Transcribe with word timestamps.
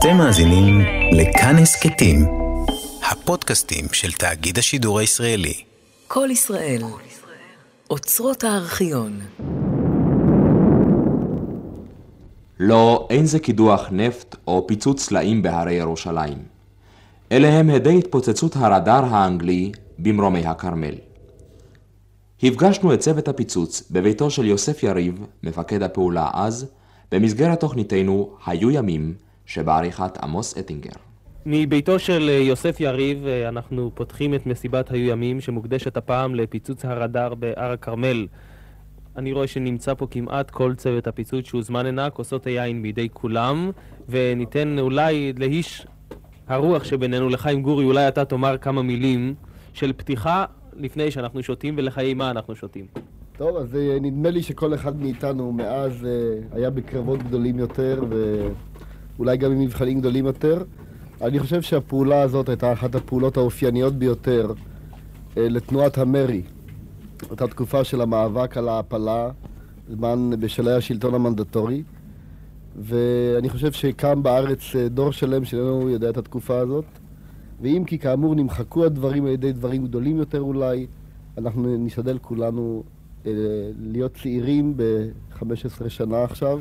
אתם 0.00 0.16
מאזינים 0.16 0.80
לכאן 1.12 1.56
הסכתים, 1.62 2.16
הפודקאסטים 3.10 3.84
של 3.92 4.12
תאגיד 4.12 4.58
השידור 4.58 4.98
הישראלי. 4.98 5.54
כל 6.08 6.28
ישראל, 6.30 6.82
אוצרות 7.90 8.44
הארכיון. 8.44 9.20
לא, 12.60 13.06
אין 13.10 13.26
זה 13.26 13.38
קידוח 13.38 13.88
נפט 13.90 14.36
או 14.46 14.66
פיצוץ 14.66 15.02
סלעים 15.02 15.42
בהרי 15.42 15.74
ירושלים. 15.74 16.38
אלה 17.32 17.48
הם 17.48 17.70
הדי 17.70 17.98
התפוצצות 17.98 18.56
הרדאר 18.56 19.04
האנגלי 19.04 19.72
במרומי 19.98 20.46
הכרמל. 20.46 20.94
הפגשנו 22.42 22.94
את 22.94 23.00
צוות 23.00 23.28
הפיצוץ 23.28 23.82
בביתו 23.90 24.30
של 24.30 24.46
יוסף 24.46 24.82
יריב, 24.82 25.26
מפקד 25.42 25.82
הפעולה 25.82 26.30
אז, 26.32 26.66
במסגרת 27.12 27.60
תוכניתנו 27.60 28.30
"היו 28.46 28.70
ימים" 28.70 29.29
שבעריכת 29.50 30.18
עמוס 30.22 30.58
אטינגר. 30.58 30.90
מביתו 31.46 31.98
של 31.98 32.28
אה, 32.28 32.34
יוסף 32.34 32.80
יריב 32.80 33.26
אה, 33.26 33.48
אנחנו 33.48 33.90
פותחים 33.94 34.34
את 34.34 34.46
מסיבת 34.46 34.90
היו 34.90 35.10
ימים 35.10 35.40
שמוקדשת 35.40 35.96
הפעם 35.96 36.34
לפיצוץ 36.34 36.84
הרדאר 36.84 37.34
בהר 37.34 37.72
הכרמל. 37.72 38.26
אני 39.16 39.32
רואה 39.32 39.46
שנמצא 39.46 39.94
פה 39.94 40.06
כמעט 40.10 40.50
כל 40.50 40.74
צוות 40.74 41.06
הפיצוץ 41.06 41.46
שהוזמן 41.46 41.86
הנה, 41.86 42.10
כוסות 42.10 42.46
היין 42.46 42.82
בידי 42.82 43.08
כולם, 43.12 43.70
וניתן 44.08 44.78
אולי 44.78 45.32
לאיש 45.38 45.86
הרוח 46.48 46.84
שבינינו, 46.84 47.28
לחיים 47.28 47.62
גורי, 47.62 47.84
אולי 47.84 48.08
אתה 48.08 48.24
תאמר 48.24 48.58
כמה 48.58 48.82
מילים 48.82 49.34
של 49.72 49.92
פתיחה 49.92 50.44
לפני 50.76 51.10
שאנחנו 51.10 51.42
שותים 51.42 51.74
ולחיי 51.78 52.14
מה 52.14 52.30
אנחנו 52.30 52.56
שותים. 52.56 52.86
טוב, 53.36 53.56
אז 53.56 53.76
אה, 53.76 53.98
נדמה 54.00 54.30
לי 54.30 54.42
שכל 54.42 54.74
אחד 54.74 55.00
מאיתנו 55.00 55.52
מאז 55.52 56.06
היה 56.52 56.70
בקרבות 56.70 57.22
גדולים 57.22 57.58
יותר, 57.58 58.04
ואולי 59.20 59.36
גם 59.36 59.52
עם 59.52 59.60
מבחנים 59.60 60.00
גדולים 60.00 60.26
יותר. 60.26 60.62
אני 61.22 61.38
חושב 61.38 61.62
שהפעולה 61.62 62.22
הזאת 62.22 62.48
הייתה 62.48 62.72
אחת 62.72 62.94
הפעולות 62.94 63.36
האופייניות 63.36 63.94
ביותר 63.94 64.52
אה, 65.36 65.48
לתנועת 65.48 65.98
המרי. 65.98 66.42
אותה 67.30 67.46
תקופה 67.46 67.84
של 67.84 68.00
המאבק 68.00 68.56
על 68.56 68.68
ההעפלה, 68.68 69.30
זמן 69.88 70.30
בשלהי 70.40 70.74
השלטון 70.74 71.14
המנדטורי. 71.14 71.82
ואני 72.76 73.48
חושב 73.48 73.72
שקם 73.72 74.22
בארץ 74.22 74.76
אה, 74.76 74.88
דור 74.88 75.12
שלם 75.12 75.44
שאיננו 75.44 75.90
יודע 75.90 76.10
את 76.10 76.16
התקופה 76.16 76.58
הזאת. 76.58 76.84
ואם 77.62 77.82
כי 77.86 77.98
כאמור 77.98 78.34
נמחקו 78.34 78.84
הדברים 78.84 79.26
על 79.26 79.32
ידי 79.32 79.52
דברים 79.52 79.86
גדולים 79.86 80.16
יותר 80.16 80.40
אולי, 80.40 80.86
אנחנו 81.38 81.76
נשתדל 81.78 82.18
כולנו 82.18 82.82
אה, 83.26 83.32
להיות 83.80 84.14
צעירים 84.22 84.76
ב-15 84.76 85.88
שנה 85.88 86.24
עכשיו, 86.24 86.60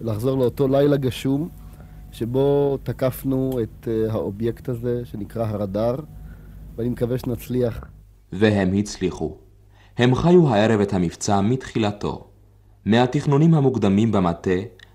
לחזור 0.00 0.38
לאותו 0.38 0.68
לילה 0.68 0.96
גשום. 0.96 1.48
שבו 2.12 2.78
תקפנו 2.82 3.58
את 3.62 3.88
uh, 3.88 4.12
האובייקט 4.12 4.68
הזה 4.68 5.02
שנקרא 5.04 5.46
הרדאר, 5.46 5.96
ואני 6.76 6.88
מקווה 6.88 7.18
שנצליח. 7.18 7.84
והם 8.32 8.74
הצליחו. 8.74 9.36
הם 9.98 10.14
חיו 10.14 10.54
הערב 10.54 10.80
את 10.80 10.92
המבצע 10.92 11.40
מתחילתו. 11.40 12.26
מהתכנונים 12.84 13.54
המוקדמים 13.54 14.12
במטה, 14.12 14.50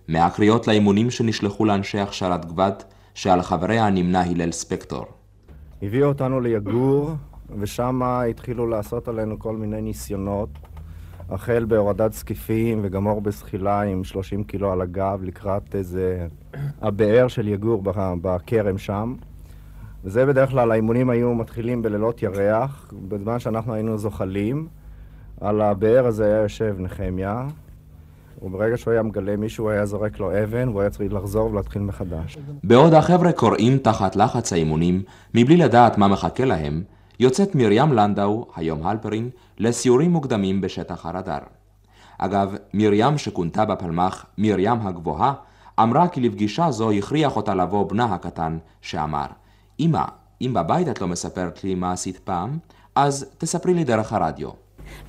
מהקריאות 0.07 0.67
לאימונים 0.67 1.11
שנשלחו 1.11 1.65
לאנשי 1.65 1.99
הכשרת 1.99 2.45
גבד, 2.45 2.71
שעל 3.13 3.41
חבריה 3.41 3.89
נמנה 3.89 4.21
הלל 4.21 4.51
ספקטור. 4.51 5.05
הביאו 5.81 6.07
אותנו 6.07 6.39
ליגור, 6.39 7.11
ושם 7.59 8.01
התחילו 8.03 8.67
לעשות 8.67 9.07
עלינו 9.07 9.39
כל 9.39 9.57
מיני 9.57 9.81
ניסיונות. 9.81 10.49
החל 11.29 11.65
בהורדת 11.67 12.13
זקיפים 12.13 12.79
וגמור 12.83 13.21
בזחילה 13.21 13.81
עם 13.81 14.03
30 14.03 14.43
קילו 14.43 14.71
על 14.71 14.81
הגב 14.81 15.19
לקראת 15.23 15.75
איזה 15.75 16.27
הבאר 16.81 17.27
של 17.27 17.47
יגור 17.47 17.83
בכרם 18.21 18.77
שם. 18.77 19.15
וזה 20.03 20.25
בדרך 20.25 20.49
כלל, 20.49 20.71
האימונים 20.71 21.09
היו 21.09 21.33
מתחילים 21.33 21.81
בלילות 21.81 22.23
ירח, 22.23 22.93
בזמן 23.07 23.39
שאנחנו 23.39 23.73
היינו 23.73 23.97
זוחלים. 23.97 24.67
על 25.41 25.61
הבאר 25.61 26.05
הזה 26.05 26.25
היה 26.25 26.41
יושב 26.41 26.75
נחמיה, 26.79 27.47
וברגע 28.41 28.77
שהוא 28.77 28.91
היה 28.91 29.03
מגלה 29.03 29.35
מישהו, 29.35 29.69
היה 29.69 29.85
זורק 29.85 30.19
לו 30.19 30.43
אבן, 30.43 30.69
והוא 30.69 30.81
היה 30.81 30.89
צריך 30.89 31.13
לחזור 31.13 31.51
ולהתחיל 31.51 31.81
מחדש. 31.81 32.37
בעוד 32.63 32.93
החבר'ה 32.93 33.31
קוראים 33.31 33.77
תחת 33.77 34.15
לחץ 34.15 34.53
האימונים, 34.53 35.01
מבלי 35.33 35.57
לדעת 35.57 35.97
מה 35.97 36.07
מחכה 36.07 36.45
להם, 36.45 36.83
יוצאת 37.19 37.55
מרים 37.55 37.93
לנדאו, 37.93 38.47
היום 38.55 38.87
הלפרין, 38.87 39.29
לסיורים 39.57 40.11
מוקדמים 40.11 40.61
בשטח 40.61 41.05
הרדאר. 41.05 41.39
אגב, 42.17 42.55
מרים 42.73 43.17
שכונתה 43.17 43.65
בפלמ"ח 43.65 44.25
מרים 44.37 44.87
הגבוהה, 44.87 45.33
אמרה 45.79 46.07
כי 46.07 46.21
לפגישה 46.21 46.71
זו 46.71 46.91
הכריח 46.91 47.35
אותה 47.35 47.55
לבוא 47.55 47.89
בנה 47.89 48.05
הקטן, 48.05 48.57
שאמר, 48.81 49.25
אמא, 49.79 50.03
אם 50.41 50.53
בבית 50.53 50.87
את 50.87 51.01
לא 51.01 51.07
מספרת 51.07 51.63
לי 51.63 51.75
מה 51.75 51.91
עשית 51.91 52.19
פעם, 52.19 52.57
אז 52.95 53.25
תספרי 53.37 53.73
לי 53.73 53.83
דרך 53.83 54.13
הרדיו. 54.13 54.49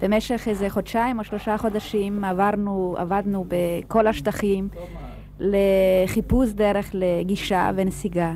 במשך 0.02 0.48
איזה 0.48 0.70
חודשיים 0.70 1.18
או 1.18 1.24
שלושה 1.24 1.58
חודשים 1.58 2.24
עברנו, 2.24 2.94
עבדנו 2.98 3.44
בכל 3.48 4.06
השטחים 4.06 4.68
לחיפוש 5.40 6.50
דרך 6.50 6.90
לגישה 6.94 7.70
ונסיגה. 7.76 8.32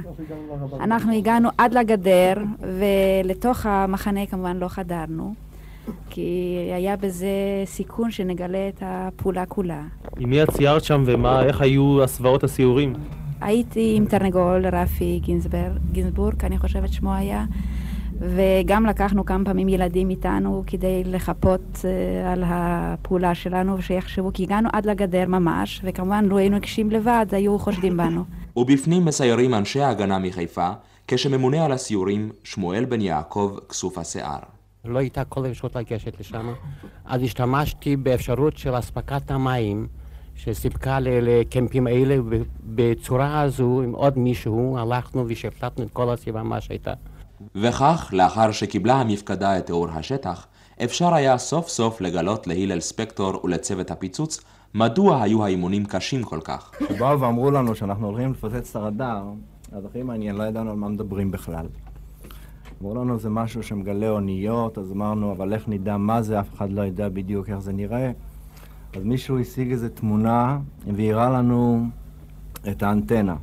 אנחנו 0.81 1.12
הגענו 1.12 1.48
עד 1.59 1.75
לגדר, 1.75 2.34
ולתוך 2.60 3.66
המחנה 3.66 4.27
כמובן 4.27 4.56
לא 4.56 4.69
חדרנו, 4.69 5.34
כי 6.10 6.56
היה 6.74 6.96
בזה 6.96 7.28
סיכון 7.64 8.10
שנגלה 8.10 8.68
את 8.68 8.82
הפעולה 8.86 9.46
כולה. 9.46 9.82
עם 10.18 10.30
מי 10.30 10.42
את 10.42 10.50
ציירת 10.50 10.84
שם 10.84 11.04
ואיך 11.06 11.60
היו 11.60 12.02
הסוואות 12.02 12.44
הסיורים? 12.44 12.92
הייתי 13.41 13.94
עם 13.96 14.04
תרנגול 14.04 14.66
רפי 14.66 15.20
גינזבורג, 15.92 16.44
אני 16.44 16.58
חושבת 16.58 16.92
שמו 16.92 17.14
היה. 17.14 17.44
וגם 18.20 18.86
לקחנו 18.86 19.24
כמה 19.24 19.44
פעמים 19.44 19.68
ילדים 19.68 20.10
איתנו 20.10 20.64
כדי 20.66 21.02
לחפות 21.04 21.60
uh, 21.74 22.28
על 22.28 22.42
הפעולה 22.47 23.34
שלנו 23.34 23.78
ושיחשבו, 23.78 24.30
כי 24.34 24.42
הגענו 24.42 24.68
עד 24.72 24.86
לגדר 24.86 25.24
ממש, 25.26 25.80
וכמובן 25.84 26.24
לו 26.24 26.38
היינו 26.38 26.54
ניגשים 26.54 26.91
לבד, 26.91 27.26
היו 27.32 27.58
חושדים 27.58 27.97
בנו. 27.97 28.24
ובפנים 28.56 29.04
מסיירים 29.04 29.54
אנשי 29.54 29.80
ההגנה 29.80 30.18
מחיפה, 30.18 30.70
כשממונה 31.08 31.64
על 31.64 31.72
הסיורים 31.72 32.30
שמואל 32.44 32.84
בן 32.84 33.00
יעקב 33.00 33.56
כסוף 33.68 33.98
השיער. 33.98 34.59
לא 34.84 34.98
הייתה 34.98 35.24
כל 35.24 35.46
אפשרות 35.46 35.76
לגשת 35.76 36.20
לשם, 36.20 36.52
אז 37.04 37.22
השתמשתי 37.22 37.96
באפשרות 37.96 38.56
של 38.56 38.78
אספקת 38.78 39.30
המים 39.30 39.86
שסיפקה 40.34 40.98
לקמפים 41.00 41.86
האלה, 41.86 42.16
בצורה 42.64 43.41
הזו, 43.41 43.82
עם 43.82 43.92
עוד 43.92 44.18
מישהו, 44.18 44.78
הלכנו 44.78 45.24
ושפטטנו 45.28 45.84
את 45.84 45.91
כל 45.92 46.10
הסביבה 46.10 46.42
מה 46.42 46.60
שהייתה. 46.60 46.92
וכך, 47.54 48.10
לאחר 48.12 48.52
שקיבלה 48.52 48.94
המפקדה 48.94 49.58
את 49.58 49.66
תיאור 49.66 49.88
השטח, 49.91 50.46
אפשר 50.84 51.14
היה 51.14 51.38
סוף 51.38 51.68
סוף 51.68 52.00
לגלות 52.00 52.47
להלל 52.47 52.80
ספקטור 52.80 53.41
ולצוות 53.44 53.91
הפיצוץ 53.91 54.41
מדוע 54.74 55.22
היו 55.22 55.44
האימונים 55.44 55.84
קשים 55.84 56.22
כל 56.22 56.41
כך. 56.44 56.70
כשבאו 56.78 57.20
ואמרו 57.20 57.50
לנו 57.50 57.74
שאנחנו 57.74 58.06
הולכים 58.06 58.32
לפוצץ 58.32 58.70
את 58.70 58.76
הרדאר, 58.76 59.22
אז 59.72 59.84
הכי 59.84 60.02
מעניין, 60.02 60.36
לא 60.36 60.42
ידענו 60.42 60.70
על 60.70 60.76
מה 60.76 60.88
מדברים 60.88 61.30
בכלל. 61.30 61.66
אמרו 62.82 62.94
לנו 62.94 63.18
זה 63.18 63.30
משהו 63.30 63.62
שמגלה 63.62 64.10
אוניות, 64.10 64.78
אז 64.78 64.92
אמרנו, 64.92 65.32
אבל 65.32 65.52
איך 65.52 65.68
נדע 65.68 65.96
מה 65.96 66.22
זה, 66.22 66.41
אף 66.41 66.54
אחד 66.54 66.72
לא 66.72 66.82
ידע 66.82 67.08
בדיוק 67.08 67.48
איך 67.48 67.58
זה 67.58 67.72
נראה. 67.72 68.10
אז 68.96 69.04
מישהו 69.04 69.41
השיג 69.41 69.70
איזו 69.70 69.88
תמונה 69.88 70.58
והראה 70.96 71.30
לנו 71.30 71.86
את 72.70 72.82
האנטנה. 72.82 73.36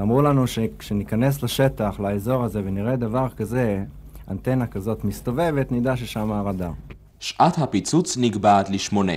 אמרו 0.00 0.22
לנו 0.22 0.46
שכשניכנס 0.46 1.42
לשטח, 1.42 2.00
לאזור 2.00 2.44
הזה, 2.44 2.60
ונראה 2.64 2.96
דבר 2.96 3.28
כזה, 3.28 3.84
אנטנה 4.30 4.66
כזאת 4.66 5.04
מסתובבת, 5.04 5.72
נדע 5.72 5.96
ששם 5.96 6.32
הרדאר. 6.32 6.72
שעת 7.20 7.58
הפיצוץ 7.58 8.16
נקבעת 8.16 8.70
לשמונה. 8.70 9.16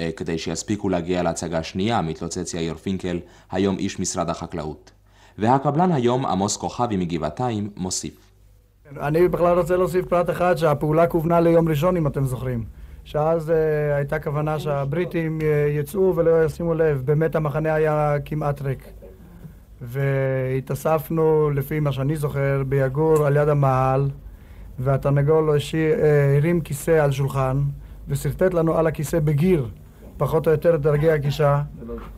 אה, 0.00 0.10
כדי 0.16 0.38
שיספיקו 0.38 0.88
להגיע 0.88 1.22
להצגה 1.22 1.62
שנייה, 1.62 2.02
מתלוצץ 2.02 2.54
יאיר 2.54 2.74
פינקל, 2.74 3.20
היום 3.50 3.78
איש 3.78 4.00
משרד 4.00 4.30
החקלאות. 4.30 4.90
והקבלן 5.38 5.92
היום, 5.92 6.26
עמוס 6.26 6.56
כוכבי 6.56 6.96
מגבעתיים, 6.96 7.70
מוסיף. 7.76 8.25
אני 9.00 9.28
בכלל 9.28 9.58
רוצה 9.58 9.76
להוסיף 9.76 10.06
פרט 10.06 10.30
אחד, 10.30 10.54
שהפעולה 10.56 11.06
כוונה 11.06 11.40
ליום 11.40 11.68
ראשון, 11.68 11.96
אם 11.96 12.06
אתם 12.06 12.24
זוכרים. 12.24 12.64
שאז 13.04 13.50
uh, 13.50 13.52
הייתה 13.96 14.18
כוונה 14.18 14.58
שהבריטים 14.58 15.38
uh, 15.40 15.44
יצאו 15.70 16.12
ולא 16.16 16.44
ישימו 16.44 16.74
לב. 16.74 17.02
באמת 17.04 17.36
המחנה 17.36 17.74
היה 17.74 18.16
כמעט 18.24 18.62
ריק. 18.62 18.88
והתאספנו, 19.80 21.50
לפי 21.50 21.80
מה 21.80 21.92
שאני 21.92 22.16
זוכר, 22.16 22.62
ביגור 22.68 23.26
על 23.26 23.36
יד 23.36 23.48
המעל, 23.48 24.10
והתרנגול 24.78 25.50
אה, 25.50 26.36
הרים 26.36 26.60
כיסא 26.60 26.90
על 26.90 27.10
שולחן, 27.10 27.60
ושרטט 28.08 28.54
לנו 28.54 28.78
על 28.78 28.86
הכיסא 28.86 29.18
בגיר 29.20 29.68
פחות 30.18 30.46
או 30.46 30.52
יותר 30.52 30.74
את 30.74 30.80
דרגי 30.80 31.10
הגישה, 31.10 31.60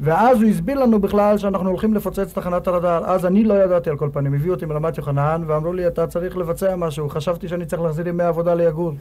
ואז 0.01 0.43
הוא 0.43 0.51
הסביר 0.51 0.79
לנו 0.79 1.01
בכלל 1.01 1.39
שאנחנו 1.39 1.69
הולכים 1.69 1.95
לפוצץ 1.95 2.33
תחנת 2.33 2.67
הרדאר. 2.67 3.05
אז 3.05 3.27
אני 3.27 3.45
לא 3.45 3.55
ידעתי 3.55 3.91
על 3.91 3.97
כל 3.97 4.09
פנים, 4.13 4.35
הביאו 4.35 4.55
אותי 4.55 4.67
מרמת 4.67 4.99
יוחנן, 4.99 5.43
ואמרו 5.47 5.73
לי, 5.73 5.87
אתה 5.87 6.07
צריך 6.07 6.37
לבצע 6.37 6.77
משהו. 6.77 7.09
חשבתי 7.09 7.49
שאני 7.49 7.67
צריך 7.67 7.83
להחזיר 7.83 8.09
ימי 8.09 8.25
עבודה 8.25 8.55
ליגור. 8.55 8.93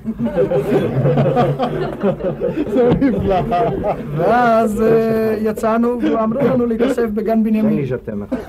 ואז 4.16 4.82
אה, 4.82 5.38
יצאנו, 5.42 6.00
ואמרו 6.14 6.48
לנו 6.48 6.66
להתאסף 6.66 7.10
בגן 7.14 7.44
בנימין. 7.44 7.86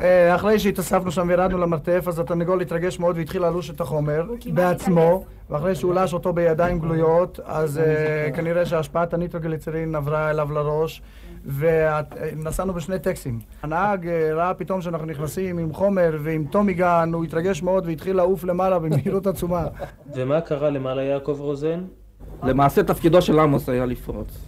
אה, 0.02 0.34
אחרי 0.34 0.58
שהתאספנו 0.58 1.10
שם 1.10 1.26
וירדנו 1.28 1.58
למרתף, 1.58 2.04
אז 2.08 2.18
התרנגול 2.18 2.60
התרגש 2.60 3.00
מאוד 3.00 3.16
והתחיל 3.16 3.44
ללוש 3.44 3.70
את 3.70 3.80
החומר 3.80 4.24
בעצמו, 4.46 5.24
ואחרי 5.50 5.74
שהוא 5.74 5.94
לש 5.94 6.14
אותו 6.14 6.32
בידיים 6.32 6.78
גלויות, 6.78 7.40
אז 7.46 7.78
אה, 7.78 8.30
כנראה 8.34 8.66
שהשפעת 8.66 9.14
הניטרוגליצרין 9.14 9.94
עברה 9.94 10.32
אליו 10.38 10.52
לראש, 10.52 11.02
ונסענו 11.44 12.74
בשני 12.74 12.98
טקסטים. 12.98 13.38
הנהג 13.62 14.08
אה, 14.08 14.34
ראה 14.34 14.54
פתאום 14.54 14.80
שאנחנו 14.80 15.06
נכנסים 15.06 15.58
עם 15.58 15.72
חומר 15.72 16.18
ועם 16.22 16.44
טומי 16.50 16.74
גן, 16.74 17.10
הוא 17.12 17.24
התרגש 17.24 17.62
מאוד 17.62 17.86
והתחיל 17.86 18.16
לעוף 18.16 18.44
למעלה 18.44 18.78
במהירות 18.78 19.26
עצומה. 19.26 19.66
ומה 20.14 20.40
קרה 20.40 20.70
למעלה 20.70 21.02
יעקב 21.02 21.36
רוזן? 21.40 21.84
למעשה 22.42 22.82
תפקידו 22.82 23.22
של 23.22 23.38
עמוס 23.38 23.68
היה 23.68 23.86
לפרוץ. 23.86 24.38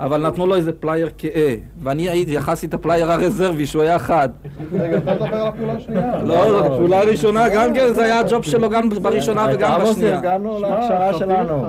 אבל 0.00 0.26
נתנו 0.26 0.46
לו 0.46 0.54
איזה 0.54 0.72
פלייר 0.72 1.10
כהה, 1.18 1.54
ואני 1.82 2.08
הייתי 2.08 2.32
יחסי 2.34 2.66
את 2.66 2.74
הפלייר 2.74 3.12
הרזרבי 3.12 3.66
שהוא 3.66 3.82
היה 3.82 3.98
חד. 3.98 4.28
רגע, 4.72 4.96
אתה 4.96 5.14
מדבר 5.14 5.26
על 5.36 5.46
הפעולה 5.48 5.72
השנייה. 5.72 6.22
לא, 6.24 6.66
הפעולה 6.66 7.00
הראשונה 7.00 7.48
גם 7.54 7.74
כן, 7.74 7.92
זה 7.94 8.04
היה 8.04 8.18
הג'וב 8.20 8.42
שלו 8.42 8.70
גם 8.70 8.88
בראשונה 8.88 9.46
וגם 9.54 9.80
בשנייה. 9.84 10.18
הגענו 10.18 10.58
להכשרה 10.60 11.18
שלנו. 11.18 11.64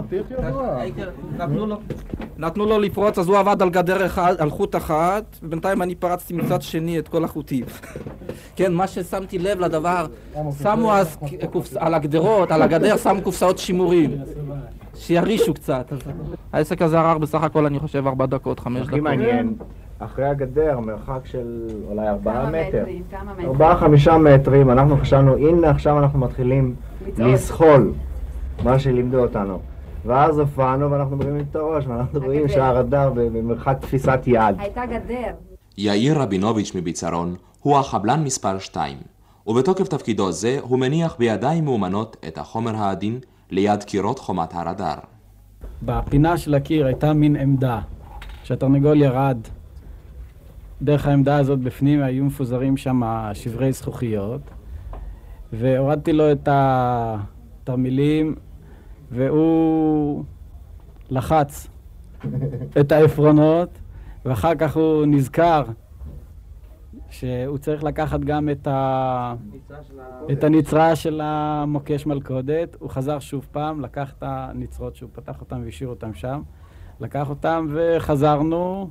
נתנו 2.38 2.66
לו- 2.66 2.80
לפרוץ, 2.80 3.18
אז 3.20 3.28
הוא 3.28 3.38
עבד 3.38 3.62
על 3.62 3.70
גדר 3.70 4.06
אחד, 4.06 4.36
על 4.38 4.50
חוט 4.50 4.76
אחת, 4.76 5.24
ובינתיים 5.44 5.82
אני 5.82 5.96
פרצתי 5.96 6.34
מצד 6.34 6.62
שני 6.62 7.00
את 7.00 7.08
כל 7.08 7.24
החוטים. 7.24 7.66
כן, 8.58 8.74
מה 8.74 8.88
ששמתי 8.88 9.40
לב 9.40 9.60
לדבר, 9.60 10.06
שמו 10.64 10.94
אז 10.94 11.18
קופס- 11.52 11.76
על 11.80 11.94
הגדרות, 11.94 12.52
על 12.52 12.62
הגדר, 12.62 12.98
שמו 12.98 13.22
קופסאות 13.22 13.58
שימורים. 13.58 14.18
שירישו 14.96 15.54
קצת. 15.54 15.94
אז 15.94 16.00
העסק 16.54 16.82
הזה 16.82 17.00
ארך 17.00 17.18
בסך 17.18 17.44
הכל, 17.44 17.66
אני 17.66 17.80
חושב, 17.80 18.08
ארבע 18.08 18.26
דקות, 18.26 18.60
חמש 18.60 18.82
הכי 18.82 18.92
דקות. 18.92 19.02
מעניין, 19.02 19.56
אחרי 20.00 20.26
הגדר, 20.26 20.80
מרחק 20.80 21.20
של 21.26 21.68
אולי 21.90 22.08
ארבעה 22.08 22.36
כמה 22.36 22.50
מטר. 22.50 22.82
מטרים, 22.82 23.04
כמה 23.12 23.34
מטרים. 23.34 23.48
ארבעה 23.48 23.78
חמישה 23.78 24.18
מטרים, 24.18 24.72
אנחנו 24.72 24.98
חשבנו, 24.98 25.36
הנה 25.36 25.70
עכשיו 25.70 26.00
אנחנו 26.00 26.20
מתחילים. 26.20 26.76
לזחול, 27.18 27.94
מה 28.64 28.80
שלימדו 28.80 29.20
אותנו. 29.20 29.60
ואז 30.06 30.40
הופענו 30.40 30.92
ואנחנו 30.92 31.18
מרימים 31.18 31.46
את 31.52 31.56
הראש, 31.56 31.86
ואנחנו 31.88 32.20
רואים. 32.20 32.48
שהרדאר 32.48 33.12
במרחק 33.16 33.78
תפיסת 33.82 34.20
יד. 34.26 34.56
הייתה 34.60 34.86
גדר. 34.86 35.32
יאיר 35.78 36.22
רבינוביץ' 36.22 36.72
מביצרון 36.76 37.36
הוא 37.62 37.78
החבלן 37.78 38.24
מספר 38.24 38.60
2, 38.60 38.98
ובתוקף 39.48 39.88
תפקידו 39.88 40.32
זה 40.32 40.58
הוא 40.62 40.80
מניח 40.80 41.16
בידיים 41.20 41.66
מאומנות 41.66 42.18
את 42.28 42.38
החומר 42.38 42.76
העדין 42.76 43.20
ליד 43.52 43.84
קירות 43.84 44.20
חומת 44.20 44.54
הרדאר. 44.54 45.00
בפינה 45.82 46.38
של 46.38 46.54
הקיר 46.56 46.86
הייתה 46.86 47.14
מין 47.14 47.36
עמדה, 47.36 47.80
שהתרנגול 48.44 49.02
ירד. 49.02 49.38
דרך 50.82 51.08
העמדה 51.08 51.38
הזאת 51.38 51.60
בפנים 51.60 52.04
היו 52.04 52.26
מפוזרים 52.26 52.78
שם 52.78 53.02
שברי 53.34 53.72
זכוכיות, 53.72 54.42
והורדתי 55.54 56.14
לו 56.14 56.32
את 56.32 56.50
התרמילים, 56.52 58.36
והוא 59.12 60.24
לחץ 61.10 61.68
את 62.80 62.92
העפרונות, 62.92 63.70
ואחר 64.26 64.56
כך 64.56 64.76
הוא 64.76 65.06
נזכר 65.06 65.64
שהוא 67.10 67.58
צריך 67.58 67.84
לקחת 67.84 68.20
גם 68.20 68.50
את, 68.50 68.68
ה... 68.68 69.34
את 70.32 70.44
הנצרה 70.44 70.96
של 70.96 71.22
המוקש 71.24 72.06
מלכודת. 72.06 72.76
הוא 72.80 72.90
חזר 72.90 73.20
שוב 73.20 73.48
פעם, 73.52 73.82
לקח 73.82 74.14
את 74.18 74.24
הנצרות 74.28 74.96
שהוא 74.96 75.10
פתח 75.14 75.42
אותן 75.42 75.62
והשאיר 75.66 75.90
אותן 75.90 76.14
שם, 76.14 76.42
לקח 77.00 77.30
אותן 77.30 77.66
וחזרנו. 77.70 78.90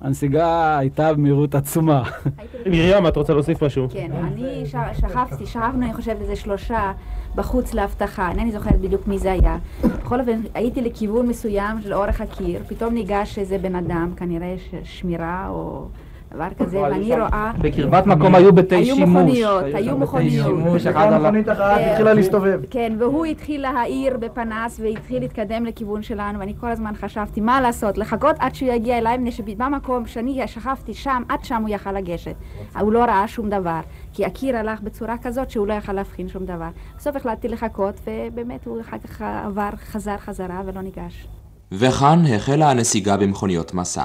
הנסיגה 0.00 0.78
הייתה 0.78 1.12
במהירות 1.14 1.54
עצומה. 1.54 2.02
מרים, 2.66 3.06
את 3.06 3.16
רוצה 3.16 3.32
להוסיף 3.32 3.62
משהו? 3.62 3.86
כן, 3.90 4.12
אני 4.12 4.62
שכבתי, 4.94 5.46
שכבנו, 5.46 5.86
אני 5.86 5.94
חושבת, 5.94 6.20
איזה 6.20 6.36
שלושה 6.36 6.92
בחוץ 7.34 7.74
לאבטחה, 7.74 8.30
אינני 8.30 8.52
זוכרת 8.52 8.80
בדיוק 8.80 9.06
מי 9.06 9.18
זה 9.18 9.32
היה. 9.32 9.58
בכל 9.82 10.20
אופן, 10.20 10.40
הייתי 10.54 10.82
לכיוון 10.82 11.26
מסוים 11.26 11.80
של 11.80 11.94
אורך 11.94 12.20
הקיר, 12.20 12.62
פתאום 12.68 12.94
ניגש 12.94 13.38
איזה 13.38 13.58
בן 13.58 13.74
אדם, 13.74 14.12
כנראה 14.16 14.54
שמירה 14.84 15.48
או 15.48 15.88
דבר 16.34 16.48
כזה, 16.58 16.80
ואני 16.80 17.14
רואה... 17.14 17.52
בקרבת 17.60 18.06
מקום 18.06 18.34
היו 18.34 18.52
בתי 18.52 18.74
היו 18.74 18.94
שימוש. 18.96 19.10
מכוניות, 19.10 19.64
היו 19.64 19.76
היו 19.76 19.98
מכוניות. 19.98 20.46
שימוש, 20.46 20.86
אחד 20.86 21.00
וגם 21.00 21.12
על 21.12 21.14
ה- 21.14 21.18
מכונית 21.18 21.48
אחת 21.48 21.60
אה, 21.60 21.90
התחילה 21.92 22.14
להסתובב. 22.14 22.60
כן, 22.70 22.92
והוא 22.98 23.24
התחיל 23.26 23.62
להאיר 23.62 24.16
בפנס 24.16 24.80
והתחיל 24.82 25.20
להתקדם 25.22 25.64
לכיוון 25.66 26.02
שלנו, 26.02 26.38
ואני 26.38 26.54
כל 26.60 26.70
הזמן 26.70 26.92
חשבתי 27.00 27.40
מה 27.40 27.60
לעשות, 27.60 27.98
לחכות 27.98 28.36
עד 28.38 28.54
שהוא 28.54 28.68
יגיע 28.72 28.98
אליי, 28.98 29.18
מפני 29.18 29.32
שבמקום 29.32 30.06
שאני 30.06 30.42
שכבתי 30.46 30.94
שם, 30.94 31.22
עד 31.28 31.44
שם 31.44 31.62
הוא 31.62 31.68
יכל 31.68 31.92
לגשת. 31.92 32.34
הוא 32.80 32.92
לא 32.92 33.04
ראה 33.04 33.28
שום 33.28 33.50
דבר, 33.50 33.80
כי 34.12 34.24
הקיר 34.24 34.56
הלך 34.56 34.80
בצורה 34.80 35.14
כזאת 35.22 35.50
שהוא 35.50 35.66
לא 35.66 35.74
יכל 35.74 35.92
להבחין 35.92 36.28
שום 36.28 36.44
דבר. 36.44 36.68
בסוף 36.98 37.16
החלטתי 37.16 37.48
לחכות, 37.48 38.00
ובאמת 38.06 38.66
הוא 38.66 38.80
אחר 38.80 38.96
כך 38.98 39.22
עבר, 39.22 39.68
חזר 39.92 40.16
חזרה 40.16 40.62
ולא 40.66 40.80
ניגש. 40.82 41.26
וכאן 41.72 42.22
החלה 42.34 42.70
הנסיגה 42.70 43.16
במכוניות 43.16 43.74
מסע. 43.74 44.04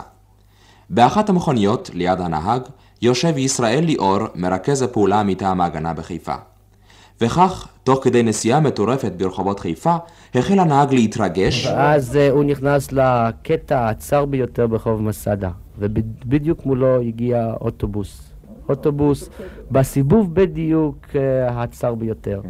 באחת 0.89 1.29
המכוניות, 1.29 1.89
ליד 1.93 2.21
הנהג, 2.21 2.61
יושב 3.01 3.37
ישראל 3.37 3.83
ליאור, 3.83 4.19
מרכז 4.35 4.81
הפעולה 4.81 5.23
מטעם 5.23 5.61
ההגנה 5.61 5.93
בחיפה. 5.93 6.35
וכך, 7.21 7.67
תוך 7.83 8.03
כדי 8.03 8.23
נסיעה 8.23 8.59
מטורפת 8.59 9.11
ברחובות 9.17 9.59
חיפה, 9.59 9.95
החל 10.35 10.59
הנהג 10.59 10.93
להתרגש, 10.93 11.65
ואז 11.65 12.17
אה, 12.17 12.29
הוא 12.29 12.43
נכנס 12.43 12.91
לקטע 12.91 13.89
הצר 13.89 14.25
ביותר 14.25 14.67
ברחוב 14.67 15.01
מסדה, 15.01 15.49
ובדיוק 15.79 16.65
מולו 16.65 17.01
הגיע 17.01 17.53
אוטובוס. 17.61 18.31
אוטובוס 18.69 19.29
בסיבוב 19.71 20.35
בדיוק 20.35 20.97
אה, 21.15 21.63
הצר 21.63 21.95
ביותר. 21.95 22.41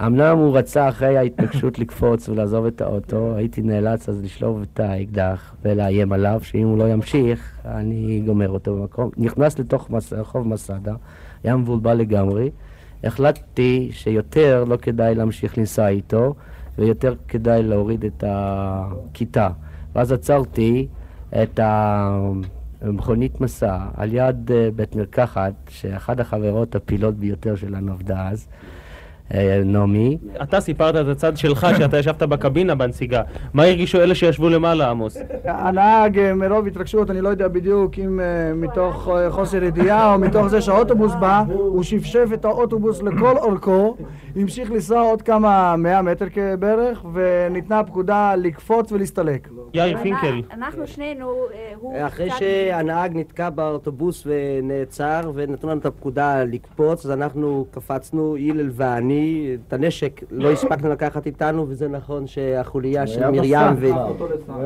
אמנם 0.00 0.38
הוא 0.38 0.58
רצה 0.58 0.88
אחרי 0.88 1.18
ההתנגשות 1.18 1.78
לקפוץ 1.78 2.28
ולעזוב 2.28 2.66
את 2.66 2.80
האוטו, 2.80 3.36
הייתי 3.36 3.62
נאלץ 3.62 4.08
אז 4.08 4.24
לשלוף 4.24 4.58
את 4.62 4.80
האקדח 4.80 5.54
ולאיים 5.62 6.12
עליו 6.12 6.40
שאם 6.42 6.66
הוא 6.66 6.78
לא 6.78 6.88
ימשיך, 6.88 7.58
אני 7.64 8.22
גומר 8.26 8.48
אותו 8.48 8.76
במקום. 8.76 9.10
נכנס 9.16 9.58
לתוך 9.58 9.90
מס... 9.90 10.12
רחוב 10.12 10.48
מסדה, 10.48 10.94
היה 11.44 11.56
מבולבל 11.56 11.94
לגמרי. 11.94 12.50
החלטתי 13.04 13.88
שיותר 13.92 14.64
לא 14.64 14.76
כדאי 14.76 15.14
להמשיך 15.14 15.58
לנסוע 15.58 15.88
איתו, 15.88 16.34
ויותר 16.78 17.14
כדאי 17.28 17.62
להוריד 17.62 18.04
את 18.04 18.24
הכיתה. 18.26 19.48
ואז 19.94 20.12
עצרתי 20.12 20.86
את 21.42 21.60
המכונית 22.82 23.40
מסע 23.40 23.78
על 23.94 24.14
יד 24.14 24.50
אה, 24.52 24.68
בית 24.76 24.96
מרקחת, 24.96 25.52
שאחת 25.68 26.20
החברות 26.20 26.74
הפעילות 26.74 27.14
ביותר 27.14 27.56
שלנו 27.56 27.92
עבדה 27.92 28.28
אז, 28.28 28.48
נעמי. 29.64 30.18
אתה 30.42 30.60
סיפרת 30.60 30.96
את 30.96 31.08
הצד 31.08 31.36
שלך, 31.36 31.66
שאתה 31.78 31.98
ישבת 31.98 32.22
בקבינה 32.22 32.74
בנסיגה. 32.74 33.22
מה 33.54 33.64
הרגישו 33.64 34.00
אלה 34.00 34.14
שישבו 34.14 34.48
למעלה, 34.48 34.90
עמוס? 34.90 35.18
הנהג 35.44 36.18
אה, 36.18 36.34
מרוב 36.34 36.66
התרגשות, 36.66 37.10
אני 37.10 37.20
לא 37.20 37.28
יודע 37.28 37.48
בדיוק 37.48 37.98
אם 37.98 38.20
אה, 38.20 38.54
מתוך 38.54 39.08
אה, 39.08 39.30
חוסר 39.30 39.64
ידיעה 39.64 40.14
או 40.14 40.18
מתוך 40.18 40.46
זה 40.46 40.60
שהאוטובוס 40.60 41.12
בא, 41.20 41.44
הוא 41.48 41.82
שפשף 41.82 42.28
את 42.34 42.44
האוטובוס 42.44 43.02
לכל 43.02 43.36
אורכו, 43.36 43.96
המשיך 44.36 44.70
לנסוע 44.70 45.00
עוד 45.00 45.22
כמה 45.22 45.76
מאה 45.76 46.02
מטר 46.02 46.26
בערך, 46.58 47.04
וניתנה 47.12 47.84
פקודה 47.84 48.34
לקפוץ 48.36 48.92
ולהסתלק. 48.92 49.48
יאיר 49.74 49.98
פינקל. 50.02 50.42
אנחנו 50.52 50.86
שנינו, 50.86 51.30
אה, 51.54 51.72
הוא 51.76 51.94
אחרי 52.06 52.30
שהנהג 52.30 53.16
נתקע 53.16 53.50
באוטובוס 53.50 54.26
ונעצר 54.26 55.30
ונתנו 55.34 55.70
לנו 55.70 55.80
את 55.80 55.86
הפקודה 55.86 56.44
לקפוץ, 56.44 57.04
אז 57.04 57.10
אנחנו 57.10 57.66
קפצנו, 57.70 58.36
הלל 58.36 58.70
ואני, 58.72 59.13
את 59.68 59.72
הנשק 59.72 60.20
לא 60.30 60.50
הספקנו 60.50 60.90
לקחת 60.90 61.26
איתנו, 61.26 61.66
וזה 61.68 61.88
נכון 61.88 62.26
שהחוליה 62.26 63.06
של 63.06 63.30
מרים 63.30 63.58
ו... 63.76 63.88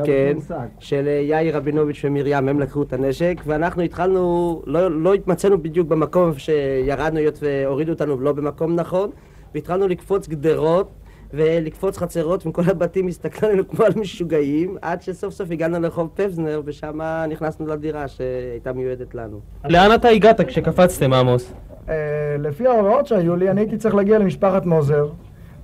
כן. 0.03 0.37
של 0.79 1.07
יאיר 1.07 1.57
רבינוביץ' 1.57 2.01
ומרים, 2.03 2.49
הם 2.49 2.59
לקחו 2.59 2.83
את 2.83 2.93
הנשק, 2.93 3.41
ואנחנו 3.45 3.81
התחלנו, 3.81 4.61
לא, 4.65 4.91
לא 4.91 5.13
התמצאנו 5.13 5.63
בדיוק 5.63 5.87
במקום 5.87 6.31
שירדנו, 6.37 7.19
היות 7.19 7.39
והורידו 7.41 7.91
אותנו 7.91 8.19
לא 8.19 8.31
במקום 8.31 8.75
נכון, 8.75 9.09
והתחלנו 9.55 9.87
לקפוץ 9.87 10.27
גדרות. 10.27 10.89
ולקפוץ 11.33 11.97
חצרות, 11.97 12.47
וכל 12.47 12.61
הבתים 12.67 13.07
הסתכלו 13.07 13.49
עלינו 13.49 13.67
כמו 13.67 13.85
על 13.85 13.91
משוגעים, 13.95 14.77
עד 14.81 15.01
שסוף 15.01 15.33
סוף 15.33 15.51
הגענו 15.51 15.79
לרחוב 15.79 16.09
פבזנר, 16.15 16.61
ושם 16.65 16.99
נכנסנו 17.29 17.67
לדירה 17.67 18.07
שהייתה 18.07 18.73
מיועדת 18.73 19.15
לנו. 19.15 19.39
לאן 19.65 19.95
אתה 19.95 20.07
הגעת 20.07 20.41
כשקפצתם, 20.41 21.13
עמוס? 21.13 21.53
אה, 21.89 21.95
לפי 22.39 22.67
ההוראות 22.67 23.07
שהיו 23.07 23.35
לי, 23.35 23.49
אני 23.49 23.61
הייתי 23.61 23.77
צריך 23.77 23.95
להגיע 23.95 24.19
למשפחת 24.19 24.65
מוזר, 24.65 25.07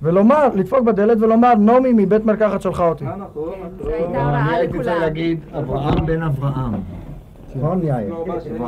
ולומר, 0.02 0.48
לדפוק 0.54 0.80
בדלת 0.80 1.18
ולומר, 1.20 1.54
נעמי 1.54 1.92
מבית 1.92 2.24
מרקחת 2.24 2.62
שלחה 2.62 2.88
אותי. 2.88 3.04
אני 3.04 4.56
הייתי 4.56 4.78
צריך 4.78 5.00
להגיד, 5.00 5.40
אברהם 5.52 6.06
בן 6.06 6.22
אברהם. 6.22 6.74
נכון, 7.58 7.80
יאיר? 7.82 8.14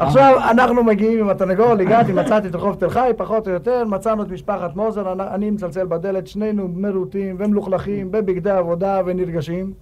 עכשיו 0.00 0.34
אנחנו 0.50 0.84
מגיעים 0.84 1.20
עם 1.20 1.28
התרנגול, 1.28 1.80
הגעתי, 1.80 2.12
מצאתי 2.12 2.48
את 2.48 2.54
רחוב 2.54 2.74
תל 2.74 2.88
חי, 2.90 3.10
פחות 3.16 3.48
או 3.48 3.52
יותר, 3.52 3.84
מצאנו 3.84 4.22
את 4.22 4.30
משפחת 4.30 4.76
מוזר, 4.76 5.12
אני- 5.34 5.50
מצלצל 5.50 5.86
בדלת, 5.86 6.26
שנינו 6.26 6.68
מרוטים 6.68 7.36
ומלוכלכים, 7.38 8.10
בבגדי 8.10 8.50
עבודה 8.50 9.00
ונרגשים. 9.06 9.72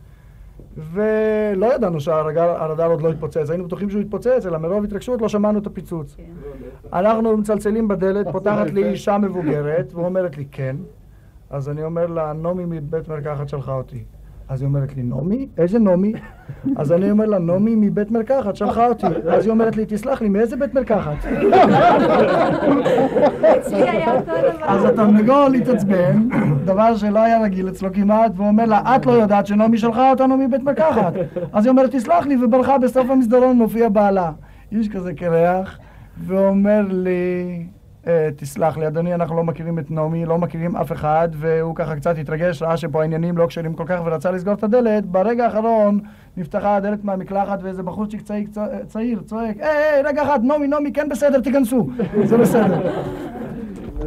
ולא 0.92 1.75
ידענו 1.75 2.00
שהרדאר 2.00 2.90
עוד 2.90 3.02
לא 3.02 3.10
התפוצץ, 3.10 3.50
היינו 3.50 3.64
בטוחים 3.64 3.90
שהוא 3.90 4.00
יתפוצץ, 4.02 4.46
אלא 4.46 4.58
מרוב 4.58 4.84
התרגשות 4.84 5.22
לא 5.22 5.28
שמענו 5.28 5.58
את 5.58 5.66
הפיצוץ. 5.66 6.16
אנחנו 6.92 7.36
מצלצלים 7.36 7.88
בדלת, 7.88 8.26
פותחת 8.32 8.70
לי 8.70 8.84
אישה 8.90 9.18
מבוגרת, 9.18 9.92
ואומרת 9.94 10.36
לי 10.36 10.44
כן. 10.52 10.76
אז 11.50 11.68
אני 11.68 11.84
אומר 11.84 12.06
לה, 12.06 12.32
נעמי 12.32 12.64
מבית 12.68 13.08
מרקחת 13.08 13.48
שלחה 13.48 13.72
אותי. 13.72 14.04
אז 14.49 14.62
היא 14.62 14.67
אומרת 14.69 14.97
לי, 14.97 15.03
נעמי? 15.03 15.47
איזה 15.59 15.79
נעמי? 15.79 16.12
אז 16.76 16.93
אני 16.93 17.11
אומר 17.11 17.25
לה, 17.26 17.38
נעמי 17.38 17.75
מבית 17.76 18.11
מרקחת 18.11 18.57
שלחה 18.57 18.87
אותי. 18.88 19.07
אז 19.31 19.45
היא 19.45 19.50
אומרת 19.50 19.76
לי, 19.76 19.85
תסלח 19.88 20.23
לי, 20.23 20.29
מאיזה 20.29 20.57
בית 20.57 20.75
מרקחת? 20.75 21.12
אז 24.62 24.85
התרנגול 24.85 25.55
התעצבן, 25.55 26.29
דבר 26.65 26.97
שלא 26.97 27.19
היה 27.19 27.43
רגיל 27.43 27.69
אצלו 27.69 27.93
כמעט, 27.93 28.33
והוא 28.37 28.49
אומר 28.49 28.65
לה, 28.65 28.97
את 28.97 29.07
לא 29.07 29.12
יודעת 29.12 29.47
שנעמי 29.47 29.79
שלחה 29.79 30.11
אותנו 30.11 30.37
מבית 30.37 30.62
מרקחת. 30.62 31.12
אז 31.53 31.65
היא 31.65 31.71
אומרת, 31.71 31.91
תסלח 31.95 32.26
לי, 32.26 32.45
וברחה 32.45 32.79
בסוף 32.79 33.11
המסדרון 33.11 33.57
מופיע 33.57 33.88
בעלה. 33.88 34.33
איש 34.73 34.88
כזה 34.88 35.15
קרח, 35.15 35.79
ואומר 36.26 36.81
לי, 36.88 37.11
"אה, 37.11 37.62
תסלח 38.36 38.78
לי, 38.78 38.86
אדוני, 38.86 39.14
אנחנו 39.14 39.36
לא 39.36 39.44
מכירים 39.44 39.78
את 39.78 39.90
נעמי, 39.90 40.26
לא 40.26 40.38
מכירים 40.38 40.76
אף 40.76 40.92
אחד, 40.92 41.28
והוא 41.32 41.75
ככה 41.75 41.96
קצת 41.96 42.18
התרגש, 42.18 42.62
ראה 42.62 42.76
שפה 42.76 43.02
העניינים 43.02 43.38
לא 43.38 43.46
כשרים 43.46 43.75
כל 43.75 43.84
כך, 43.86 44.00
ורצה 44.04 44.30
לסגור 44.30 44.54
את 44.54 44.64
הדלת. 44.64 45.06
ברגע 45.06 45.44
האחרון 45.44 46.00
נפתחה 46.36 46.76
הדלת 46.76 47.04
מהמקלחת, 47.04 47.58
ואיזה 47.62 47.82
בחורצ'יק 47.82 48.22
צעיר, 48.22 48.46
צעיר 48.86 49.20
צועק, 49.20 49.56
היי, 49.60 49.68
היי, 49.68 50.02
רגע 50.02 50.22
אחד, 50.22 50.40
נעמי, 50.44 50.66
נעמי, 50.66 50.92
כן 50.92 51.08
בסדר, 51.08 51.40
תיכנסו. 51.40 51.88
זה 52.25 52.38
בסדר. 52.38 52.92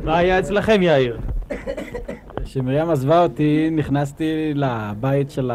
מה 0.03 0.17
היה 0.17 0.39
אצלכם, 0.39 0.81
יאיר? 0.81 1.19
כשמרים 2.43 2.89
עזבה 2.89 3.23
אותי, 3.23 3.69
נכנסתי 3.71 4.51
לבית 4.55 5.31
של 5.31 5.51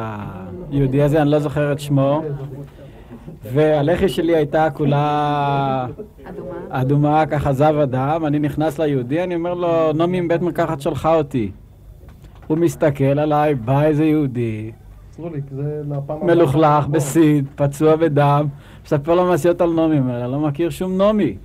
היהודי 0.70 1.02
הזה, 1.02 1.22
אני 1.22 1.30
לא 1.30 1.38
זוכר 1.38 1.72
את 1.72 1.80
שמו, 1.80 2.22
והלחי 3.52 4.08
שלי 4.08 4.36
הייתה 4.36 4.70
כולה 4.70 5.86
אדומה, 6.68 7.26
ככה 7.26 7.52
זב 7.52 7.74
אדם, 7.82 8.26
אני 8.26 8.38
נכנס 8.38 8.80
ליהודי, 8.80 9.22
אני 9.22 9.34
אומר 9.34 9.54
לו, 9.54 9.92
נעמי 9.92 10.20
מבית 10.20 10.42
מרקחת 10.42 10.80
שלחה 10.80 11.14
אותי. 11.14 11.50
הוא 12.46 12.58
מסתכל 12.58 13.04
עליי, 13.04 13.54
בא 13.54 13.82
איזה 13.82 14.04
יהודי. 14.04 14.72
מלוכלך, 16.22 16.86
בסיד, 16.86 17.46
פצוע 17.54 17.96
בדם, 17.96 18.46
מספר 18.84 19.14
לו 19.14 19.24
מעשיות 19.24 19.60
על 19.60 19.72
נעמי, 19.72 19.98
אומר, 19.98 20.24
אני 20.24 20.32
לא 20.32 20.40
מכיר 20.40 20.70
שום 20.70 20.98
נעמי. 20.98 21.36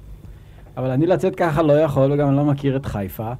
אבל 0.77 0.91
אני 0.91 1.07
לצאת 1.07 1.35
ככה 1.35 1.61
לא 1.61 1.73
יכול, 1.73 2.11
וגם 2.11 2.27
אני 2.27 2.37
לא 2.37 2.45
מכיר 2.45 2.75
את 2.75 2.85
חיפה. 2.85 3.31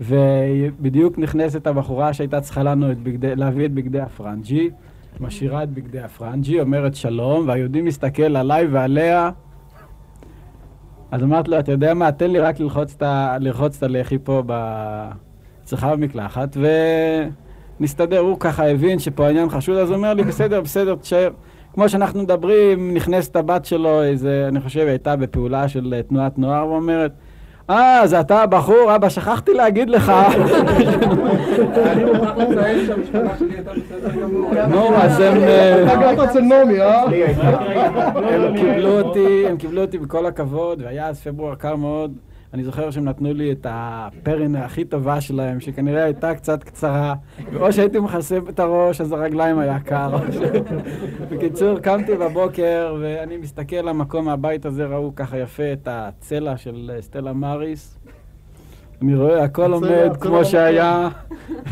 ובדיוק 0.00 1.18
נכנסת 1.18 1.66
הבחורה 1.66 2.12
שהייתה 2.12 2.40
צריכה 2.40 2.62
לנו 2.62 2.92
את 2.92 2.98
בגדי, 2.98 3.36
להביא 3.36 3.66
את 3.66 3.72
בגדי 3.72 4.00
הפרנג'י, 4.00 4.70
משאירה 5.20 5.62
את 5.62 5.70
בגדי 5.70 6.00
הפרנג'י, 6.00 6.60
אומרת 6.60 6.94
שלום, 6.94 7.48
והיהודי 7.48 7.80
מסתכל 7.82 8.36
עליי 8.36 8.66
ועליה. 8.66 9.30
אז 11.10 11.22
אמרתי 11.22 11.50
לו, 11.50 11.58
אתה 11.58 11.72
יודע 11.72 11.94
מה, 11.94 12.12
תן 12.12 12.30
לי 12.30 12.38
רק 12.38 12.60
ללחוץ 12.60 12.94
את 12.96 13.02
ה- 13.02 13.36
לרחוץ 13.40 13.76
את 13.76 13.82
הלחי 13.82 14.18
פה 14.18 14.42
אצלך 15.64 15.84
במקלחת, 15.84 16.56
ונסתדר. 17.80 18.18
הוא 18.18 18.36
ככה 18.40 18.68
הבין 18.70 18.98
שפה 18.98 19.26
העניין 19.26 19.48
חשוב, 19.50 19.76
אז 19.76 19.88
הוא 19.88 19.96
אומר 19.96 20.14
לי, 20.14 20.22
בסדר, 20.24 20.60
בסדר, 20.60 20.94
תשאר. 20.94 21.30
כמו 21.74 21.88
שאנחנו 21.88 22.22
מדברים, 22.22 22.94
נכנסת 22.94 23.36
הבת 23.36 23.64
שלו, 23.64 24.02
איזה, 24.02 24.44
אני 24.48 24.60
חושב, 24.60 24.86
הייתה 24.86 25.16
בפעולה 25.16 25.68
של 25.68 25.94
אה, 25.96 26.02
תנועת 26.02 26.38
נוער, 26.38 26.66
ואומרת, 26.68 27.12
אה, 27.70 28.02
זה 28.06 28.20
אתה 28.20 28.42
הבחור, 28.42 28.94
אבא, 28.94 29.08
שכחתי 29.08 29.54
להגיד 29.54 29.90
לך. 29.90 30.12
אני 31.92 32.04
מוכרח 32.04 32.36
לציין 32.36 32.86
שהמשפחה 32.86 33.38
שלי 33.38 33.54
הייתה 33.54 33.70
בסדר 33.72 34.20
גמור. 34.22 34.50
נו, 34.68 34.96
אז 34.96 35.20
הם... 35.20 35.42
אה, 35.42 35.82
אתה 35.82 35.96
גרת 35.96 36.18
אצל 36.18 36.40
נעמי, 36.40 36.80
אה? 36.80 37.02
הם 38.14 38.56
קיבלו 38.56 39.00
אותי, 39.00 39.46
הם 39.48 39.56
קיבלו 39.56 39.80
אותי 39.80 39.98
בכל 39.98 40.26
הכבוד, 40.26 40.82
והיה 40.84 41.08
אז 41.08 41.20
פברואר 41.20 41.54
קר 41.54 41.76
מאוד. 41.76 42.12
אני 42.54 42.64
זוכר 42.64 42.90
שהם 42.90 43.04
נתנו 43.04 43.32
לי 43.32 43.52
את 43.52 43.66
הפרן 43.70 44.56
הכי 44.56 44.84
טובה 44.84 45.20
שלהם, 45.20 45.60
שכנראה 45.60 46.04
הייתה 46.04 46.34
קצת 46.34 46.64
קצרה, 46.64 47.14
ואו 47.52 47.72
שהייתי 47.72 47.98
מכסה 47.98 48.38
את 48.48 48.60
הראש, 48.60 49.00
אז 49.00 49.12
הרגליים 49.12 49.58
היה 49.58 49.80
קר. 49.80 50.16
בקיצור, 51.30 51.78
קמתי 51.78 52.14
בבוקר, 52.16 52.96
ואני 53.00 53.36
מסתכל 53.36 53.76
למקום 53.76 54.24
מהבית 54.24 54.66
הזה, 54.66 54.86
ראו 54.86 55.12
ככה 55.16 55.38
יפה 55.38 55.72
את 55.72 55.88
הצלע 55.90 56.56
של 56.56 56.90
סטלה 57.00 57.32
מאריס. 57.32 57.98
אני 59.02 59.14
רואה, 59.14 59.44
הכל 59.44 59.72
עומד 59.72 60.16
כמו. 60.20 60.44
שהיה, 60.44 61.08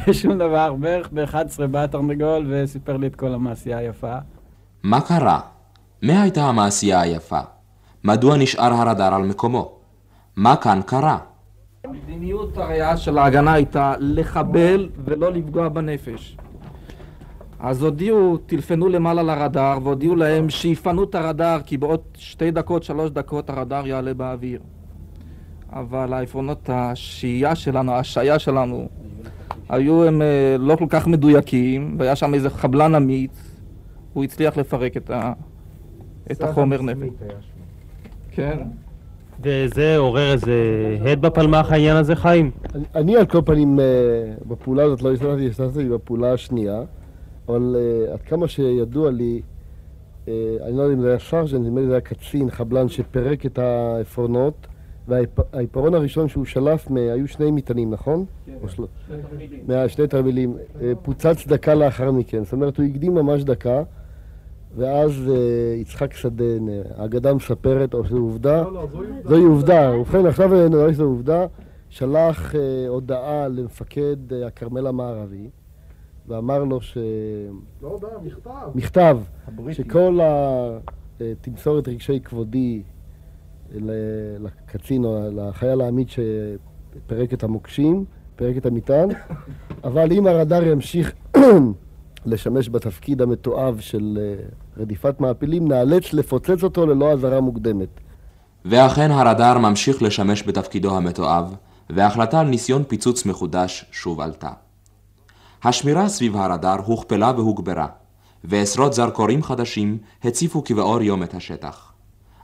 ושום 0.07 0.39
דבר. 0.39 0.75
בערך 0.75 1.09
ב-11 1.13 1.67
בא 1.71 1.85
התרנגול 1.85 2.47
וסיפר 2.49 2.97
לי 2.97 3.07
את 3.07 3.17
כל 3.17 3.35
המעשייה 3.35 3.79
היפה. 3.79 4.15
מה 4.83 5.01
קרה? 5.01 5.41
מה 6.03 6.23
הייתה 6.23 6.43
המעשייה 6.43 7.01
היפה? 7.01 7.41
מדוע 8.05 8.37
נשאר 8.37 8.73
הרדאר 8.73 9.15
על 9.15 9.23
מקומו? 9.23 9.80
מה 10.41 10.57
כאן 10.57 10.81
קרה? 10.87 11.19
מדיניות 11.87 12.59
הראייה 12.59 12.97
של 12.97 13.19
ההגנה 13.19 13.53
הייתה 13.53 13.95
לחבל 13.99 14.89
ולא 15.05 15.33
לפגוע 15.33 15.69
בנפש. 15.69 16.37
אז 17.59 17.83
הודיעו, 17.83 18.37
טלפנו 18.47 18.89
למעלה 18.89 19.23
לרדאר 19.23 19.79
והודיעו 19.83 20.17
להם 20.17 20.51
שיפנו 20.51 21.05
את 21.05 21.15
הרדאר 21.15 21.61
כי 21.61 21.77
בעוד 21.77 22.01
שתי 22.15 22.51
דקות, 22.51 22.83
שלוש 22.83 23.11
דקות 23.11 23.51
הרדאר 23.51 23.87
יעלה 23.87 24.15
באוויר. 24.15 24.61
אבל 25.73 26.13
העפרונות 26.13 26.71
השהייה 26.73 27.55
שלנו, 27.55 27.93
ההשעיה 27.93 28.39
שלנו, 28.39 28.89
היו 29.69 30.05
הם 30.05 30.23
אה, 30.23 30.57
לא 30.59 30.77
כל 30.77 30.87
כך 30.89 31.07
מדויקים 31.07 31.97
והיה 31.99 32.17
שם 32.17 32.35
איזה 32.35 32.51
חבלן 32.51 32.95
אמיץ, 32.95 33.57
הוא 34.13 34.25
הצליח 34.25 34.57
לפרק 34.57 34.97
את, 34.97 35.11
ה... 35.11 35.33
את 36.31 36.43
החומר 36.43 36.83
נפש. 36.83 37.09
כן. 38.31 38.59
וזה 39.43 39.97
עורר 39.97 40.33
איזה 40.33 40.53
הד 41.05 41.21
בפלמ"ח 41.23 41.73
העניין 41.73 41.97
הזה, 41.97 42.17
חיים? 42.17 42.51
אני- 42.75 42.85
אני 42.95 43.17
על 43.17 43.27
כל 43.27 43.39
פנים, 43.45 43.81
אה, 43.81 43.85
בפעולה 44.49 44.83
הזאת 44.83 45.03
לא 45.03 45.13
השתתפתי, 45.13 45.49
השתתפתי 45.49 45.89
בפעולה 45.89 46.33
השנייה, 46.33 46.83
אבל 47.49 47.77
אה, 47.79 48.13
עד 48.13 48.21
כמה 48.23 48.49
שידוע 48.49 49.11
לי, 49.11 49.41
אה, 50.29 50.33
אני 50.67 50.77
לא 50.77 50.83
יודע 50.83 50.95
אם 50.95 51.01
זה 51.01 51.09
היה 51.09 51.19
סרג'נט, 51.19 51.61
נדמה 51.67 51.81
לי 51.81 51.87
זה 51.87 51.93
היה 51.93 52.01
קצין, 52.01 52.51
חבלן, 52.51 52.89
שפירק 52.89 53.47
את 53.47 53.59
העפרונות, 53.59 54.67
והעיפרון 55.09 55.95
הראשון 55.95 56.29
שהוא 56.29 56.45
שלף, 56.45 56.89
היו 56.97 57.29
שני 57.29 57.51
מטענים, 57.51 57.91
נכון? 57.91 58.25
או 58.63 58.69
של- 58.69 58.83
מה- 59.69 59.89
שני 59.89 60.07
תרמילים, 60.07 60.57
אה, 60.83 60.93
פוצץ 61.03 61.47
דקה 61.47 61.75
לאחר 61.75 62.11
מכן, 62.13 62.45
זאת 62.45 62.53
אומרת, 62.53 62.77
הוא 62.79 62.87
הקדים 62.87 63.15
ממש 63.15 63.45
דקה. 63.45 63.83
ואז 64.77 65.31
אה, 65.31 65.75
יצחק 65.77 66.15
שדה, 66.15 66.45
אה, 66.45 66.83
האגדה 66.97 67.35
מספרת, 67.35 67.95
או 67.95 68.05
שזו 68.05 68.17
עובדה, 68.17 68.65
זוהי 69.25 69.45
עובדה, 69.45 69.97
ובכן 69.97 70.27
עכשיו 70.27 70.55
אה, 70.55 70.69
נראה 70.69 70.87
לי 70.87 70.95
שזו 70.95 71.05
עובדה, 71.05 71.47
שלח 71.89 72.55
הודעה 72.89 73.49
למפקד 73.49 74.17
הכרמל 74.47 74.87
המערבי, 74.87 75.51
ואמר 76.29 76.65
לו 76.65 76.81
ש... 76.81 76.99
לא 77.83 77.89
יודע, 77.89 78.09
מכתב. 78.23 78.51
מכתב, 78.75 79.19
הבריטי. 79.47 79.83
שכל 79.83 80.21
ה... 80.21 80.79
תמסור 81.41 81.79
את 81.79 81.89
רגשי 81.89 82.21
כבודי 82.21 82.83
לקצין 84.41 85.05
או 85.05 85.19
לחייל 85.33 85.81
העמית 85.81 86.09
שפירק 86.09 87.33
את 87.33 87.45
המוקשים, 87.45 88.05
פירק 88.37 88.57
את 88.57 88.67
המטען, 88.67 89.09
אבל 89.85 90.13
אם 90.13 90.27
הרדאר 90.27 90.63
ימשיך 90.67 91.13
לשמש 92.27 92.69
בתפקיד 92.69 93.23
המתועב 93.23 93.81
של 93.81 94.19
אה, 94.21 94.45
רדיפת 94.77 95.21
מעפילים, 95.21 95.69
נאלץ 95.69 96.13
לפוצץ 96.13 96.65
אותו 96.65 96.87
ללא 96.87 97.13
אזהרה 97.13 97.41
מוקדמת. 97.41 97.89
ואכן 98.65 99.11
הרדאר 99.11 99.59
ממשיך 99.59 100.03
לשמש 100.03 100.43
בתפקידו 100.43 100.97
המתועב, 100.97 101.55
וההחלטה 101.91 102.41
על 102.41 102.47
ניסיון 102.47 102.85
פיצוץ 102.85 103.27
מחודש 103.27 103.85
שוב 103.91 104.21
עלתה. 104.21 104.51
השמירה 105.65 106.09
סביב 106.09 106.37
הרדאר 106.37 106.81
הוכפלה 106.85 107.33
והוגברה, 107.37 107.87
ועשרות 108.45 108.93
זרקורים 108.93 109.43
חדשים 109.43 109.99
הציפו 110.25 110.65
כבאור 110.65 111.03
יום 111.03 111.23
את 111.23 111.35
השטח. 111.35 111.93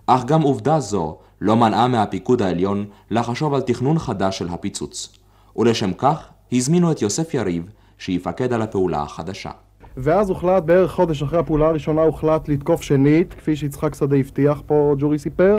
אך 0.06 0.25
גם 0.25 0.42
עובדה 0.42 0.80
זו 0.80 1.18
לא 1.40 1.56
מנעה 1.56 1.88
מהפיקוד 1.88 2.42
העליון 2.42 2.87
לחשוב 3.11 3.54
על 3.54 3.61
תכנון 3.61 3.99
חדש 3.99 4.38
של 4.38 4.49
הפיצוץ, 4.49 5.18
ולשם 5.56 5.92
כך 5.92 6.28
הזמינו 6.52 6.92
את 6.92 7.02
יוסף 7.02 7.35
יריב 7.35 7.71
שיפקד 7.99 8.52
על 8.52 8.62
הפעולה 8.62 9.02
החדשה. 9.02 9.50
ואז 9.96 10.30
הוחלט, 10.30 10.62
בערך 10.62 10.90
חודש 10.90 11.22
אחרי 11.22 11.38
הפעולה 11.38 11.66
הראשונה, 11.66 12.02
הוחלט 12.02 12.48
לתקוף 12.48 12.82
שנית, 12.82 13.34
כפי 13.34 13.56
שיצחק 13.56 13.94
שדה 13.94 14.16
הבטיח 14.16 14.62
פה, 14.66 14.94
ג'ורי 14.98 15.18
סיפר, 15.18 15.58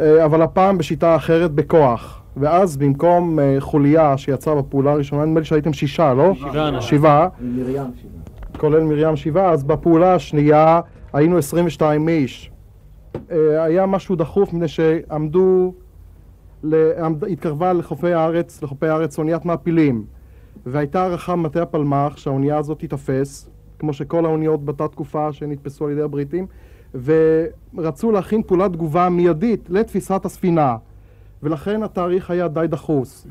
אה, 0.00 0.24
אבל 0.24 0.42
הפעם 0.42 0.78
בשיטה 0.78 1.16
אחרת, 1.16 1.50
בכוח. 1.50 2.22
ואז 2.36 2.76
במקום 2.76 3.38
אה, 3.38 3.56
חוליה 3.58 4.18
שיצאה 4.18 4.54
בפעולה 4.54 4.92
הראשונה, 4.92 5.24
נדמה 5.24 5.40
לי 5.40 5.46
שהייתם 5.46 5.72
שישה, 5.72 6.14
לא? 6.14 6.34
שבעה. 6.34 6.80
שבעה. 6.80 7.28
מרים 7.40 7.66
שבעה. 7.96 8.58
כולל 8.58 8.82
מרים 8.82 9.16
שבעה, 9.16 9.50
אז 9.50 9.64
בפעולה 9.64 10.14
השנייה 10.14 10.80
היינו 11.12 11.38
22 11.38 12.08
איש. 12.08 12.50
אה, 13.30 13.64
היה 13.64 13.86
משהו 13.86 14.16
דחוף 14.16 14.52
מפני 14.52 14.68
שעמדו, 14.68 15.74
התקרבה 17.30 17.72
לחופי 17.72 18.12
הארץ, 18.12 18.62
לחופי 18.62 18.86
הארץ 18.86 19.18
אוניית 19.18 19.44
מעפילים. 19.44 20.04
והייתה 20.66 21.02
הערכה 21.02 21.32
במטה 21.32 21.62
הפלמ"ח 21.62 22.16
שהאונייה 22.16 22.58
הזאת 22.58 22.78
תיתפס, 22.78 23.50
כמו 23.78 23.92
שכל 23.92 24.24
האוניות 24.24 24.64
באותה 24.64 24.88
תקופה 24.88 25.32
שנתפסו 25.32 25.84
על 25.84 25.92
ידי 25.92 26.02
הבריטים, 26.02 26.46
ורצו 27.04 28.10
להכין 28.10 28.42
פעולת 28.42 28.72
תגובה 28.72 29.08
מיידית 29.08 29.70
לתפיסת 29.70 30.24
הספינה, 30.24 30.76
ולכן 31.42 31.82
התאריך 31.82 32.30
היה 32.30 32.48
די 32.48 32.66
דחוס. 32.68 33.26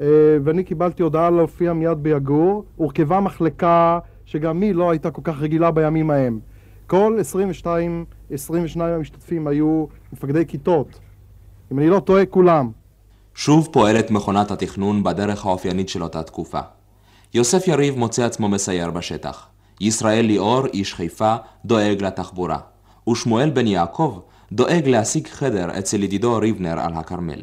אה, 0.00 0.06
ואני 0.44 0.64
קיבלתי 0.64 1.02
הודעה 1.02 1.30
להופיע 1.30 1.72
מיד 1.72 1.98
ביגור, 2.02 2.64
הורכבה 2.76 3.20
מחלקה 3.20 3.98
שגם 4.24 4.62
היא 4.62 4.74
לא 4.74 4.90
הייתה 4.90 5.10
כל 5.10 5.22
כך 5.24 5.40
רגילה 5.40 5.70
בימים 5.70 6.10
ההם. 6.10 6.40
כל 6.86 7.16
22, 7.20 8.04
22 8.30 8.94
המשתתפים 8.94 9.46
היו 9.46 9.86
מפקדי 10.12 10.46
כיתות. 10.46 11.00
אם 11.72 11.78
אני 11.78 11.88
לא 11.88 12.00
טועה, 12.00 12.26
כולם. 12.26 12.70
שוב 13.38 13.68
פועלת 13.72 14.10
מכונת 14.10 14.50
התכנון 14.50 15.02
בדרך 15.02 15.46
האופיינית 15.46 15.88
של 15.88 16.02
אותה 16.02 16.22
תקופה. 16.22 16.60
יוסף 17.34 17.68
יריב 17.68 17.98
מוצא 17.98 18.24
עצמו 18.24 18.48
מסייר 18.48 18.90
בשטח. 18.90 19.48
ישראל 19.80 20.24
ליאור, 20.24 20.66
איש 20.66 20.94
חיפה, 20.94 21.36
דואג 21.64 22.02
לתחבורה. 22.02 22.58
ושמואל 23.08 23.50
בן 23.50 23.66
יעקב 23.66 24.20
דואג 24.52 24.88
להשיג 24.88 25.28
חדר 25.28 25.78
אצל 25.78 26.02
ידידו 26.02 26.36
ריבנר 26.36 26.80
על 26.80 26.94
הכרמל. 26.94 27.42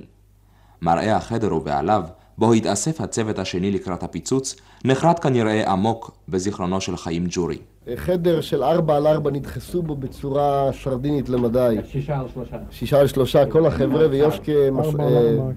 מראה 0.82 1.16
החדר 1.16 1.56
ובעליו, 1.56 2.04
בו 2.38 2.54
התאסף 2.54 3.02
הצוות 3.02 3.40
השני 3.40 3.72
לקראת 3.72 4.04
הפיצוץ, 4.04 4.56
נחרט 4.86 5.20
כנראה 5.24 5.72
עמוק 5.72 6.12
בזיכרונו 6.30 6.82
של 6.82 6.98
חיים 6.98 7.26
ג'ורי. 7.30 7.58
חדר 7.96 8.42
של 8.42 8.64
ארבע 8.64 8.96
על 8.96 9.08
ארבע 9.08 9.32
נדחסו 9.32 9.82
בו 9.82 9.96
בצורה 9.96 10.70
סרדינית 10.84 11.30
למדי. 11.30 11.76
שישה 11.92 12.16
על 12.20 12.26
שלושה. 12.34 12.56
שישה 12.72 13.00
על 13.00 13.08
שלושה, 13.08 13.46
כל 13.46 13.66
החבר'ה, 13.66 14.08
ויוסקה 14.10 14.52
מס- 14.72 14.86
ארבע 14.86 15.04
אה, 15.04 15.10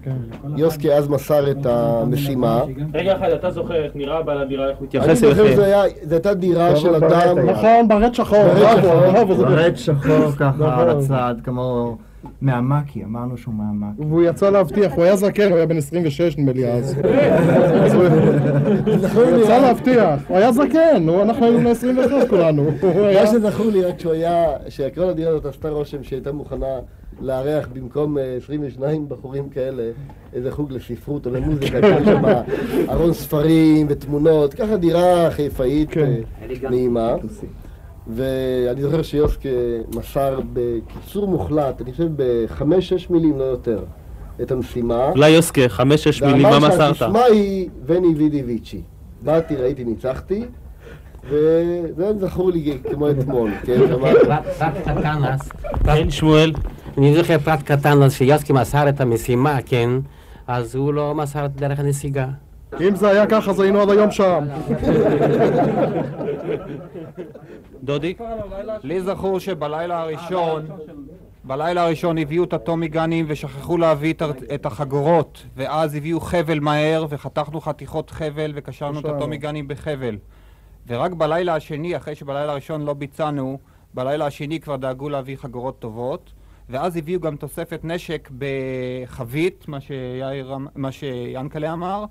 כן. 0.03 0.17
יוסקה 0.57 0.89
אז 0.89 1.09
מסר 1.09 1.51
את 1.51 1.67
המשימה. 1.67 2.63
רגע 2.95 3.17
אחד, 3.17 3.29
אתה 3.31 3.51
זוכר 3.51 3.75
איך 3.85 3.93
נראה 3.95 4.23
בעל 4.23 4.39
הדירה, 4.43 4.69
איך 4.71 4.79
הוא 4.79 4.87
אני 4.95 4.99
התייחס 5.03 5.21
זוכר 5.21 5.47
אליכם? 5.47 5.63
היה- 5.63 5.83
זו 6.05 6.15
הייתה 6.15 6.35
דירה 6.35 6.77
של 6.77 6.95
אדם... 6.95 7.39
נכון, 7.39 7.89
ברט 7.89 8.15
שחור, 8.15 8.45
ברד 9.39 9.77
שחור 9.77 10.33
ככה 10.39 10.81
על. 10.81 10.91
הצד, 10.91 11.35
כמו 11.45 11.97
מהמקי, 12.41 13.05
אמרנו 13.05 13.37
שהוא 13.37 13.55
מהמקי. 13.55 14.03
והוא 14.03 14.23
יצא 14.23 14.51
להבטיח, 14.51 14.93
הוא 14.93 15.05
היה 15.05 15.17
זקן, 15.17 15.49
הוא 15.49 15.57
היה 15.57 15.67
בן 15.67 15.77
26 15.77 16.39
נדמה 16.39 16.53
לי 16.53 16.73
אז. 16.73 16.95
הוא 19.15 19.25
יצא 19.43 19.59
להבטיח, 19.61 20.21
הוא 20.29 20.37
היה 20.37 20.53
זקן, 20.53 21.09
אנחנו 21.23 21.45
היינו 21.45 21.59
בני 21.59 21.71
21 21.71 22.29
כולנו. 22.29 22.71
מה 23.15 23.27
שזכור 23.27 23.67
לי 23.67 23.83
רק 23.83 24.01
שהוא 24.01 24.13
היה, 24.13 24.45
שכל 24.69 25.05
הדירה 25.05 25.31
הזאת 25.31 25.47
עשתה 25.47 25.69
רושם 25.69 26.03
שהייתה 26.03 26.33
מוכנה 26.33 26.67
לארח 27.21 27.69
במקום 27.73 28.19
אה, 28.19 28.37
22 28.37 29.09
בחורים 29.09 29.49
כאלה 29.49 29.83
איזה 30.33 30.51
חוג 30.51 30.73
לספרות 30.73 31.27
או 31.27 31.31
למוזיקה, 31.31 31.81
כאילו 31.81 32.05
שם 32.05 32.23
ארון 32.89 33.13
ספרים 33.13 33.87
ותמונות, 33.91 34.55
ככה 34.55 34.77
דירה 34.77 35.31
חיפאית 35.31 35.97
אה, 35.97 36.17
נעימה. 36.71 37.15
ואני 38.09 38.83
זוכר 38.83 39.03
שיוסקה 39.03 39.49
מסר 39.97 40.41
בקיצור 40.53 41.27
מוחלט, 41.29 41.81
אני 41.81 41.93
חושב 41.93 42.09
בחמש-שש 42.17 43.11
מילים, 43.11 43.39
לא 43.39 43.45
יותר, 43.45 43.79
את 44.43 44.53
המשימה. 44.53 45.09
אולי 45.11 45.31
יוסקה, 45.31 45.69
חמש-שש 45.69 46.23
מילים, 46.23 46.43
מה 46.43 46.51
ואמר 46.51 46.69
מסרת? 46.69 46.95
שהסיסמה 46.97 47.25
היא 47.25 47.69
וני 47.87 48.15
וידי 48.17 48.43
ויצ'י. 48.43 48.83
באתי, 49.23 49.57
ראיתי, 49.57 49.85
ניצחתי, 49.85 50.45
וזה 51.29 52.13
זכור 52.21 52.51
לי 52.51 52.79
כמו 52.93 53.11
אתמול, 53.11 53.51
כן? 53.63 53.81
פרט 54.01 54.47
פרט 54.59 54.75
קטן 54.85 55.25
אז. 55.25 55.41
כן, 55.85 56.11
שמואל. 56.11 56.53
אני 56.99 57.15
זוכר 57.15 57.39
פרט 57.39 57.63
קטן 57.63 58.03
אז 58.03 58.13
שיוסקי 58.13 58.53
מסר 58.53 58.89
את 58.89 59.01
המשימה, 59.01 59.59
כן, 59.67 59.91
אז 60.47 60.75
הוא 60.75 60.95
לא 60.95 61.15
מסר 61.15 61.45
את 61.45 61.57
דרך 61.57 61.81
הנסיגה. 61.81 62.27
אם 62.81 62.97
זה 62.97 63.09
היה 63.09 63.27
ככה, 63.27 63.51
אז 63.51 63.61
היינו 63.61 63.81
עד 63.81 63.91
היום 63.91 64.11
שם. 64.11 64.45
דודי? 67.87 68.15
לי 68.83 69.01
זכור 69.01 69.41
שבלילה 69.41 70.01
הראשון, 70.01 70.67
בלילה 71.45 71.83
הראשון 71.83 72.19
הביאו 72.19 72.45
את 72.45 72.53
הטומיגנים 72.53 73.25
ושכחו 73.29 73.79
להביא 73.79 74.15
את, 74.55 74.67
החגורות 74.67 75.43
ואז 75.57 75.95
הביאו 75.95 76.21
חבל 76.21 76.61
מהר 76.61 77.07
וחתכנו 77.09 77.61
חתיכות 77.61 78.11
חבל 78.11 78.53
וקשרנו 78.55 78.99
את 78.99 79.05
קשרנו. 79.05 79.17
הטומיגנים 79.17 79.69
בחבל 79.69 80.17
ורק 80.87 81.13
בלילה 81.13 81.55
השני, 81.55 81.97
אחרי 81.97 82.15
שבלילה 82.15 82.53
הראשון 82.53 82.83
לא 82.83 82.93
ביצענו, 82.95 83.59
בלילה 83.95 84.27
השני 84.27 84.61
כבר 84.61 84.77
דאגו 84.77 85.09
להביא 85.09 85.37
חגורות 85.37 85.79
טובות 85.79 86.33
ואז 86.69 86.97
הביאו 86.97 87.21
גם 87.21 87.37
תוספת 87.37 87.81
נשק 87.85 88.31
בחבית, 88.39 89.69
מה, 89.69 89.79
אמ- 90.55 90.67
מה 90.75 90.93
שיאנקלה 90.93 91.73
אמר 91.73 92.05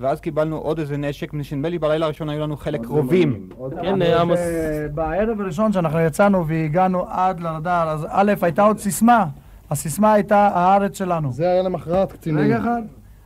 ואז 0.00 0.20
קיבלנו 0.20 0.56
עוד 0.56 0.78
איזה 0.78 0.96
נשק, 0.96 1.26
מפני 1.26 1.44
שנדמה 1.44 1.68
לי 1.68 1.78
בלילה 1.78 2.06
הראשון 2.06 2.28
היו 2.28 2.40
לנו 2.40 2.56
חלק 2.56 2.86
רובים 2.86 3.48
כן, 3.82 4.02
עמוס. 4.02 4.38
בערב 4.94 5.40
הראשון 5.40 5.72
שאנחנו 5.72 6.00
יצאנו 6.00 6.46
והגענו 6.46 7.06
עד 7.08 7.40
לרדאר, 7.40 7.88
אז 7.88 8.06
א', 8.10 8.32
הייתה 8.42 8.62
עוד 8.62 8.78
סיסמה. 8.78 9.26
הסיסמה 9.70 10.12
הייתה 10.12 10.48
הארץ 10.54 10.98
שלנו. 10.98 11.32
זה 11.32 11.50
היה 11.50 11.62
למחרת 11.62 12.12
קצינים. 12.12 12.44
רגע 12.44 12.58
אחד. 12.58 12.82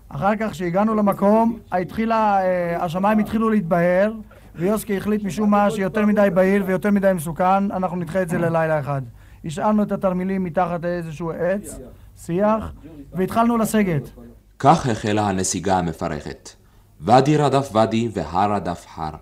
אחר 0.09 0.37
כך, 0.37 0.51
כשהגענו 0.51 0.95
למקום, 0.95 1.59
התחילה, 1.73 2.41
אה, 2.43 2.85
השמיים 2.85 3.19
התחילו 3.19 3.51
להתבהר, 3.51 4.13
ויוסקי 4.55 4.97
החליט 4.97 5.25
משום 5.25 5.51
מה 5.51 5.71
שיותר 5.71 6.07
מדי 6.07 6.29
בהיר 6.35 6.65
ויותר 6.67 6.91
מדי 6.91 7.13
מסוכן, 7.15 7.71
אנחנו 7.71 7.97
נדחה 7.97 8.23
את 8.23 8.29
זה 8.29 8.39
ללילה 8.39 8.81
אחד. 8.81 9.03
השארנו 9.45 9.83
את 9.83 9.93
התרמילים 9.93 10.45
מתחת 10.45 10.85
לאיזשהו 10.85 11.31
עץ, 11.31 11.79
שיח, 12.17 12.73
והתחלנו 13.13 13.59
לסגת. 13.59 14.11
כך 14.59 14.87
החלה 14.87 15.29
הנסיגה 15.29 15.79
המפרכת. 15.79 16.64
ואדי 17.05 17.37
רדף 17.37 17.69
ואדי 17.73 18.09
והר 18.13 18.53
רדף 18.53 18.87
הר. 18.95 19.15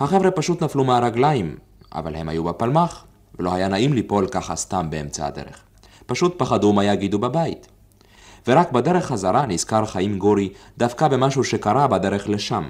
החבר'ה 0.00 0.30
פשוט 0.30 0.62
נפלו 0.62 0.84
מהרגליים, 0.84 1.56
אבל 1.94 2.16
הם 2.16 2.28
היו 2.28 2.44
בפלמ"ח, 2.44 3.04
ולא 3.38 3.54
היה 3.54 3.68
נעים 3.68 3.92
ליפול 3.92 4.28
ככה 4.28 4.56
סתם 4.56 4.86
באמצע 4.90 5.26
הדרך. 5.26 5.62
פשוט 6.06 6.38
פחדו 6.38 6.72
מה 6.72 6.84
יגידו 6.84 7.18
בבית. 7.18 7.68
ורק 8.48 8.72
בדרך 8.72 9.04
חזרה 9.06 9.46
נזכר 9.46 9.86
חיים 9.86 10.18
גורי 10.18 10.52
דווקא 10.78 11.08
במשהו 11.08 11.44
שקרה 11.44 11.86
בדרך 11.86 12.28
לשם. 12.28 12.64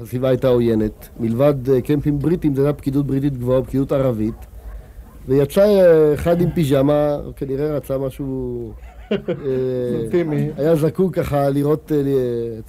הסביבה 0.00 0.28
הייתה 0.28 0.48
עוינת. 0.48 1.08
מלבד 1.20 1.70
אה, 1.70 1.80
קמפים 1.80 2.18
בריטים, 2.18 2.54
זו 2.54 2.62
הייתה 2.62 2.78
פקידות 2.78 3.06
בריטית 3.06 3.36
גבוהה, 3.36 3.62
פקידות 3.62 3.92
ערבית. 3.92 4.34
ויצא 5.28 5.60
אה, 5.60 6.14
אחד 6.14 6.40
עם 6.40 6.50
פיג'מה, 6.50 7.16
כנראה 7.36 7.76
רצה 7.76 7.98
משהו... 7.98 8.72
אה. 9.12 10.48
היה 10.56 10.74
זקוק 10.76 11.14
ככה 11.14 11.50
לראות 11.50 11.92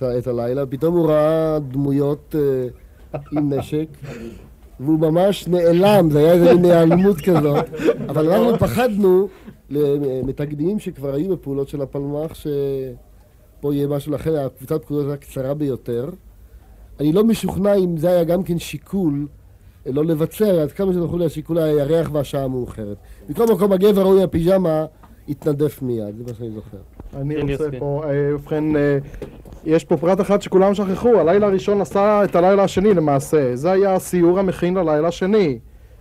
אה, 0.04 0.18
את, 0.18 0.28
הלילה, 0.28 0.66
פתאום 0.66 0.98
הוא 0.98 1.08
ראה 1.08 1.60
דמויות 1.60 2.36
אה, 2.40 3.20
עם 3.32 3.54
נשק, 3.54 3.88
והוא 4.80 5.00
ממש 5.00 5.48
נעלם, 5.48 6.10
זה 6.12 6.20
היה 6.20 6.34
איזה 6.34 6.54
מין 6.54 6.66
היעלמות 6.66 7.18
כזאת, 7.22 7.66
אבל 8.10 8.30
אנחנו 8.30 8.60
פחדנו 8.60 9.28
מתקדימים 10.24 10.80
שכבר 10.80 11.14
היו 11.14 11.30
בפעולות 11.38 11.68
של 11.68 11.82
הפלמ"ח, 11.82 12.34
שפה 12.34 13.74
יהיה 13.74 13.88
משהו, 13.88 14.12
לכן 14.12 14.36
הקבוצת 14.36 14.82
פקודות 14.84 15.06
הייתה 15.06 15.26
קצרה 15.26 15.54
ביותר. 15.54 16.10
אני 17.00 17.12
לא 17.12 17.24
משוכנע 17.24 17.76
אם 17.76 17.98
זה 17.98 18.10
היה 18.10 18.24
גם 18.24 18.44
כן 18.44 18.60
שיקול 18.60 19.28
לא 19.86 20.06
לבצע, 20.06 20.62
עד 20.62 20.72
כמה 20.72 20.92
לי 21.18 21.26
השיקול 21.26 21.58
היה 21.58 21.66
הירח 21.66 22.10
והשעה 22.14 22.44
המאוחרת. 22.44 22.98
מכל 23.30 23.46
מקום 23.54 23.72
הגבר 23.72 24.06
עם 24.06 24.18
הפיג'מה 24.18 24.86
התנדף 25.30 25.82
מיד, 25.82 26.18
זה 26.18 26.24
מה 26.28 26.34
שאני 26.34 26.52
זוכר. 26.52 26.78
אני 27.14 27.36
כן, 27.36 27.42
רוצה. 27.42 27.80
פה, 27.80 28.04
אה, 28.06 28.36
ובכן, 28.36 28.76
אה, 28.76 28.98
יש 29.66 29.86
פה 29.86 29.98
פרט 29.98 30.22
אחד 30.22 30.42
שכולם 30.42 30.74
שכחו, 30.74 31.20
הלילה 31.20 31.48
הראשון 31.48 31.82
עשה 31.82 32.24
את 32.24 32.36
הלילה 32.36 32.64
השני 32.64 32.94
למעשה. 32.94 33.56
זה 33.56 33.72
היה 33.72 33.94
הסיור 33.94 34.40
המכין 34.40 34.74
ללילה 34.74 35.08
השני. 35.08 35.60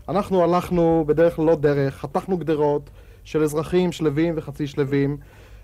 אנחנו 0.08 0.44
הלכנו 0.44 1.04
בדרך 1.06 1.38
לא 1.38 1.54
דרך, 1.54 1.94
חתכנו 1.94 2.36
גדרות 2.36 2.90
של 3.24 3.42
אזרחים 3.42 3.92
שלווים 3.92 4.34
וחצי 4.36 4.66
שלווים, 4.66 5.16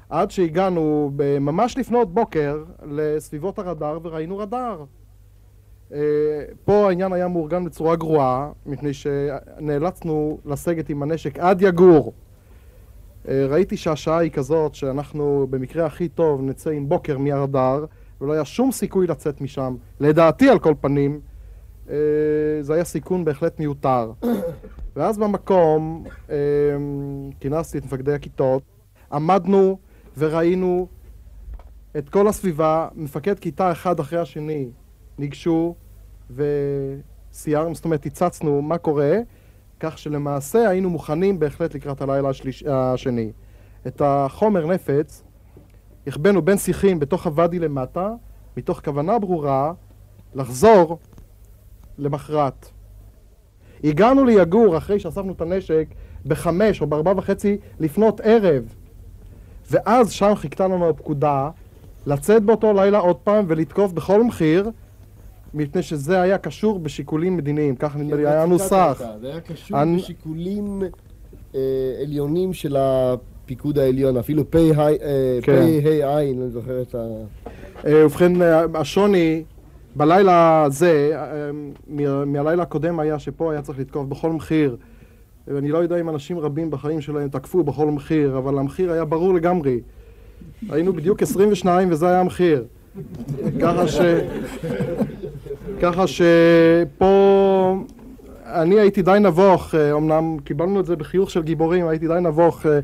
עד 0.09 0.31
שהגענו 0.31 1.11
ממש 1.41 1.79
לפנות 1.79 2.15
בוקר 2.15 2.65
לסביבות 2.91 3.59
הרדאר 3.59 3.99
וראינו 4.03 4.39
רדאר. 4.39 4.85
אה, 5.93 5.99
פה 6.65 6.89
העניין 6.89 7.13
היה 7.13 7.29
מאורגן 7.29 7.65
בצורה 7.65 7.97
גרועה, 7.97 8.51
מפני 8.67 8.93
שנאלצנו 8.93 10.39
לסגת 10.45 10.91
עם 10.91 11.03
הנשק 11.03 11.39
עד 11.39 11.63
יגור. 11.63 12.13
אה, 13.29 13.47
ראיתי 13.49 13.77
שהשעה 13.77 14.19
היא 14.19 14.31
כזאת 14.31 14.75
שאנחנו 14.75 15.47
במקרה 15.51 15.87
הכי 15.87 16.09
טוב 16.09 16.43
נצא 16.43 16.71
עם 16.71 16.89
בוקר 16.89 17.19
מהרדאר 17.19 17.85
ולא 18.21 18.33
היה 18.33 18.45
שום 18.45 18.73
סיכוי 18.73 19.07
לצאת 19.07 19.41
משם. 19.41 19.77
לדעתי 20.01 20.49
על 20.49 20.59
כל 20.59 20.75
פנים, 20.81 21.21
אה, 21.91 21.97
זה 22.61 22.75
היה 22.75 22.85
סיכון 22.85 23.25
בהחלט 23.25 23.61
מיותר. 23.61 24.13
ואז 24.97 25.19
במקום 25.19 26.05
אה, 26.31 26.37
כינסתי 27.41 27.79
את 27.79 27.85
מפקדי 27.85 28.13
הכיתות, 28.13 28.63
עמדנו 29.13 29.79
וראינו 30.19 30.89
את 31.99 32.09
כל 32.09 32.29
הסביבה, 32.29 32.89
מפקד 32.95 33.39
כיתה 33.39 33.73
אחד 33.73 34.01
אחרי 34.01 34.19
השני 34.19 34.71
ניגשו 35.19 35.75
וסיירנו, 36.31 37.75
זאת 37.75 37.85
אומרת, 37.85 38.07
הצצנו 38.07 38.63
מה 38.63 38.79
קורה, 38.79 39.19
כך 39.85 39.99
שלמעשה 39.99 40.69
היינו 40.69 40.91
מוכנים 40.91 41.39
בהחלט 41.39 41.75
לקראת 41.75 42.03
הלילה 42.03 42.29
השליש, 42.29 42.65
השני. 42.67 43.33
את 43.87 44.03
החומר 44.05 44.67
נפץ 44.67 45.23
החבאנו 46.07 46.43
בין 46.43 46.59
שיחים 46.59 47.01
בתוך 47.01 47.27
הוואדי 47.27 47.59
למטה, 47.59 48.13
מתוך 48.57 48.81
כוונה 48.85 49.19
ברורה 49.19 49.73
לחזור 50.35 50.99
למחרת. 51.99 52.69
הגענו 53.85 54.25
ליגור 54.25 54.77
אחרי 54.77 55.01
שאספנו 55.01 55.33
את 55.33 55.41
הנשק 55.41 55.89
בחמש 56.27 56.81
או 56.81 56.87
בארבע 56.87 57.13
וחצי 57.17 57.57
לפנות 57.81 58.21
ערב. 58.21 58.75
ואז 59.71 60.13
שם 60.13 60.35
חיכתה 60.35 60.69
לנו 60.69 60.89
הפקודה 60.89 61.51
לצאת 62.07 62.43
באותו 62.43 62.73
לילה 62.73 62.99
עוד 62.99 63.17
פעם 63.17 63.45
ולתקוף 63.49 63.93
בכל 63.93 64.25
מחיר, 64.25 64.71
מפני 65.55 65.83
שזה 65.83 66.21
היה 66.21 66.39
קשור 66.39 66.79
בשיקולים 66.79 67.37
מדיניים, 67.37 67.77
ככה 67.77 67.99
נדמה 67.99 68.17
לי, 68.17 68.27
היה 68.27 68.47
נוסח. 68.47 69.03
זה 69.21 69.27
היה 69.31 69.41
קשור 69.41 69.79
בשיקולים 69.97 70.83
אה, 71.55 71.61
עליונים 72.03 72.53
של 72.53 72.77
הפיקוד 72.79 73.79
העליון, 73.79 74.17
אפילו 74.17 74.51
פ"ה 74.51 74.59
כן. 75.43 75.63
עין, 76.17 76.43
אני 76.43 76.51
זוכר 76.51 76.83
את 76.83 76.95
ה... 76.95 76.99
אה, 77.87 78.07
ובכן, 78.07 78.43
אה, 78.43 78.65
השוני 78.75 79.43
בלילה 79.97 80.63
הזה, 80.65 81.11
אה, 81.15 81.51
מה- 81.89 82.25
מהלילה 82.25 82.63
הקודם 82.63 83.01
היה 83.01 83.19
שפה 83.19 83.53
היה 83.53 83.63
צריך 83.63 83.79
לתקוף 83.79 84.07
בכל 84.07 84.33
מחיר. 84.33 84.77
ואני 85.49 85.69
לא 85.69 85.79
יודע 85.79 86.01
אם 86.01 86.09
אנשים 86.09 86.39
רבים 86.39 86.71
בחיים 86.71 87.01
שלהם 87.01 87.29
תקפו 87.29 87.65
בכל 87.65 87.91
מחיר, 87.91 88.39
אבל 88.39 88.59
המחיר 88.59 88.93
היה 88.93 89.05
ברור 89.05 89.35
לגמרי. 89.35 89.81
היינו 90.71 90.93
בדיוק 90.93 91.23
22 91.23 91.91
וזה 91.91 92.09
היה 92.09 92.21
המחיר. 92.21 92.65
ככה 93.61 93.89
ש... 93.89 93.99
ככה 95.81 96.05
שפה 96.07 97.77
אני 98.47 98.81
הייתי 98.81 99.03
די 99.03 99.19
נבוך, 99.21 99.75
אה, 99.75 99.93
אמנם 99.93 100.37
קיבלנו 100.45 100.81
את 100.81 100.87
זה 100.87 100.97
בחיוך 100.97 101.31
של 101.31 101.43
גיבורים, 101.43 101.89
הייתי 101.89 102.09
די 102.09 102.19
נבוך, 102.21 102.67
אה, 102.67 102.79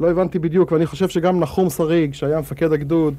לא 0.00 0.10
הבנתי 0.10 0.38
בדיוק, 0.38 0.72
ואני 0.72 0.86
חושב 0.86 1.08
שגם 1.08 1.40
נחום 1.40 1.70
שריג, 1.70 2.14
שהיה 2.14 2.40
מפקד 2.40 2.72
הגדוד, 2.72 3.14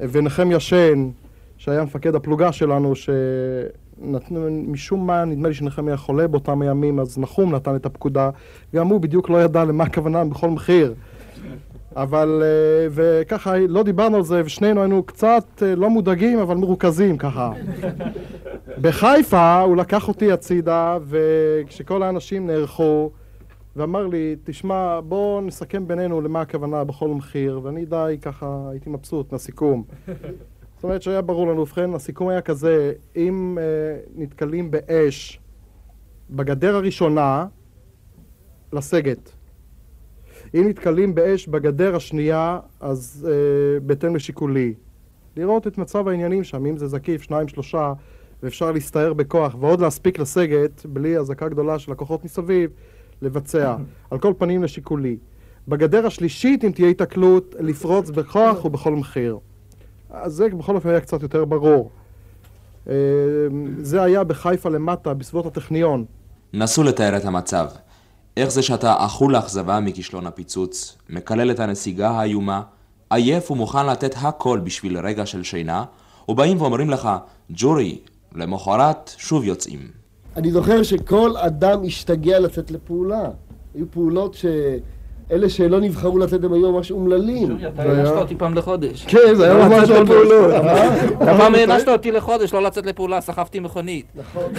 אה, 0.00 0.06
ונחמיה 0.12 0.60
שן, 0.60 1.10
שהיה 1.56 1.84
מפקד 1.84 2.14
הפלוגה 2.14 2.52
שלנו, 2.52 2.92
שנתנו, 2.96 4.48
משום 4.66 5.06
מה, 5.06 5.24
נדמה 5.24 5.48
לי 5.48 5.54
שנחמיה 5.54 5.96
חולה 5.96 6.28
באותם 6.28 6.62
הימים, 6.62 7.00
אז 7.00 7.18
נחום 7.18 7.54
נתן 7.54 7.76
את 7.76 7.86
הפקודה, 7.86 8.30
גם 8.74 8.86
הוא 8.86 9.00
בדיוק 9.00 9.30
לא 9.30 9.42
ידע 9.42 9.64
למה 9.64 9.84
הכוונה 9.84 10.24
בכל 10.24 10.50
מחיר. 10.50 10.94
אבל, 11.96 12.42
אה, 12.44 12.86
וככה, 12.90 13.58
לא 13.58 13.82
דיברנו 13.82 14.16
על 14.16 14.22
זה, 14.22 14.42
ושנינו 14.44 14.80
היינו 14.80 15.02
קצת 15.02 15.62
אה, 15.62 15.74
לא 15.74 15.90
מודאגים, 15.90 16.38
אבל 16.38 16.56
מרוכזים 16.56 17.18
ככה. 17.18 17.52
בחיפה 18.82 19.60
הוא 19.60 19.76
לקח 19.76 20.08
אותי 20.08 20.32
הצידה, 20.32 20.98
וכשכל 21.04 22.02
האנשים 22.02 22.46
נערכו, 22.46 23.10
ואמר 23.76 24.06
לי, 24.06 24.36
תשמע, 24.44 25.00
בוא 25.00 25.42
נסכם 25.42 25.88
בינינו 25.88 26.20
למה 26.20 26.40
הכוונה 26.40 26.84
בכל 26.84 27.08
מחיר, 27.08 27.60
ואני 27.62 27.84
די 27.84 28.16
ככה 28.22 28.68
הייתי 28.70 28.90
מבסוט 28.90 29.32
מהסיכום. 29.32 29.84
זאת 30.76 30.84
אומרת 30.84 31.02
שהיה 31.02 31.22
ברור 31.22 31.46
לנו, 31.46 31.60
ובכן, 31.60 31.94
הסיכום 31.94 32.28
היה 32.28 32.40
כזה, 32.40 32.92
אם 33.16 33.58
אה, 33.60 33.64
נתקלים 34.14 34.70
באש 34.70 35.40
בגדר 36.30 36.76
הראשונה, 36.76 37.46
לסגת. 38.72 39.32
אם 40.54 40.68
נתקלים 40.68 41.14
באש 41.14 41.46
בגדר 41.48 41.96
השנייה, 41.96 42.58
אז 42.80 43.28
אה, 43.30 43.80
בהתאם 43.80 44.16
לשיקולי. 44.16 44.74
לראות 45.36 45.66
את 45.66 45.78
מצב 45.78 46.08
העניינים 46.08 46.44
שם, 46.44 46.66
אם 46.66 46.76
זה 46.76 46.86
זקיף, 46.86 47.22
שניים, 47.22 47.48
שלושה, 47.48 47.92
ואפשר 48.42 48.72
להסתער 48.72 49.12
בכוח, 49.12 49.56
ועוד 49.60 49.80
להספיק 49.80 50.18
לסגת, 50.18 50.86
בלי 50.86 51.18
אזעקה 51.18 51.48
גדולה 51.48 51.78
של 51.78 51.92
הכוחות 51.92 52.24
מסביב, 52.24 52.70
לבצע. 53.22 53.76
על 54.10 54.18
כל 54.18 54.32
פנים 54.38 54.62
לשיקולי. 54.62 55.16
בגדר 55.68 56.06
השלישית, 56.06 56.64
אם 56.64 56.70
תהיה 56.70 56.88
התקלות, 56.88 57.54
לפרוץ 57.60 58.10
בכוח 58.10 58.64
ובכל 58.64 58.92
מחיר. 58.92 59.38
אז 60.10 60.32
זה 60.32 60.48
בכל 60.48 60.74
אופן 60.74 60.88
היה 60.88 61.00
קצת 61.00 61.22
יותר 61.22 61.44
ברור. 61.44 61.90
אה, 62.88 62.94
זה 63.78 64.02
היה 64.02 64.24
בחיפה 64.24 64.68
למטה, 64.68 65.14
בסביבות 65.14 65.46
הטכניון. 65.46 66.04
נסו 66.52 66.82
לתאר 66.82 67.16
את 67.16 67.24
המצב. 67.24 67.66
איך 68.36 68.48
זה 68.48 68.62
שאתה 68.62 69.06
אכול 69.06 69.38
אכזבה 69.38 69.80
מכישלון 69.80 70.26
הפיצוץ, 70.26 70.98
מקלל 71.10 71.50
את 71.50 71.60
הנסיגה 71.60 72.10
האיומה, 72.10 72.62
עייף 73.10 73.50
ומוכן 73.50 73.86
לתת 73.86 74.14
הכל 74.22 74.60
בשביל 74.64 74.98
רגע 74.98 75.26
של 75.26 75.42
שינה, 75.42 75.84
ובאים 76.28 76.60
ואומרים 76.60 76.90
לך, 76.90 77.08
ג'ורי, 77.50 77.98
למחרת 78.34 79.10
שוב 79.16 79.44
יוצאים. 79.44 79.90
אני 80.36 80.52
זוכר 80.52 80.82
שכל 80.82 81.36
אדם 81.36 81.84
השתגע 81.84 82.38
לצאת 82.38 82.70
לפעולה. 82.70 83.30
היו 83.74 83.86
פעולות 83.90 84.36
שאלה 85.32 85.48
שלא 85.48 85.80
נבחרו 85.80 86.18
לצאת 86.18 86.44
הם 86.44 86.52
היו 86.52 86.72
ממש 86.72 86.90
אומללים. 86.90 87.58
אתה 87.74 87.82
הענשת 87.82 88.12
אותי 88.12 88.34
פעם 88.36 88.54
לחודש. 88.54 89.04
כן, 89.08 89.34
זה 89.34 89.44
היה 89.44 89.68
ממש. 89.68 89.88
לפעולות. 89.88 90.50
אה? 90.54 91.04
אתה 91.06 91.38
פעם 91.38 91.54
הענשת 91.54 91.88
אותי 91.88 92.12
לחודש 92.12 92.54
לא 92.54 92.62
לצאת 92.62 92.86
לפעולה, 92.86 93.20
סחבתי 93.20 93.60
מכונית. 93.60 94.06
נכון. 94.14 94.52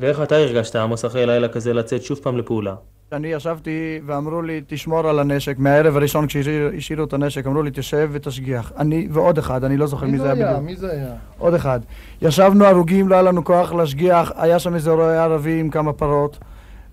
ואיך 0.00 0.22
אתה 0.22 0.36
הרגשת, 0.36 0.76
עמוס, 0.76 1.04
אחרי 1.04 1.26
לילה 1.26 1.48
כזה 1.48 1.74
לצאת 1.74 2.02
שוב 2.02 2.18
פעם 2.18 2.38
לפעולה? 2.38 2.74
אני 3.12 3.28
ישבתי 3.28 4.00
ואמרו 4.06 4.42
לי, 4.42 4.60
תשמור 4.66 5.08
על 5.08 5.18
הנשק. 5.18 5.58
מהערב 5.58 5.96
הראשון 5.96 6.26
כשהשאירו 6.26 7.04
את 7.04 7.12
הנשק, 7.12 7.46
אמרו 7.46 7.62
לי, 7.62 7.70
תשב 7.74 8.08
ותשגיח. 8.12 8.72
אני 8.78 9.08
ועוד 9.10 9.38
אחד, 9.38 9.64
אני 9.64 9.76
לא 9.76 9.86
זוכר 9.86 10.06
מי 10.06 10.18
זה 10.18 10.32
היה 10.32 10.34
בדיוק. 10.34 10.64
מי 10.64 10.76
זה 10.76 10.92
היה? 10.92 11.12
עוד 11.38 11.54
אחד. 11.54 11.80
ישבנו 12.22 12.64
הרוגים, 12.64 13.08
לא 13.08 13.14
היה 13.14 13.22
לנו 13.22 13.44
כוח 13.44 13.72
להשגיח, 13.72 14.32
היה 14.36 14.58
שם 14.58 14.74
איזה 14.74 14.90
רועה 14.90 15.24
ערבי 15.24 15.60
עם 15.60 15.70
כמה 15.70 15.92
פרות, 15.92 16.38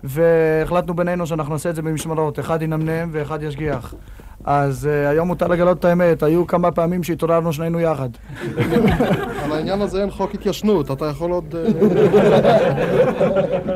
והחלטנו 0.06 0.94
בינינו 0.94 1.26
שאנחנו 1.26 1.52
נעשה 1.52 1.70
את 1.70 1.74
זה 1.74 1.82
במשמרות, 1.82 2.38
אחד 2.38 2.62
ינמנם 2.62 3.08
ואחד 3.12 3.42
ישגיח. 3.42 3.94
אז 4.44 4.88
uh, 4.88 5.08
היום 5.10 5.28
מותר 5.28 5.46
לגלות 5.46 5.78
את 5.78 5.84
האמת, 5.84 6.22
היו 6.22 6.46
כמה 6.46 6.70
פעמים 6.70 7.02
שהתעוררנו 7.02 7.52
שנינו 7.52 7.80
יחד. 7.80 8.08
על 9.44 9.52
העניין 9.52 9.82
הזה 9.82 10.00
אין 10.00 10.10
חוק 10.10 10.34
התיישנות, 10.34 10.90
אתה 10.90 11.06
יכול 11.06 11.30
עוד... 11.30 11.54
אה, 11.54 11.66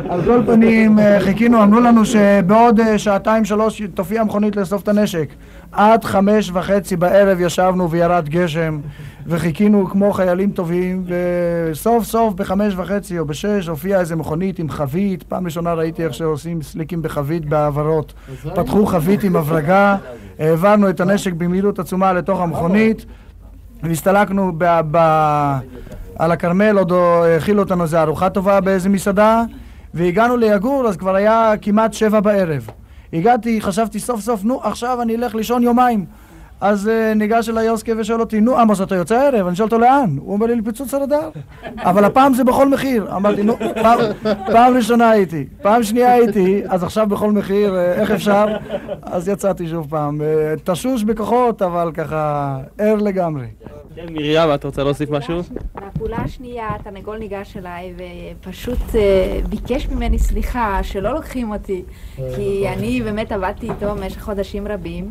על 0.12 0.24
כל 0.24 0.42
פנים, 0.46 0.98
אה, 0.98 1.20
חיכינו, 1.20 1.62
אמרו 1.62 1.80
לנו 1.80 2.04
שבעוד 2.04 2.80
אה, 2.80 2.98
שעתיים 2.98 3.44
שלוש 3.44 3.82
תופיע 3.94 4.20
המכונית 4.20 4.56
לאסוף 4.56 4.82
את 4.82 4.88
הנשק. 4.88 5.28
עד 5.72 6.04
חמש 6.04 6.50
וחצי 6.54 6.96
בערב 6.96 7.40
ישבנו 7.40 7.90
וירד 7.90 8.28
גשם, 8.28 8.80
וחיכינו 9.26 9.88
כמו 9.90 10.12
חיילים 10.12 10.50
טובים, 10.50 11.04
וסוף 11.06 12.04
סוף 12.04 12.34
בחמש 12.34 12.74
וחצי 12.76 13.18
או 13.18 13.24
בשש 13.24 13.68
הופיעה 13.68 14.00
איזה 14.00 14.16
מכונית 14.16 14.58
עם 14.58 14.70
חבית. 14.70 15.22
פעם 15.22 15.44
ראשונה 15.44 15.74
ראיתי 15.74 16.04
איך 16.04 16.14
שעושים 16.14 16.62
סליקים 16.62 17.02
בחבית 17.02 17.46
בהעברות. 17.46 18.12
פתחו 18.54 18.86
חבית 18.86 19.22
עם 19.22 19.36
הברגה, 19.36 19.96
העברנו 20.38 20.90
את 20.90 21.00
הנשק 21.00 21.32
במהירות 21.32 21.78
עצומה 21.78 22.12
לתוך 22.12 22.40
המכונית, 22.40 23.06
והסתלקנו 23.82 24.52
ב... 24.58 24.80
ב... 24.90 24.98
על 26.18 26.32
הכרמל, 26.32 26.78
עוד 26.78 26.92
האכילו 26.92 27.62
אותנו 27.62 27.82
איזה 27.82 28.02
ארוחה 28.02 28.30
טובה 28.30 28.60
באיזה 28.60 28.88
מסעדה, 28.88 29.42
והגענו 29.94 30.36
ליגור, 30.36 30.86
אז 30.88 30.96
כבר 30.96 31.14
היה 31.14 31.52
כמעט 31.62 31.92
שבע 31.92 32.20
בערב. 32.20 32.66
הגעתי, 33.12 33.60
חשבתי 33.60 34.00
סוף 34.00 34.20
סוף, 34.20 34.44
נו, 34.44 34.60
עכשיו 34.62 35.02
אני 35.02 35.16
אלך 35.16 35.34
לישון 35.34 35.62
יומיים. 35.62 36.04
אז 36.60 36.86
uh, 36.86 37.14
ניגש 37.18 37.48
אליי 37.48 37.66
יוסקי 37.66 37.92
ושואל 37.92 38.20
אותי, 38.20 38.40
נו 38.40 38.58
עמוס, 38.58 38.80
אתה 38.80 38.94
יוצא 38.94 39.14
הערב? 39.14 39.46
אני 39.46 39.56
שואל 39.56 39.66
אותו 39.66 39.78
לאן? 39.78 40.16
הוא 40.18 40.32
אומר 40.32 40.46
לי, 40.46 40.56
לפיצוץ 40.56 40.94
הרדאר. 40.94 41.30
אבל 41.78 42.04
הפעם 42.04 42.34
זה 42.34 42.44
בכל 42.44 42.68
מחיר. 42.68 43.16
אמרתי, 43.16 43.42
נו, 43.42 43.56
פעם, 43.82 43.98
פעם 44.46 44.76
ראשונה 44.76 45.10
הייתי, 45.10 45.46
פעם 45.62 45.82
שנייה 45.82 46.12
הייתי, 46.12 46.62
אז 46.68 46.84
עכשיו 46.84 47.06
בכל 47.06 47.32
מחיר, 47.32 47.76
אה, 47.76 47.92
איך 47.92 48.10
אפשר? 48.10 48.46
אז 49.02 49.28
יצאתי 49.28 49.68
שוב 49.68 49.86
פעם. 49.90 50.22
אה, 50.22 50.54
תשוש 50.64 51.04
בכוחות, 51.04 51.62
אבל 51.62 51.90
ככה 51.94 52.56
ער 52.78 52.94
לגמרי. 52.94 53.46
כן, 53.94 54.06
מרים, 54.12 54.54
את 54.54 54.64
רוצה 54.64 54.84
להוסיף 54.84 55.10
משהו? 55.10 55.40
בפעולה 55.74 56.16
השנייה 56.16 56.68
התרנגול 56.74 57.18
ניגש 57.18 57.56
אליי 57.56 57.94
ופשוט 57.96 58.94
אה, 58.94 59.40
ביקש 59.48 59.88
ממני 59.88 60.18
סליחה 60.18 60.78
שלא 60.82 61.14
לוקחים 61.14 61.52
אותי 61.52 61.82
כי 62.16 62.68
אני 62.68 63.02
באמת 63.02 63.32
עבדתי 63.32 63.70
איתו 63.70 63.94
במשך 63.94 64.22
חודשים 64.22 64.68
רבים 64.68 65.10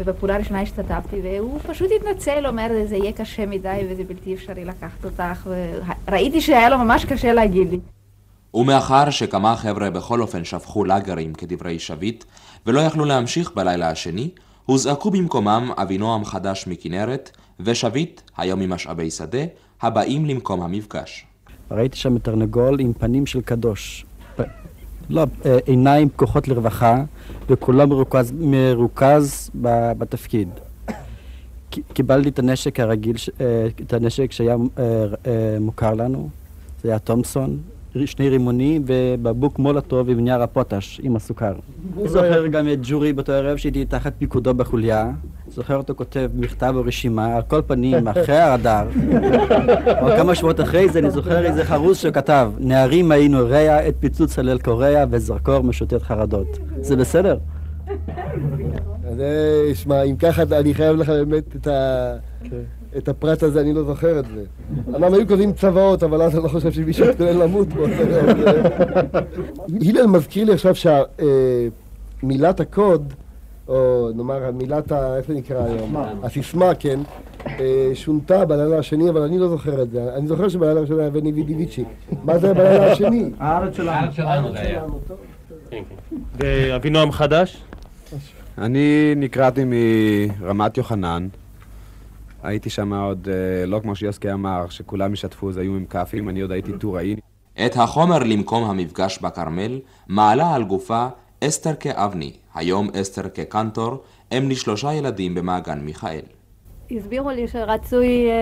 ובפעולה 0.00 0.34
הראשונה 0.34 0.60
השתתפתי 0.60 1.20
והוא 1.22 1.60
פשוט 1.66 1.90
התנצל, 1.96 2.46
אומר 2.46 2.68
זה 2.86 2.96
יהיה 2.96 3.12
קשה 3.12 3.46
מדי 3.46 3.86
וזה 3.90 4.04
בלתי 4.04 4.34
אפשרי 4.34 4.64
לקחת 4.64 5.04
אותך 5.04 5.48
וראיתי 6.08 6.40
שהיה 6.40 6.68
לו 6.68 6.78
ממש 6.78 7.04
קשה 7.04 7.32
להגיד 7.32 7.70
לי 7.70 7.78
ומאחר 8.54 9.10
שכמה 9.10 9.56
חבר'ה 9.56 9.90
בכל 9.90 10.20
אופן 10.20 10.44
שפכו 10.44 10.84
לאגרים 10.84 11.34
כדברי 11.34 11.78
שביט, 11.78 12.24
ולא 12.66 12.80
יכלו 12.80 13.04
להמשיך 13.04 13.52
בלילה 13.54 13.90
השני, 13.90 14.30
הוזעקו 14.66 15.10
במקומם 15.10 15.70
אבינועם 15.76 16.24
חדש 16.24 16.66
מכנרת, 16.66 17.30
ושביט, 17.60 18.20
היום 18.36 18.60
ממשאבי 18.60 19.10
שדה, 19.10 19.38
הבאים 19.82 20.26
למקום 20.26 20.62
המפגש. 20.62 21.26
ראיתי 21.70 21.96
שם 21.96 22.18
תרנגול 22.18 22.80
עם 22.80 22.92
פנים 22.92 23.26
של 23.26 23.40
קדוש. 23.40 24.06
לא, 25.10 25.24
אה, 25.46 25.58
עיניים 25.66 26.08
פקוחות 26.08 26.48
לרווחה, 26.48 27.02
וכולו 27.48 27.86
מרוכז, 27.86 28.32
מרוכז 28.40 29.50
ב- 29.60 29.92
בתפקיד. 29.98 30.48
קיבלתי 31.70 32.28
את 32.28 32.38
הנשק 32.38 32.80
הרגיל, 32.80 33.16
אה, 33.40 33.66
את 33.82 33.92
הנשק 33.92 34.32
שהיה 34.32 34.56
אה, 34.78 35.06
מוכר 35.60 35.94
לנו, 35.94 36.28
זה 36.82 36.88
היה 36.88 36.98
תומסון, 36.98 37.58
שני 38.06 38.28
רימונים 38.28 38.82
ובבוק 38.86 39.58
מולוטוב 39.58 40.10
עם 40.10 40.20
נייר 40.20 40.42
הפוטש 40.42 41.00
עם 41.02 41.16
הסוכר. 41.16 41.52
אני 41.98 42.08
זוכר 42.08 42.46
גם 42.46 42.68
את 42.68 42.78
ג'ורי 42.82 43.12
באותו 43.12 43.32
ערב 43.32 43.56
שהייתי 43.56 43.84
תחת 43.84 44.12
פיקודו 44.18 44.54
בחוליה. 44.54 45.10
זוכר 45.48 45.76
אותו 45.76 45.94
כותב 45.94 46.30
מכתב 46.34 46.72
או 46.76 46.84
רשימה, 46.84 47.36
על 47.36 47.42
כל 47.42 47.60
פנים, 47.66 48.08
אחרי 48.08 48.36
הרדאר. 48.36 48.86
או 50.02 50.06
כמה 50.16 50.34
שבועות 50.34 50.60
אחרי 50.60 50.88
זה 50.88 50.98
אני 50.98 51.10
זוכר 51.10 51.44
איזה 51.44 51.64
חרוז 51.64 51.96
שכתב, 51.96 52.52
נערים 52.58 53.12
היינו 53.12 53.38
רע, 53.48 53.88
את 53.88 53.94
פיצוץ 54.00 54.38
הלל 54.38 54.58
קורע 54.58 55.04
וזרקור 55.10 55.60
משוטט 55.60 56.02
חרדות. 56.02 56.58
זה 56.80 56.96
בסדר? 56.96 57.38
אז 59.04 59.22
שמע, 59.74 60.02
אם 60.02 60.16
ככה 60.16 60.42
אני 60.42 60.74
חייב 60.74 60.96
לך 60.96 61.08
באמת 61.08 61.56
את 61.56 61.66
ה... 61.66 62.12
כן. 62.92 62.98
את 62.98 63.08
הפרט 63.08 63.42
הזה, 63.42 63.60
אני 63.60 63.72
לא 63.72 63.84
זוכר 63.84 64.18
את 64.18 64.24
זה. 64.34 64.44
אמנם 64.96 65.14
היו 65.14 65.28
כותבים 65.28 65.52
צוואות, 65.52 66.02
אבל 66.02 66.22
אז 66.22 66.34
אני 66.34 66.42
לא 66.42 66.48
חושב 66.48 66.72
שמישהו 66.72 67.06
מתכונן 67.08 67.36
למות 67.36 67.68
בו. 67.68 67.84
הלל 69.80 70.06
מזכיר 70.06 70.44
לי 70.44 70.52
עכשיו 70.52 70.74
שמילת 72.20 72.60
הקוד, 72.60 73.12
או 73.68 74.08
נאמר 74.14 74.50
מילת 74.50 74.92
ה... 74.92 75.16
איך 75.16 75.26
זה 75.28 75.34
נקרא 75.34 75.64
היום? 75.64 75.96
הסיסמה, 76.22 76.74
כן, 76.74 77.00
אה, 77.46 77.90
שונתה 77.94 78.44
בלילה 78.44 78.78
השני, 78.78 79.10
אבל 79.10 79.22
אני 79.22 79.38
לא 79.38 79.48
זוכר 79.48 79.82
את 79.82 79.90
זה. 79.90 80.14
אני 80.14 80.26
זוכר 80.26 80.48
שבלילה 80.48 80.78
הראשון 80.80 81.00
היה 81.00 81.10
בני 81.10 81.32
וידיביצ'י. 81.32 81.84
מה 82.24 82.38
זה 82.38 82.54
בלילה 82.54 82.92
השני? 82.92 83.30
הארץ 83.38 83.76
שלנו. 83.76 83.90
הארץ 83.90 84.14
שלנו 84.14 84.52
זה 84.52 84.60
היה. 84.60 84.82
ואבינועם 86.38 87.12
חדש? 87.12 87.62
אני 88.58 89.12
נקראתי 89.16 89.64
מרמת 89.66 90.76
יוחנן. 90.78 91.28
הייתי 92.42 92.70
שם 92.70 92.92
עוד, 92.92 93.28
אה, 93.32 93.66
לא 93.66 93.80
כמו 93.82 93.96
שיוסקי 93.96 94.32
אמר, 94.32 94.68
שכולם 94.68 95.12
ישתפו, 95.12 95.52
זה 95.52 95.60
היו 95.60 95.76
עם 95.76 95.86
כאפים, 95.86 96.28
אני 96.28 96.40
עוד 96.40 96.52
הייתי 96.52 96.72
טוראי. 96.72 97.16
את 97.66 97.76
החומר 97.76 98.18
למקום 98.18 98.70
המפגש 98.70 99.18
בכרמל 99.18 99.80
מעלה 100.08 100.54
על 100.54 100.64
גופה 100.64 101.08
אסתר 101.44 101.74
כאבני, 101.80 102.32
היום 102.54 102.88
אסתר 103.00 103.28
כקנטור, 103.28 104.02
אם 104.32 104.50
לשלושה 104.50 104.94
ילדים 104.94 105.34
במעגן 105.34 105.78
מיכאל. 105.78 106.20
הסבירו 106.90 107.30
לי 107.30 107.48
שרצוי 107.48 108.28
uh, 108.28 108.32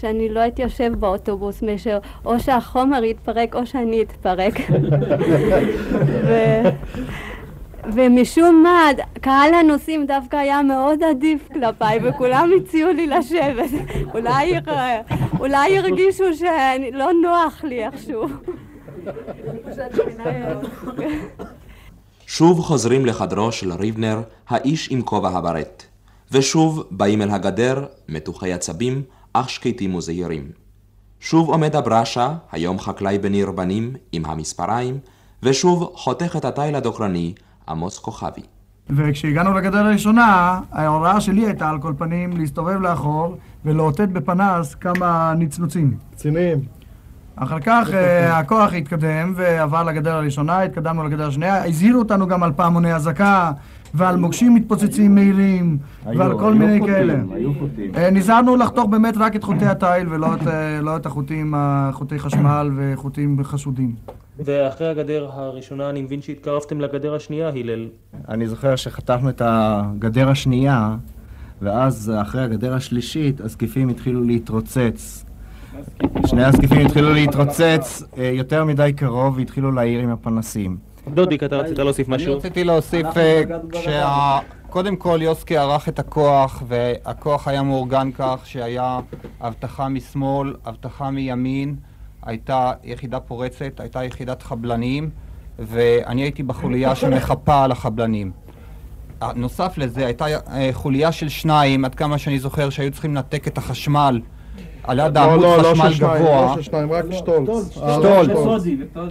שאני 0.00 0.28
לא 0.28 0.46
אתיישב 0.46 0.92
באוטובוס, 0.98 1.62
משהו, 1.62 1.92
או 2.24 2.40
שהחומר 2.40 3.04
יתפרק 3.04 3.54
או 3.54 3.66
שאני 3.66 4.02
אתפרק. 4.02 4.54
ומשום 7.94 8.62
מה, 8.62 8.90
קהל 9.20 9.54
הנוסעים 9.54 10.06
דווקא 10.06 10.36
היה 10.36 10.62
מאוד 10.62 11.02
עדיף 11.02 11.48
כלפיי, 11.52 11.98
וכולם 12.02 12.50
הציעו 12.56 12.92
לי 12.92 13.06
לשבת. 13.06 13.70
אולי, 14.14 14.52
אולי 15.40 15.78
הרגישו 15.78 16.24
שלא 16.34 17.10
נוח 17.22 17.64
לי 17.64 17.86
איכשהו. 17.86 18.26
שוב 22.26 22.60
חוזרים 22.60 23.06
לחדרו 23.06 23.52
של 23.52 23.72
ריבנר, 23.72 24.20
האיש 24.48 24.88
עם 24.90 25.02
כובע 25.02 25.28
הברט. 25.28 25.82
ושוב 26.32 26.84
באים 26.90 27.22
אל 27.22 27.30
הגדר, 27.30 27.86
מתוחי 28.08 28.52
עצבים, 28.52 29.02
אך 29.32 29.50
שקטים 29.50 29.94
וזהירים. 29.94 30.50
שוב 31.20 31.48
עומד 31.48 31.76
הברשה, 31.76 32.34
היום 32.52 32.78
חקלאי 32.78 33.18
בניר 33.18 33.50
בנים, 33.50 33.94
עם 34.12 34.24
המספריים, 34.24 34.98
ושוב 35.42 35.92
חותך 35.94 36.36
את 36.36 36.44
התיל 36.44 36.74
הדוקרני, 36.74 37.34
עמוס 37.68 37.98
כוכבי. 37.98 38.40
וכשהגענו 38.90 39.54
לגדר 39.54 39.78
הראשונה, 39.78 40.60
ההוראה 40.72 41.20
שלי 41.20 41.46
הייתה 41.46 41.70
על 41.70 41.78
כל 41.78 41.92
פנים 41.98 42.36
להסתובב 42.36 42.80
לאחור 42.80 43.36
ולאותת 43.64 44.08
בפנס 44.08 44.74
כמה 44.74 45.34
נצנוצים. 45.36 45.96
קצינים. 46.14 46.58
אחר 47.36 47.60
כך 47.60 47.90
אה, 47.94 48.38
הכוח 48.38 48.72
התקדם 48.72 49.32
ועבר 49.36 49.84
לגדר 49.84 50.14
הראשונה, 50.14 50.62
התקדמנו 50.62 51.04
לגדר 51.04 51.26
השנייה, 51.28 51.64
הזהירו 51.64 51.98
אותנו 51.98 52.26
גם 52.26 52.42
על 52.42 52.52
פעמוני 52.52 52.94
אזעקה 52.94 53.52
ועל 53.94 54.16
מוקשים 54.16 54.54
מתפוצצים 54.54 55.14
מהירים 55.14 55.78
ועל 56.16 56.38
כל 56.38 56.54
מיני 56.54 56.86
כאלה. 56.86 57.14
אה, 57.96 58.10
נזהרנו 58.10 58.56
לחתוך 58.56 58.86
באמת 58.86 59.14
רק 59.16 59.36
את 59.36 59.44
חוטי 59.44 59.66
התיל 59.66 60.08
ולא 60.08 60.34
את, 60.34 60.46
אה, 60.46 60.80
לא 60.80 60.96
את 60.96 61.06
החוטים, 61.06 61.54
חוטי 61.92 62.18
חשמל 62.18 62.70
וחוטים 62.76 63.44
חשודים. 63.44 63.94
ואחרי 64.38 64.88
הגדר 64.88 65.28
הראשונה 65.32 65.90
אני 65.90 66.02
מבין 66.02 66.22
שהתקרבתם 66.22 66.80
לגדר 66.80 67.14
השנייה, 67.14 67.48
הלל. 67.48 67.88
אני 68.28 68.46
זוכר 68.46 68.76
שחתכנו 68.76 69.28
את 69.28 69.42
הגדר 69.44 70.28
השנייה, 70.28 70.96
ואז 71.62 72.12
אחרי 72.22 72.42
הגדר 72.42 72.74
השלישית, 72.74 73.40
הזקיפים 73.40 73.88
התחילו 73.88 74.22
להתרוצץ. 74.22 75.24
שני 76.26 76.44
הזקיפים 76.44 76.86
התחילו 76.86 77.12
להתרוצץ 77.12 78.02
אה, 78.18 78.30
יותר 78.34 78.64
מדי 78.64 78.92
קרוב 78.96 79.36
והתחילו 79.36 79.72
להעיר 79.72 80.00
עם 80.00 80.10
הפנסים. 80.10 80.76
דודיק, 81.14 81.42
אתה 81.42 81.56
רצית 81.56 81.78
להוסיף 81.78 82.08
משהו? 82.08 82.28
אני 82.28 82.36
רציתי 82.36 82.64
להוסיף 82.64 83.06
אה, 83.16 84.38
קודם 84.70 84.96
כל 84.96 85.18
יוסקי 85.22 85.56
ערך 85.56 85.88
את 85.88 85.98
הכוח, 85.98 86.62
והכוח 86.68 87.48
היה 87.48 87.62
מאורגן 87.62 88.10
כך 88.14 88.40
שהיה 88.44 89.00
אבטחה 89.40 89.88
משמאל, 89.88 90.54
אבטחה 90.66 91.10
מימין. 91.10 91.76
הייתה 92.22 92.72
יחידה 92.84 93.20
פורצת, 93.20 93.80
הייתה 93.80 94.04
יחידת 94.04 94.42
חבלנים, 94.42 95.10
ואני 95.58 96.22
הייתי 96.22 96.42
בחוליה 96.42 96.94
שמחפה 96.94 97.64
על 97.64 97.72
החבלנים. 97.72 98.32
נוסף 99.36 99.78
לזה, 99.78 100.06
הייתה 100.06 100.26
אה, 100.26 100.68
חוליה 100.72 101.12
של 101.12 101.28
שניים, 101.28 101.84
עד 101.84 101.94
כמה 101.94 102.18
שאני 102.18 102.38
זוכר, 102.38 102.70
שהיו 102.70 102.92
צריכים 102.92 103.14
לנתק 103.14 103.48
את 103.48 103.58
החשמל 103.58 104.20
על 104.82 104.98
יד 104.98 105.16
העמוד 105.16 105.40
לא, 105.40 105.62
לא, 105.62 105.74
חשמל 105.74 105.92
גבוה. 105.98 106.40
לא 106.42 106.54
של 106.54 106.62
שניים, 106.62 106.92
רק 106.92 107.04
שטולץ. 107.12 107.72
שטולץ. 107.72 108.38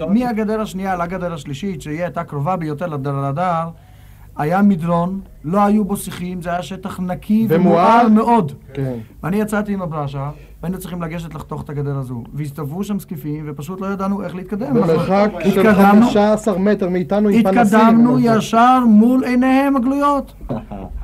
מהגדר 0.10 0.62
השנייה 0.62 0.96
לגדר 0.96 1.34
השלישית, 1.34 1.82
שהיא 1.82 2.02
הייתה 2.02 2.24
קרובה 2.24 2.56
ביותר 2.56 2.86
לרדאר, 2.88 3.70
היה 4.38 4.62
מדרון, 4.62 5.22
לא 5.43 5.65
היו 5.65 5.86
בו 5.86 5.98
שיחים, 5.98 6.41
זה 6.41 6.50
היה 6.50 6.63
שטח 6.63 7.00
נקי 7.00 7.46
ומואר 7.50 8.08
מאוד. 8.08 8.52
כן. 8.74 8.93
ואני 9.24 9.38
יצאתי 9.38 9.74
עם 9.74 9.82
הברשה, 9.82 10.30
והיינו 10.63 10.78
צריכים 10.80 11.02
לגשת 11.02 11.36
לחתוך 11.36 11.63
את 11.63 11.70
הגדר 11.70 11.98
הזו. 11.98 12.24
והסתובבו 12.34 12.84
שם 12.84 13.00
זקיפים, 13.00 13.46
ופשוט 13.48 13.82
לא 13.82 13.88
ידענו 13.88 14.24
איך 14.24 14.36
להתקדם. 14.36 14.74
במרחק 14.74 15.32
של 15.54 15.74
15 15.74 16.58
מטר 16.58 16.89
מאיתנו 16.89 17.30
עם 17.30 17.43
פנסים. 17.43 17.80
התקדמנו 17.80 18.20
ישר 18.20 18.80
מול 18.86 19.24
עיניהם 19.24 19.76
הגלויות. 19.76 20.34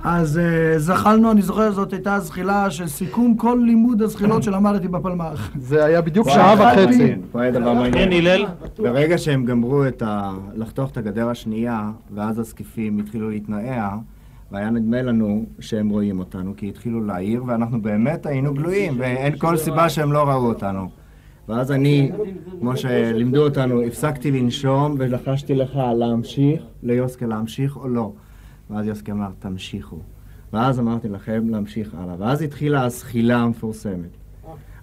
אז 0.03 0.39
uh, 0.39 0.79
זחלנו, 0.79 1.31
אני 1.31 1.41
זוכר, 1.41 1.71
זאת 1.71 1.93
הייתה 1.93 2.19
זחילה 2.19 2.71
של 2.71 2.87
סיכום 2.87 3.35
כל 3.35 3.59
לימוד 3.65 4.01
הזחילות 4.01 4.43
שלמדתי 4.53 4.87
בפלמ"ח. 4.87 5.51
זה 5.59 5.85
היה 5.85 6.01
בדיוק 6.01 6.29
שעה 6.29 6.53
וחצי. 6.53 7.15
כן, 7.93 8.11
הלל? 8.11 8.45
ברגע 8.79 9.17
שהם 9.17 9.45
גמרו 9.45 9.87
את 9.87 10.01
ה... 10.01 10.31
לחתוך 10.53 10.91
את 10.91 10.97
הגדר 10.97 11.29
השנייה, 11.29 11.91
ואז 12.11 12.39
הזקיפים 12.39 12.99
התחילו 12.99 13.29
להתנעע, 13.29 13.89
והיה 14.53 14.69
נדמה 14.69 15.01
לנו 15.01 15.45
שהם 15.59 15.89
רואים 15.89 16.19
אותנו, 16.19 16.53
כי 16.57 16.69
התחילו 16.69 17.05
להעיר, 17.05 17.43
ואנחנו 17.47 17.81
באמת 17.81 18.25
היינו 18.25 18.53
גלויים, 18.53 18.93
ואין 18.99 19.37
כל 19.37 19.57
סיבה 19.57 19.89
שהם 19.89 20.11
לא 20.11 20.29
ראו 20.29 20.47
אותנו. 20.47 20.89
ואז 21.49 21.71
אני, 21.71 22.11
כמו 22.59 22.77
שלימדו 22.77 23.43
אותנו, 23.43 23.81
הפסקתי 23.81 24.31
לנשום 24.31 24.95
ולחשתי 24.97 25.55
לך 25.55 25.79
להמשיך, 25.95 26.61
ליוסקה 26.83 27.25
להמשיך 27.25 27.77
או 27.77 27.87
לא. 27.87 28.11
ואז 28.69 28.85
יוסקה 28.87 29.11
אמר, 29.11 29.29
תמשיכו. 29.39 29.99
ואז 30.53 30.79
אמרתי 30.79 31.09
לכם 31.09 31.49
להמשיך 31.49 31.95
הלאה. 31.97 32.15
ואז 32.19 32.41
התחילה 32.41 32.85
הזחילה 32.85 33.37
המפורסמת. 33.37 34.17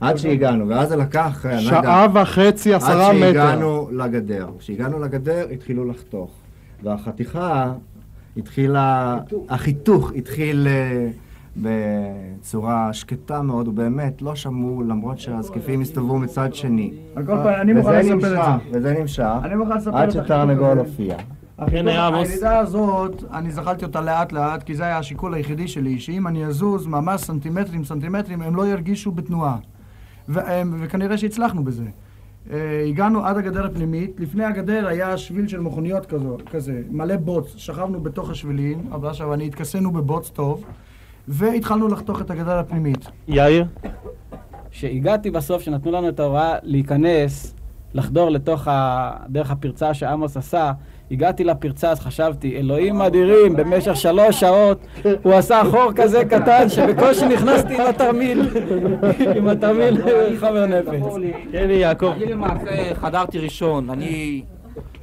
עד 0.01 0.17
שהגענו, 0.17 0.69
ואז 0.69 0.89
זה 0.89 0.97
לקח... 0.97 1.47
אה, 1.47 1.61
שעה 1.61 2.07
וחצי, 2.15 2.75
עשרה 2.75 3.13
מטר. 3.13 3.25
עד 3.25 3.33
שהגענו 3.33 3.89
לגדר. 3.93 4.49
כשהגענו 4.59 4.99
לגדר, 4.99 5.47
התחילו 5.53 5.85
לחתוך. 5.85 6.31
והחתיכה 6.83 7.73
התחילה, 8.37 9.19
החיתוך 9.49 10.13
התחיל 10.17 10.69
אה, 10.71 11.11
בצורה 11.57 12.93
שקטה 12.93 13.43
מאוד, 13.43 13.69
ובאמת 13.69 14.23
לא 14.23 14.35
שמעו, 14.35 14.83
למרות 14.83 15.19
שהזקיפים 15.19 15.81
הסתובבו 15.81 16.19
מצד 16.19 16.55
שני. 16.55 16.91
על 17.17 17.27
כל 17.27 17.37
פנים, 17.43 17.55
אני 17.61 17.73
מוכן 17.73 17.99
לספר 17.99 18.15
את 18.15 18.45
זה. 18.45 18.79
וזה 18.79 18.95
נמשך, 19.01 19.33
אני 19.45 19.55
מוכן 19.55 19.77
לספר 19.77 20.05
את 20.05 20.11
זה. 20.11 20.21
עד 20.21 20.25
שתרנגול 20.25 20.79
הופיע. 20.79 21.17
כן, 21.71 21.89
עמוס. 21.89 22.29
הירידה 22.29 22.59
הזאת, 22.59 23.25
אני 23.33 23.51
זכרתי 23.51 23.85
אותה 23.85 24.01
לאט 24.01 24.33
לאט, 24.33 24.63
כי 24.63 24.75
זה 24.75 24.83
היה 24.85 24.99
השיקול 24.99 25.35
היחידי 25.35 25.69
שלי, 25.69 25.99
שאם 25.99 26.27
אני 26.27 26.45
אזוז 26.45 26.87
ממש 26.87 27.21
סנטימטרים 27.21 27.85
סנטימטרים, 27.85 28.43
הם 28.43 28.57
לא 28.57 28.67
ירגישו 28.67 29.13
בתנועה. 29.13 29.57
וכנראה 30.29 31.19
שהצלחנו 31.19 31.65
בזה. 31.65 31.85
אה, 32.53 32.85
הגענו 32.89 33.27
עד 33.27 33.37
הגדר 33.37 33.67
הפנימית, 33.67 34.21
לפני 34.21 34.45
הגדר 34.45 34.87
היה 34.87 35.19
שביל 35.19 35.49
של 35.49 35.61
מכוניות 35.61 36.07
כזו, 36.07 36.37
כזה, 36.51 36.83
מלא 36.91 37.17
בוץ, 37.17 37.55
שכבנו 37.57 38.01
בתוך 38.01 38.31
השבילים, 38.31 38.89
אבל 38.93 39.09
עכשיו 39.09 39.35
אני 39.35 39.47
התכסינו 39.47 39.93
בבוץ 39.93 40.31
טוב, 40.31 40.65
והתחלנו 41.29 41.89
לחתוך 41.89 42.21
את 42.21 42.31
הגדר 42.31 42.59
הפנימית. 42.59 43.07
יאיר? 43.29 43.65
כשהגעתי 44.71 45.31
בסוף, 45.31 45.63
שנתנו 45.63 45.93
לנו 45.93 46.09
את 46.09 46.21
ההוראה 46.21 46.57
להיכנס, 46.63 47.55
לחדור 47.95 48.31
לתוך 48.31 48.69
ה... 48.69 49.11
דרך 49.29 49.51
הפרצה 49.51 49.95
שעמוס 49.95 50.37
עשה, 50.37 50.73
הגעתי 51.11 51.45
לפרצה, 51.45 51.91
אז 51.91 52.01
חשבתי, 52.01 52.57
אלוהים 52.57 53.01
אדירים, 53.01 53.57
במשך 53.57 53.97
שלוש 53.97 54.41
שעות 54.41 54.87
הוא 55.23 55.35
עשה 55.35 55.63
חור 55.71 55.93
כזה 55.97 56.25
קטן 56.25 56.69
שבקושי 56.69 57.27
נכנסתי 57.29 57.75
עם 57.75 57.87
התרמיל, 57.89 58.49
עם 59.37 59.49
התרמיל 59.49 60.01
חומר 60.41 60.67
נפץ. 60.67 61.15
כן, 61.53 61.71
יעקב. 61.71 62.13
אני 62.17 62.27
למעשה 62.27 62.95
חדרתי 62.95 63.39
ראשון, 63.39 63.91
אני 63.91 64.43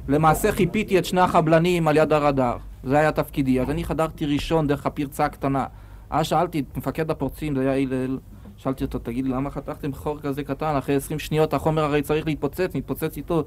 למעשה 0.08 0.52
חיפיתי 0.52 0.98
את 0.98 1.04
שני 1.04 1.20
החבלנים 1.20 1.88
על 1.88 1.96
יד 1.96 2.12
הרדאר, 2.12 2.56
זה 2.84 2.98
היה 2.98 3.12
תפקידי, 3.12 3.60
אז 3.60 3.70
אני 3.70 3.84
חדרתי 3.84 4.26
ראשון 4.26 4.66
דרך 4.66 4.86
הפרצה 4.86 5.24
הקטנה. 5.24 5.64
אז 6.10 6.26
שאלתי 6.26 6.60
את 6.60 6.76
מפקד 6.76 7.10
הפורצים, 7.10 7.54
זה 7.54 7.70
היה 7.70 7.82
הלל, 7.82 8.18
שאלתי 8.56 8.84
אותו, 8.84 8.98
תגיד 8.98 9.24
לי, 9.24 9.30
למה 9.30 9.50
חתכתם 9.50 9.92
חור 9.92 10.18
כזה 10.18 10.42
קטן? 10.44 10.74
אחרי 10.78 10.94
20 10.94 11.18
שניות 11.18 11.54
החומר 11.54 11.82
הרי 11.82 12.02
צריך 12.02 12.26
להתפוצץ, 12.26 12.70
נתפוצץ 12.74 13.16
איתו. 13.16 13.44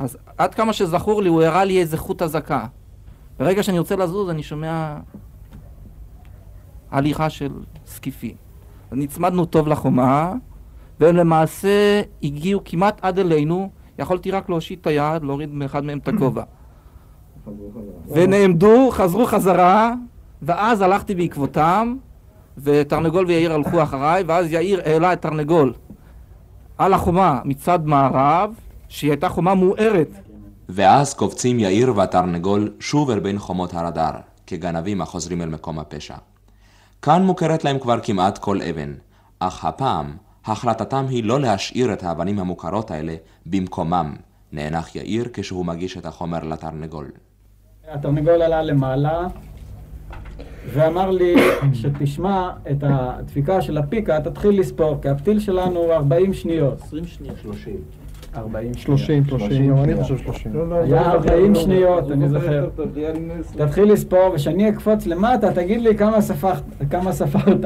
אז 0.00 0.16
עד 0.38 0.54
כמה 0.54 0.72
שזכור 0.72 1.22
לי, 1.22 1.28
הוא 1.28 1.42
הראה 1.42 1.64
לי 1.64 1.80
איזה 1.80 1.96
חוט 1.96 2.22
אזעקה. 2.22 2.66
ברגע 3.38 3.62
שאני 3.62 3.78
רוצה 3.78 3.96
לזוז, 3.96 4.30
אני 4.30 4.42
שומע 4.42 4.96
הליכה 6.90 7.30
של 7.30 7.52
זקיפים. 7.86 8.34
נצמדנו 8.92 9.46
טוב 9.46 9.68
לחומה, 9.68 10.32
והם 11.00 11.16
למעשה 11.16 12.02
הגיעו 12.22 12.60
כמעט 12.64 13.04
עד 13.04 13.18
אלינו, 13.18 13.70
יכולתי 13.98 14.30
רק 14.30 14.48
להושיט 14.48 14.80
את 14.80 14.86
היד, 14.86 15.24
להוריד 15.24 15.54
מאחד 15.54 15.84
מהם 15.84 15.98
את 15.98 16.08
הכובע. 16.08 16.42
ונעמדו, 18.08 18.88
חזרו 18.90 19.26
חזרה, 19.26 19.94
ואז 20.42 20.80
הלכתי 20.80 21.14
בעקבותם, 21.14 21.96
ותרנגול 22.58 23.26
ויאיר 23.26 23.52
הלכו 23.52 23.82
אחריי, 23.82 24.24
ואז 24.26 24.52
יאיר 24.52 24.80
העלה 24.84 25.12
את 25.12 25.22
תרנגול 25.22 25.72
על 26.78 26.94
החומה 26.94 27.40
מצד 27.44 27.86
מערב, 27.86 28.54
שהיא 28.90 29.10
הייתה 29.10 29.28
חומה 29.28 29.54
מוארת. 29.54 30.08
ואז 30.68 31.14
קופצים 31.14 31.58
יאיר 31.58 31.92
והתרנגול 31.96 32.72
שוב 32.80 33.10
אל 33.10 33.20
בין 33.20 33.38
חומות 33.38 33.74
הרדאר, 33.74 34.14
כגנבים 34.46 35.00
החוזרים 35.00 35.42
אל 35.42 35.48
מקום 35.48 35.78
הפשע. 35.78 36.14
כאן 37.02 37.22
מוכרת 37.22 37.64
להם 37.64 37.78
כבר 37.78 38.00
כמעט 38.02 38.38
כל 38.38 38.62
אבן, 38.62 38.94
אך 39.38 39.64
הפעם 39.64 40.16
החלטתם 40.44 41.06
היא 41.08 41.24
לא 41.24 41.40
להשאיר 41.40 41.92
את 41.92 42.02
האבנים 42.02 42.38
המוכרות 42.38 42.90
האלה 42.90 43.14
במקומם, 43.46 44.14
נאנח 44.52 44.96
יאיר 44.96 45.28
כשהוא 45.32 45.66
מגיש 45.66 45.96
את 45.96 46.06
החומר 46.06 46.44
לתרנגול. 46.44 47.10
התרנגול 47.88 48.42
עלה 48.42 48.62
למעלה 48.62 49.26
ואמר 50.66 51.10
לי 51.10 51.34
שתשמע 51.80 52.50
את 52.70 52.84
הדפיקה 52.86 53.62
של 53.62 53.78
הפיקה, 53.78 54.20
תתחיל 54.20 54.60
לספור, 54.60 54.98
כי 55.02 55.08
הפתיל 55.08 55.40
שלנו 55.40 55.80
הוא 55.80 55.92
40 55.92 56.32
שניות. 56.32 56.80
20 56.80 57.06
שניות, 57.06 57.36
30. 57.42 57.76
40 58.36 58.74
30, 58.74 59.24
30, 59.24 59.70
גם 59.70 59.76
אני 59.76 60.02
חושב 60.02 60.18
30. 60.18 60.52
היה 60.72 61.12
40 61.12 61.54
שניות, 61.54 62.10
אני 62.10 62.28
זוכר. 62.28 62.68
תתחיל 63.56 63.92
לספור, 63.92 64.30
וכשאני 64.32 64.68
אקפוץ 64.68 65.06
למטה, 65.06 65.52
תגיד 65.52 65.80
לי 65.80 65.96
כמה 66.90 67.12
ספרת. 67.12 67.64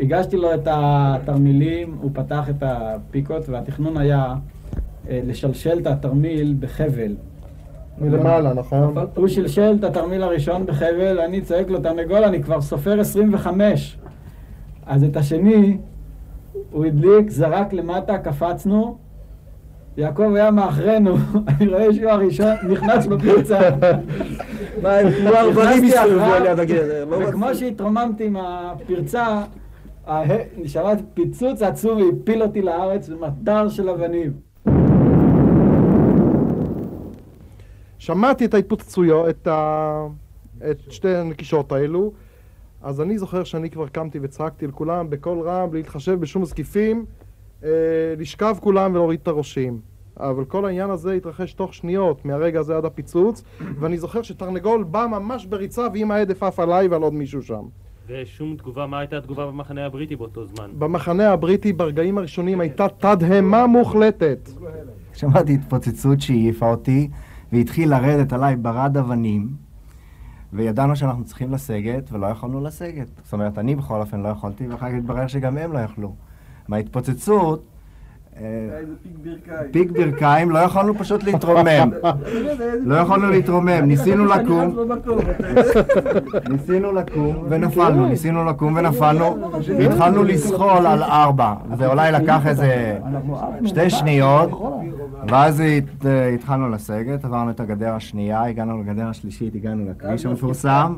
הגשתי 0.00 0.36
לו 0.36 0.54
את 0.54 0.68
התרמילים, 0.70 1.96
הוא 2.00 2.10
פתח 2.14 2.50
את 2.50 2.62
הפיקות, 2.62 3.48
והתכנון 3.48 3.96
היה 3.96 4.34
אה, 5.08 5.20
לשלשל 5.26 5.78
את 5.78 5.86
התרמיל 5.86 6.54
בחבל. 6.60 7.16
מלמעלה, 7.98 8.54
נכון? 8.54 8.94
הוא 9.16 9.28
שלשל 9.28 9.76
את 9.78 9.84
התרמיל 9.84 10.22
הראשון 10.22 10.66
בחבל, 10.66 11.20
אני 11.20 11.40
צועק 11.40 11.70
לו, 11.70 11.80
תרנגול, 11.80 12.24
אני 12.24 12.42
כבר 12.42 12.60
סופר 12.60 13.00
25. 13.00 13.98
אז 14.86 15.04
את 15.04 15.16
השני, 15.16 15.76
הוא 16.70 16.84
הדליק, 16.84 17.30
זרק 17.30 17.72
למטה, 17.72 18.18
קפצנו, 18.18 18.96
יעקב 19.96 20.34
היה 20.34 20.50
מאחרינו, 20.50 21.16
אני 21.48 21.68
רואה 21.68 21.94
שהוא 21.94 22.10
הראשון, 22.10 22.52
נכנס 22.68 23.06
בפרצה. 23.06 23.70
מה, 24.82 24.96
הם 24.96 25.12
כמו 25.12 25.28
ארבעים 25.28 25.84
הסתובבו 25.84 26.20
אחריו, 26.20 26.34
על 26.34 26.46
יד 26.46 26.58
הגדר, 26.58 27.04
לא 27.04 27.16
וכמו 27.16 27.54
שהתרוממתי 27.54 28.26
עם 28.26 28.36
הפרצה, 28.36 29.42
שמעתי 30.66 31.02
פיצוץ 31.14 31.62
עצום 31.62 32.02
והפיל 32.02 32.42
אותי 32.42 32.62
לארץ 32.62 33.08
במטר 33.08 33.68
של 33.68 33.88
אבנים. 33.88 34.32
שמעתי 37.98 38.44
את 38.44 38.54
ההתפוצצויות, 38.54 39.28
את, 39.28 39.46
ה... 39.46 40.06
את 40.70 40.78
שתי 40.88 41.14
הנקישות 41.16 41.72
האלו, 41.72 42.12
אז 42.82 43.00
אני 43.00 43.18
זוכר 43.18 43.44
שאני 43.44 43.70
כבר 43.70 43.88
קמתי 43.88 44.18
וצעקתי 44.22 44.66
לכולם 44.66 45.10
בקול 45.10 45.48
רם, 45.48 45.70
בלי 45.70 45.80
להתחשב 45.80 46.20
בשום 46.20 46.44
זקיפים, 46.44 47.04
לשכב 48.18 48.56
כולם 48.60 48.90
ולהוריד 48.90 49.20
את 49.22 49.28
הראשים. 49.28 49.80
אבל 50.16 50.44
כל 50.44 50.64
העניין 50.64 50.90
הזה 50.90 51.12
התרחש 51.12 51.52
תוך 51.52 51.74
שניות, 51.74 52.24
מהרגע 52.24 52.60
הזה 52.60 52.76
עד 52.76 52.84
הפיצוץ, 52.84 53.44
ואני 53.80 53.98
זוכר 53.98 54.22
שתרנגול 54.22 54.84
בא 54.84 55.06
ממש 55.10 55.46
בריצה 55.46 55.86
ועם 55.92 56.10
ההדף 56.10 56.42
עף 56.42 56.60
עליי 56.60 56.88
ועל 56.88 57.02
עוד 57.02 57.14
מישהו 57.14 57.42
שם. 57.42 57.62
ושום 58.08 58.56
תגובה, 58.56 58.86
מה 58.86 58.98
הייתה 58.98 59.18
התגובה 59.18 59.46
במחנה 59.46 59.86
הבריטי 59.86 60.16
באותו 60.16 60.44
זמן? 60.44 60.70
במחנה 60.78 61.32
הבריטי 61.32 61.72
ברגעים 61.72 62.18
הראשונים 62.18 62.60
הייתה 62.60 62.86
תדהמה 62.88 63.66
מוחלטת. 63.66 64.50
שמעתי 65.14 65.54
התפוצצות 65.54 66.20
שהעיפה 66.20 66.70
אותי, 66.70 67.08
והתחיל 67.52 67.90
לרדת 67.90 68.32
עליי 68.32 68.56
ברד 68.56 68.96
אבנים, 68.96 69.48
וידענו 70.52 70.96
שאנחנו 70.96 71.24
צריכים 71.24 71.52
לסגת, 71.52 72.12
ולא 72.12 72.26
יכולנו 72.26 72.60
לסגת. 72.60 73.08
זאת 73.24 73.32
אומרת, 73.32 73.58
אני 73.58 73.76
בכל 73.76 74.00
אופן 74.00 74.20
לא 74.20 74.28
יכולתי, 74.28 74.68
ואחר 74.68 74.88
כך 74.88 74.94
התברר 74.94 75.26
שגם 75.26 75.58
הם 75.58 75.72
לא 75.72 75.78
יכלו. 75.78 76.14
מההתפוצצות, 76.68 77.62
אה, 78.36 78.42
פיק 79.70 79.90
ברכיים, 79.90 80.50
לא 80.50 80.58
יכולנו 80.58 80.94
פשוט 80.98 81.22
להתרומם. 81.24 81.90
לא 82.90 82.94
יכולנו 82.94 83.30
להתרומם, 83.30 83.68
ניסינו 83.84 84.24
לקום, 84.24 84.76
ניסינו 86.50 86.92
לקום 86.92 87.36
ונפלנו, 87.48 88.06
ניסינו 88.08 88.44
לקום 88.44 88.74
ונפלנו, 88.76 89.36
והתחלנו 89.78 90.22
לזחול 90.24 90.86
על 90.86 91.02
ארבע. 91.02 91.54
זה 91.78 91.86
אולי 91.86 92.12
לקח 92.12 92.46
איזה 92.46 92.98
שתי 93.64 93.90
שניות, 93.90 94.50
ואז 95.28 95.60
הת- 95.60 96.06
התחלנו 96.34 96.68
לסגת, 96.68 97.24
עברנו 97.24 97.50
את 97.50 97.60
הגדר 97.60 97.92
השנייה, 97.94 98.44
הגענו 98.48 98.82
לגדר 98.82 99.06
השלישית, 99.06 99.54
הגענו 99.54 99.84
לכביש 99.90 100.26
המפורסם. 100.26 100.94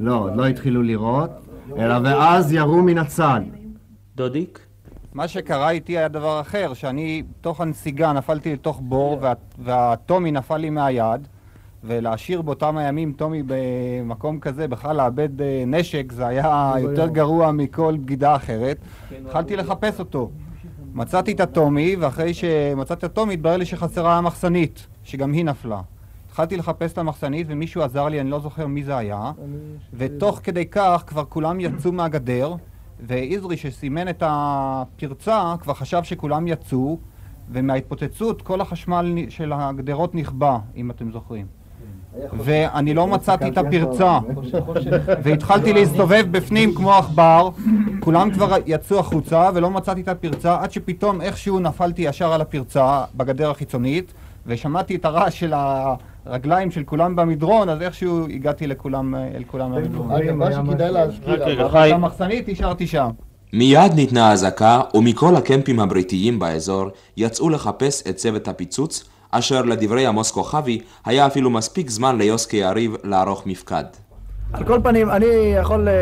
לא, 0.00 0.18
עוד 0.18 0.36
לא 0.36 0.46
התחילו 0.46 0.82
לירות, 0.82 1.30
אלא 1.78 1.94
ואז 2.04 2.52
ירו 2.52 2.82
מן 2.82 2.98
הצד. 2.98 3.40
דודיק? 4.16 4.60
מה 5.14 5.28
שקרה 5.28 5.70
איתי 5.70 5.98
היה 5.98 6.08
דבר 6.08 6.40
אחר, 6.40 6.74
שאני 6.74 7.22
תוך 7.40 7.60
הנסיגה 7.60 8.12
נפלתי 8.12 8.52
לתוך 8.52 8.80
בור 8.84 9.18
וה, 9.20 9.32
והטומי 9.58 10.32
נפל 10.32 10.56
לי 10.56 10.70
מהיד 10.70 11.28
ולהשאיר 11.84 12.42
באותם 12.42 12.76
הימים 12.76 13.12
טומי 13.12 13.42
במקום 13.46 14.40
כזה, 14.40 14.68
בכלל 14.68 14.96
לאבד 14.96 15.42
אה, 15.42 15.64
נשק, 15.66 16.12
זה 16.12 16.26
היה 16.26 16.74
יותר 16.80 17.08
גרוע 17.08 17.52
מכל 17.52 17.96
בגידה 18.00 18.36
אחרת. 18.36 18.78
התחלתי 19.26 19.56
לחפש 19.56 19.98
אותו. 19.98 20.30
מצאתי 20.94 21.32
את 21.32 21.40
הטומי, 21.40 21.96
ואחרי 21.96 22.34
שמצאתי 22.34 23.06
את 23.06 23.10
הטומי 23.10 23.34
התברר 23.34 23.56
לי 23.56 23.66
שחסרה 23.66 24.18
המחסנית, 24.18 24.86
שגם 25.04 25.32
היא 25.32 25.44
נפלה. 25.44 25.80
התחלתי 26.26 26.56
לחפש 26.56 26.92
את 26.92 26.98
המחסנית 26.98 27.46
ומישהו 27.50 27.82
עזר 27.82 28.08
לי, 28.08 28.20
אני 28.20 28.30
לא 28.30 28.40
זוכר 28.40 28.66
מי 28.66 28.82
זה 28.82 28.96
היה, 28.96 29.32
ותוך 29.94 30.40
כדי 30.42 30.66
כך 30.66 31.04
כבר 31.06 31.24
כולם 31.24 31.60
יצאו 31.60 31.92
מהגדר, 31.92 32.54
ועזרי 33.02 33.56
שסימן 33.56 34.08
את 34.08 34.22
הפרצה 34.26 35.54
כבר 35.60 35.74
חשב 35.74 36.02
שכולם 36.02 36.48
יצאו, 36.48 36.98
ומההתפוצצות 37.52 38.42
כל 38.42 38.60
החשמל 38.60 39.16
של 39.28 39.52
הגדרות 39.54 40.14
נכבה, 40.14 40.58
אם 40.76 40.90
אתם 40.90 41.12
זוכרים. 41.12 41.46
ואני 42.32 42.94
לא 42.94 43.06
מצאתי 43.06 43.48
את 43.48 43.58
הפרצה, 43.58 44.18
והתחלתי 45.22 45.72
להסתובב 45.72 46.26
בפנים 46.30 46.74
כמו 46.74 46.92
עכבר, 46.92 47.50
כולם 48.00 48.30
כבר 48.30 48.56
יצאו 48.66 48.98
החוצה 48.98 49.50
ולא 49.54 49.70
מצאתי 49.70 50.00
את 50.00 50.08
הפרצה, 50.08 50.60
עד 50.60 50.72
שפתאום 50.72 51.20
איכשהו 51.20 51.60
נפלתי 51.60 52.02
ישר 52.02 52.32
על 52.32 52.40
הפרצה 52.40 53.04
בגדר 53.14 53.50
החיצונית, 53.50 54.12
ושמעתי 54.46 54.96
את 54.96 55.04
הרעש 55.04 55.40
של 55.40 55.52
הרגליים 56.26 56.70
של 56.70 56.84
כולם 56.84 57.16
במדרון, 57.16 57.68
אז 57.68 57.82
איכשהו 57.82 58.26
הגעתי 58.26 58.66
לכולם, 58.66 59.14
אל 59.14 59.42
כולם 59.46 59.74
במדרון. 59.74 60.10
אגב, 60.10 60.34
מה 60.34 60.52
שכדאי 60.52 60.92
להזכיר, 60.92 61.66
אבל 61.66 61.92
המחסנית 61.92 62.48
השארתי 62.48 62.86
שם. 62.86 63.10
מיד 63.52 63.92
ניתנה 63.94 64.32
אזעקה, 64.32 64.80
ומכל 64.94 65.36
הקמפים 65.36 65.80
הבריטיים 65.80 66.38
באזור 66.38 66.88
יצאו 67.16 67.50
לחפש 67.50 68.02
את 68.08 68.16
צוות 68.16 68.48
הפיצוץ, 68.48 69.04
אשר 69.30 69.62
לדברי 69.62 70.06
עמוס 70.06 70.30
כוכבי, 70.30 70.80
היה 71.04 71.26
אפילו 71.26 71.50
מספיק 71.50 71.90
זמן 71.90 72.18
ליוסקי 72.18 72.56
יריב 72.56 72.96
לערוך 73.04 73.46
מפקד. 73.46 73.84
על 74.52 74.64
כל 74.64 74.80
פנים, 74.82 75.10
אני 75.10 75.26
יכול 75.60 75.88
אה, 75.88 75.94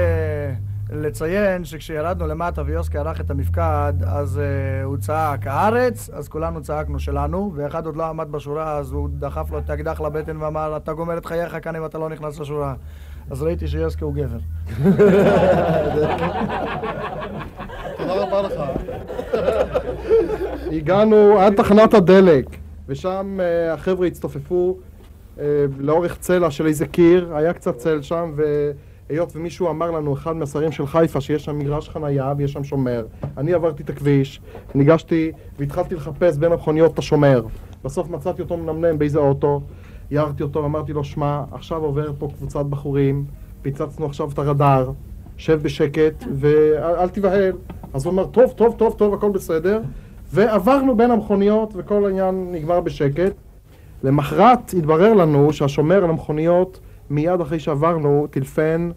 לציין 0.92 1.64
שכשירדנו 1.64 2.26
למטה 2.26 2.62
ויוסקי 2.66 2.98
ערך 2.98 3.20
את 3.20 3.30
המפקד, 3.30 3.92
אז 4.06 4.40
uh, 4.40 4.84
הוא 4.84 4.96
צעק 4.96 5.46
הארץ, 5.46 6.10
אז 6.12 6.28
כולנו 6.28 6.62
צעקנו 6.62 7.00
שלנו, 7.00 7.52
ואחד 7.56 7.86
עוד 7.86 7.96
לא 7.96 8.06
עמד 8.06 8.32
בשורה, 8.32 8.78
אז 8.78 8.92
הוא 8.92 9.08
דחף 9.12 9.50
לו 9.50 9.58
את 9.58 9.70
האקדח 9.70 10.00
לבטן 10.00 10.36
ואמר, 10.36 10.76
אתה 10.76 10.92
גומר 10.92 11.18
את 11.18 11.26
חייך 11.26 11.56
כאן 11.62 11.76
אם 11.76 11.84
אתה 11.84 11.98
לא 11.98 12.08
נכנס 12.08 12.40
לשורה. 12.40 12.74
אז 13.30 13.42
ראיתי 13.42 13.68
שיוסקי 13.68 14.04
הוא 14.04 14.14
גבר. 14.14 14.38
תודה 17.98 18.14
רבה 18.14 18.42
לך. 18.42 18.52
הגענו 20.72 21.40
עד 21.40 21.54
תחנת 21.54 21.94
הדלק, 21.94 22.46
ושם 22.88 23.38
אה, 23.40 23.72
החבר'ה 23.72 24.06
הצטופפו 24.06 24.76
אה, 25.38 25.44
לאורך 25.78 26.18
צלע 26.18 26.50
של 26.50 26.66
איזה 26.66 26.86
קיר, 26.86 27.36
היה 27.36 27.52
קצת 27.52 27.76
צל 27.76 28.02
שם, 28.02 28.32
והיות 29.10 29.36
ומישהו 29.36 29.70
אמר 29.70 29.90
לנו, 29.90 30.14
אחד 30.14 30.36
מהשרים 30.36 30.72
של 30.72 30.86
חיפה, 30.86 31.20
שיש 31.20 31.44
שם 31.44 31.58
מגרש 31.58 31.88
חנייה 31.88 32.32
ויש 32.38 32.52
שם 32.52 32.64
שומר, 32.64 33.06
אני 33.36 33.52
עברתי 33.52 33.82
את 33.82 33.90
הכביש, 33.90 34.40
ניגשתי 34.74 35.32
והתחלתי 35.58 35.94
לחפש 35.94 36.36
בין 36.36 36.52
המכוניות 36.52 36.94
את 36.94 36.98
השומר. 36.98 37.42
בסוף 37.84 38.10
מצאתי 38.10 38.42
אותו 38.42 38.56
מנמנם 38.56 38.98
באיזה 38.98 39.18
אוטו, 39.18 39.60
הערתי 40.10 40.42
אותו, 40.42 40.64
אמרתי 40.64 40.92
לו, 40.92 41.04
שמע, 41.04 41.42
עכשיו 41.52 41.84
עוברת 41.84 42.14
פה 42.18 42.28
קבוצת 42.36 42.66
בחורים, 42.66 43.24
פיצצנו 43.62 44.06
עכשיו 44.06 44.30
את 44.32 44.38
הרדאר, 44.38 44.90
שב 45.36 45.62
בשקט 45.62 46.24
ואל 46.34 47.08
תיבהל. 47.08 47.52
אז 47.94 48.04
הוא 48.04 48.10
אומר, 48.10 48.26
טוב, 48.26 48.52
טוב, 48.56 48.74
טוב, 48.78 48.94
טוב, 48.98 49.14
הכל 49.14 49.30
בסדר. 49.30 49.80
ועברנו 50.32 50.96
בין 50.96 51.10
המכוניות 51.10 51.72
וכל 51.76 52.04
העניין 52.06 52.48
נגמר 52.52 52.80
בשקט. 52.80 53.32
למחרת 54.02 54.74
התברר 54.78 55.14
לנו 55.14 55.52
שהשומר 55.52 56.04
על 56.04 56.10
המכוניות 56.10 56.80
מיד 57.10 57.40
אחרי 57.40 57.58
שעברנו 57.58 58.26
טלפן 58.30 58.90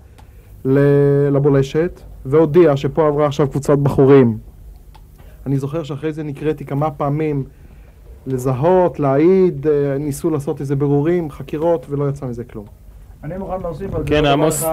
לבולשת 1.32 2.02
והודיע 2.26 2.78
שפה 2.78 3.08
עברה 3.08 3.26
עכשיו 3.26 3.50
קבוצת 3.50 3.78
בחורים. 3.78 4.38
אני 5.46 5.58
זוכר 5.58 5.84
שאחרי 5.84 6.14
זה 6.14 6.24
נקראתי 6.24 6.66
כמה 6.66 6.92
פעמים 6.92 7.44
לזהות, 8.28 9.00
להעיד, 9.00 9.68
אה, 9.68 9.98
ניסו 9.98 10.30
לעשות 10.30 10.62
איזה 10.62 10.76
בירורים, 10.76 11.32
חקירות 11.32 11.86
ולא 11.90 12.10
יצא 12.10 12.26
מזה 12.26 12.44
כלום. 12.44 12.66
אני 13.24 13.38
מוכן 13.38 13.62
להוסיף 13.62 13.94
על 13.94 14.02
זה 14.04 14.08
כן, 14.10 14.26
עמוס. 14.26 14.64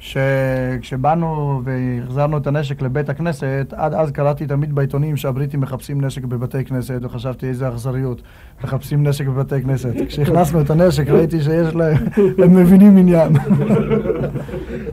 שכשבאנו 0.00 1.62
והחזרנו 1.64 2.36
את 2.36 2.46
הנשק 2.46 2.82
לבית 2.82 3.08
הכנסת, 3.08 3.74
עד 3.76 3.94
אז 3.94 4.10
קראתי 4.10 4.46
תמיד 4.46 4.74
בעיתונים 4.74 5.16
שהבריטים 5.16 5.60
מחפשים 5.60 6.00
נשק 6.04 6.24
בבתי 6.24 6.64
כנסת, 6.64 6.98
וחשבתי 7.02 7.48
איזה 7.48 7.68
אכזריות, 7.68 8.22
מחפשים 8.64 9.06
נשק 9.06 9.26
בבתי 9.26 9.62
כנסת. 9.62 9.92
כשהכנסנו 10.08 10.60
את 10.60 10.70
הנשק 10.70 11.08
ראיתי 11.08 11.40
שיש 11.40 11.74
להם, 11.74 11.96
הם 12.44 12.56
מבינים 12.56 12.96
עניין. 12.96 13.32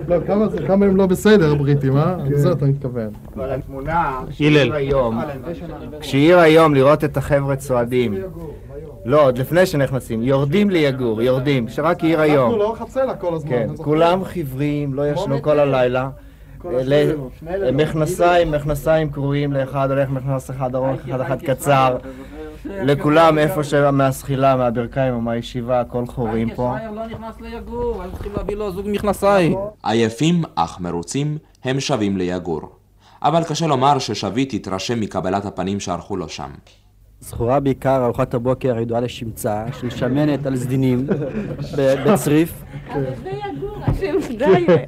לא, 0.08 0.18
כמה 0.68 0.86
הם 0.86 0.95
לא 0.95 1.05
בסדר 1.05 1.51
הבריטים, 1.51 1.97
אה? 1.97 2.16
לזה 2.30 2.51
אתה 2.51 2.66
מתכוון. 2.66 3.10
אבל 3.36 3.51
התמונה 3.51 4.22
כשעיר 4.30 4.74
היום, 4.74 5.20
כשעיר 5.99 6.39
היום 6.39 6.76
לראות 6.76 7.03
את 7.03 7.18
החבר'ה 7.18 7.55
צועדים. 7.55 8.16
לא, 9.08 9.26
עוד 9.26 9.38
לפני 9.38 9.66
שנכנסים, 9.66 10.24
יורדים 10.24 10.70
ליגור, 10.70 11.22
יורדים, 11.22 11.70
שרק 11.70 12.03
עיר 12.03 12.22
היום. 12.22 12.43
אנחנו 12.43 12.58
לאורך 12.58 12.82
הצלע 12.82 13.16
כל 13.16 13.34
הזמן. 13.34 13.49
כן, 13.49 13.70
כולם 13.78 14.24
חיוורים, 14.24 14.93
לא 14.93 15.12
ישנו 15.12 15.41
כל 15.41 15.60
הלילה. 15.60 16.10
מכנסיים, 17.74 18.51
מכנסיים 18.51 19.10
קרועים 19.10 19.53
לאחד, 19.53 19.91
הולך 19.91 20.10
מכנס 20.10 20.49
אחד 20.49 20.76
ארוך, 20.76 20.99
אחד 21.10 21.22
אחד 21.22 21.41
קצר. 21.41 21.97
לכולם 22.66 23.38
איפה 23.43 23.64
שמהזחילה, 23.64 24.55
מהברכיים 24.55 25.14
או 25.14 25.22
מהישיבה, 25.22 25.82
הכל 25.82 26.05
חורים 26.05 26.55
פה. 26.55 26.76
לא 26.93 27.05
נכנס 27.05 27.41
ליגור, 27.41 28.01
היו 28.01 28.12
צריכים 28.12 28.32
להביא 28.38 28.55
לו 28.55 28.72
זוג 28.72 28.86
מכנסיים. 28.89 29.55
עייפים 29.84 30.43
אך 30.55 30.80
מרוצים, 30.80 31.38
הם 31.64 31.80
שבים 31.80 32.18
ליגור. 32.18 32.62
אבל 33.22 33.43
קשה 33.43 33.68
לומר 33.68 33.99
ששביט 33.99 34.53
התרשם 34.53 34.99
מקבלת 34.99 35.45
הפנים 35.45 35.80
שערכו 35.80 36.18
לו 36.18 36.30
שם. 36.30 36.49
זכורה 37.22 37.59
בעיקר 37.59 38.05
ארוחת 38.05 38.34
הבוקר 38.34 38.78
הידועה 38.78 39.01
לשמצה, 39.01 39.65
של 39.80 39.89
שמנת 39.89 40.45
על 40.45 40.55
סדינים 40.55 41.07
בצריף. 41.78 42.63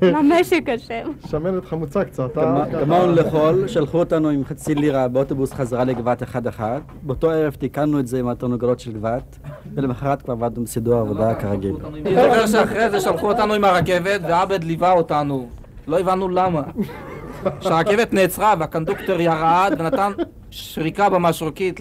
למשק 0.01 0.63
השם. 0.75 1.11
שמנת 1.29 1.65
חמוצה 1.65 2.03
קצת, 2.05 2.37
גמרנו 2.81 3.11
לאכול, 3.11 3.67
שלחו 3.67 3.99
אותנו 3.99 4.29
עם 4.29 4.45
חצי 4.45 4.75
לירה 4.75 5.07
באוטובוס 5.07 5.53
חזרה 5.53 5.83
לגבת 5.83 6.23
אחד 6.23 6.47
אחד. 6.47 6.79
באותו 7.01 7.31
ערב 7.31 7.53
תיקנו 7.53 7.99
את 7.99 8.07
זה 8.07 8.19
עם 8.19 8.27
התרנגולות 8.27 8.79
של 8.79 8.91
גבת, 8.91 9.39
ולמחרת 9.75 10.21
כבר 10.21 10.33
עבדנו 10.33 10.63
בסידור 10.63 10.99
עבודה 10.99 11.35
כרגיל. 11.35 11.75
אני 11.85 12.15
זוכר 12.15 12.47
שאחרי 12.47 12.89
זה 12.89 12.99
שלחו 12.99 13.31
אותנו 13.31 13.53
עם 13.53 13.63
הרכבת, 13.63 14.21
ועבד 14.23 14.63
ליווה 14.63 14.91
אותנו. 14.91 15.47
לא 15.87 15.99
הבנו 15.99 16.29
למה. 16.29 16.61
כשהרכבת 17.59 18.13
נעצרה 18.13 18.53
והקונדוקטור 18.59 19.21
ירד 19.21 19.73
ונתן 19.79 20.11
שריקה 20.51 21.09
במשרוקית 21.09 21.79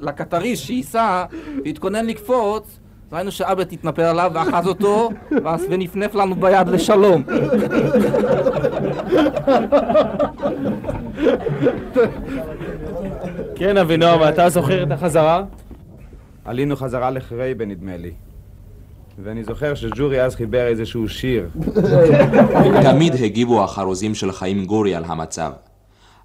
לקטריש 0.00 0.66
שייסע 0.66 1.24
והתכונן 1.64 2.06
לקפוץ, 2.06 2.78
ראינו 3.12 3.32
שעבד 3.32 3.72
התנפל 3.72 4.02
עליו 4.02 4.30
ואחז 4.34 4.66
אותו 4.66 5.10
ונפנף 5.70 6.14
לנו 6.14 6.34
ביד 6.34 6.68
לשלום. 6.68 7.22
כן, 13.54 13.76
אבינועם, 13.76 14.28
אתה 14.28 14.48
זוכר 14.48 14.82
את 14.82 14.90
החזרה? 14.90 15.44
עלינו 16.44 16.76
חזרה 16.76 17.10
לחרייבה 17.10 17.64
נדמה 17.64 17.96
לי. 17.96 18.12
ואני 19.22 19.44
זוכר 19.44 19.74
שג'ורי 19.74 20.22
אז 20.22 20.34
חיבר 20.34 20.66
איזשהו 20.66 21.08
שיר. 21.08 21.48
תמיד 22.82 23.14
הגיבו 23.24 23.64
החרוזים 23.64 24.14
של 24.14 24.32
חיים 24.32 24.64
גורי 24.64 24.94
על 24.94 25.04
המצב. 25.06 25.52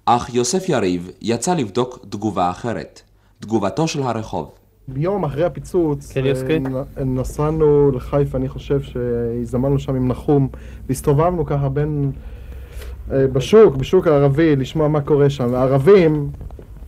אך 0.08 0.34
יוסף 0.34 0.68
יריב 0.68 1.10
יצא 1.22 1.54
לבדוק 1.54 1.98
תגובה 2.08 2.50
אחרת, 2.50 3.02
תגובתו 3.40 3.88
של 3.88 4.02
הרחוב. 4.02 4.50
ביום 4.88 5.24
אחרי 5.24 5.44
הפיצוץ, 5.44 6.12
כן, 6.12 6.24
יוסקי? 6.24 6.58
אה, 6.98 7.04
נסענו 7.04 7.90
לחיפה, 7.90 8.38
אני 8.38 8.48
חושב 8.48 8.80
שהזדמנו 8.82 9.78
שם 9.78 9.94
עם 9.94 10.08
נחום, 10.08 10.48
והסתובבנו 10.88 11.46
ככה 11.46 11.68
בין... 11.68 12.12
אה, 13.12 13.26
בשוק, 13.26 13.76
בשוק 13.76 14.06
הערבי, 14.06 14.56
לשמוע 14.56 14.88
מה 14.88 15.00
קורה 15.00 15.30
שם. 15.30 15.54
הערבים 15.54 16.30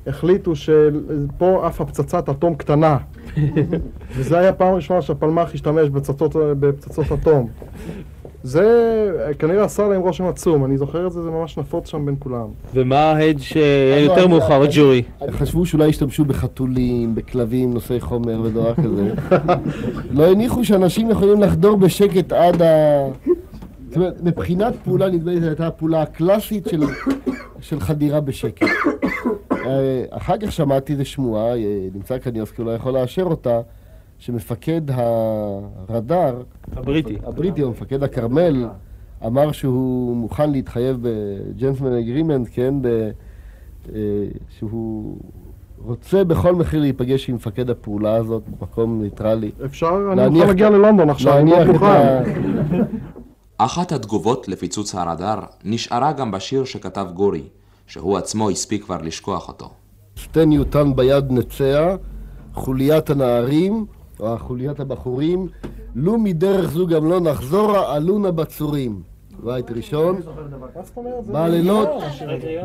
החליטו 0.06 0.56
שפה 0.56 1.66
עפה 1.66 1.84
פצצת 1.84 2.28
אטום 2.28 2.54
קטנה. 2.54 2.98
וזה 4.16 4.38
היה 4.38 4.52
פעם 4.52 4.74
ראשונה 4.74 5.02
שהפלמ"ח 5.02 5.54
השתמש 5.54 5.88
בפצצות, 5.88 6.36
בפצצות 6.36 7.12
אטום. 7.12 7.48
זה 8.42 8.64
כנראה 9.38 9.64
עשה 9.64 9.88
להם 9.88 10.00
רושם 10.00 10.24
עצום, 10.26 10.64
אני 10.64 10.78
זוכר 10.78 11.06
את 11.06 11.12
זה, 11.12 11.22
זה 11.22 11.30
ממש 11.30 11.58
נפוץ 11.58 11.88
שם 11.88 12.06
בין 12.06 12.16
כולם. 12.18 12.46
ומה 12.74 12.96
ההד 12.96 13.38
שהיה 13.38 14.00
יותר 14.00 14.26
מאוחר, 14.26 14.62
ג'ורי? 14.72 15.02
חשבו 15.30 15.66
שאולי 15.66 15.88
ישתמשו 15.88 16.24
בחתולים, 16.24 17.14
בכלבים, 17.14 17.74
נושאי 17.74 18.00
חומר 18.00 18.40
ודבר 18.44 18.74
כזה. 18.74 19.12
לא 20.10 20.30
הניחו 20.30 20.64
שאנשים 20.64 21.10
יכולים 21.10 21.42
לחדור 21.42 21.76
בשקט 21.76 22.32
עד 22.32 22.62
ה... 22.62 23.06
זאת 23.88 23.96
אומרת, 23.96 24.22
מבחינת 24.22 24.74
פעולה, 24.84 25.08
נדמה 25.08 25.32
לי 25.32 25.40
זו 25.40 25.46
הייתה 25.46 25.66
הפעולה 25.66 26.02
הקלאסית 26.02 26.68
של, 26.68 26.82
של 27.60 27.80
חדירה 27.80 28.20
בשקט. 28.20 28.66
אה, 29.52 30.04
אחר 30.10 30.38
כך 30.38 30.52
שמעתי 30.52 30.92
איזה 30.92 31.04
שמועה, 31.04 31.56
אה, 31.56 31.88
נמצא 31.94 32.18
כאן 32.18 32.36
יוסקי, 32.36 32.62
אולי 32.62 32.74
יכול 32.74 32.92
לאשר 32.92 33.22
אותה, 33.22 33.60
שמפקד 34.18 34.82
הרדאר, 34.90 36.42
הבריטי, 36.76 37.16
הבריטי 37.24 37.62
או 37.62 37.70
מפקד 37.70 38.02
הכרמל, 38.02 38.68
אמר 39.26 39.52
שהוא 39.52 40.16
מוכן 40.16 40.50
להתחייב 40.50 40.98
ב 41.02 41.11
gentleman 41.11 41.92
agreement, 41.92 42.48
כן, 42.52 42.74
ב, 42.82 43.10
אה, 43.94 44.00
שהוא 44.58 45.18
רוצה 45.84 46.24
בכל 46.24 46.54
מחיר 46.54 46.80
להיפגש 46.80 47.28
עם 47.28 47.34
מפקד 47.34 47.70
הפעולה 47.70 48.14
הזאת 48.14 48.42
במקום 48.48 49.02
ניטרלי. 49.02 49.50
אפשר? 49.64 50.12
אני 50.12 50.22
יכול 50.22 50.46
להגיע 50.46 50.70
ללונדון 50.70 51.10
עכשיו, 51.10 51.38
אני 51.38 51.50
לא 51.50 51.64
מוכן. 51.64 52.22
אחת 53.58 53.92
התגובות 53.92 54.48
לפיצוץ 54.48 54.94
הרדאר 54.94 55.40
נשארה 55.64 56.12
גם 56.12 56.30
בשיר 56.30 56.64
שכתב 56.64 57.06
גורי, 57.14 57.42
שהוא 57.86 58.16
עצמו 58.16 58.50
הספיק 58.50 58.84
כבר 58.84 59.02
לשכוח 59.02 59.48
אותו. 59.48 59.70
שתי 60.16 60.46
ניוטן 60.46 60.96
ביד 60.96 61.32
נצע, 61.32 61.96
חוליית 62.54 63.10
הנערים, 63.10 63.86
או 64.20 64.38
חוליית 64.38 64.80
הבחורים, 64.80 65.48
לו 65.94 66.18
מדרך 66.18 66.70
זו 66.70 66.86
גם 66.86 67.10
לא 67.10 67.20
נחזורה, 67.20 67.94
עלונה 67.94 68.30
בצורים. 68.30 69.02
בית 69.44 69.70
ראשון, 69.70 70.20
בלילות, 71.26 71.88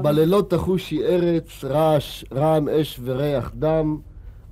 בלילות 0.02 0.50
תחושי 0.50 1.04
ארץ, 1.04 1.64
רעש, 1.64 2.26
רעם 2.34 2.70
אש 2.70 3.00
וריח 3.04 3.52
דם, 3.56 3.98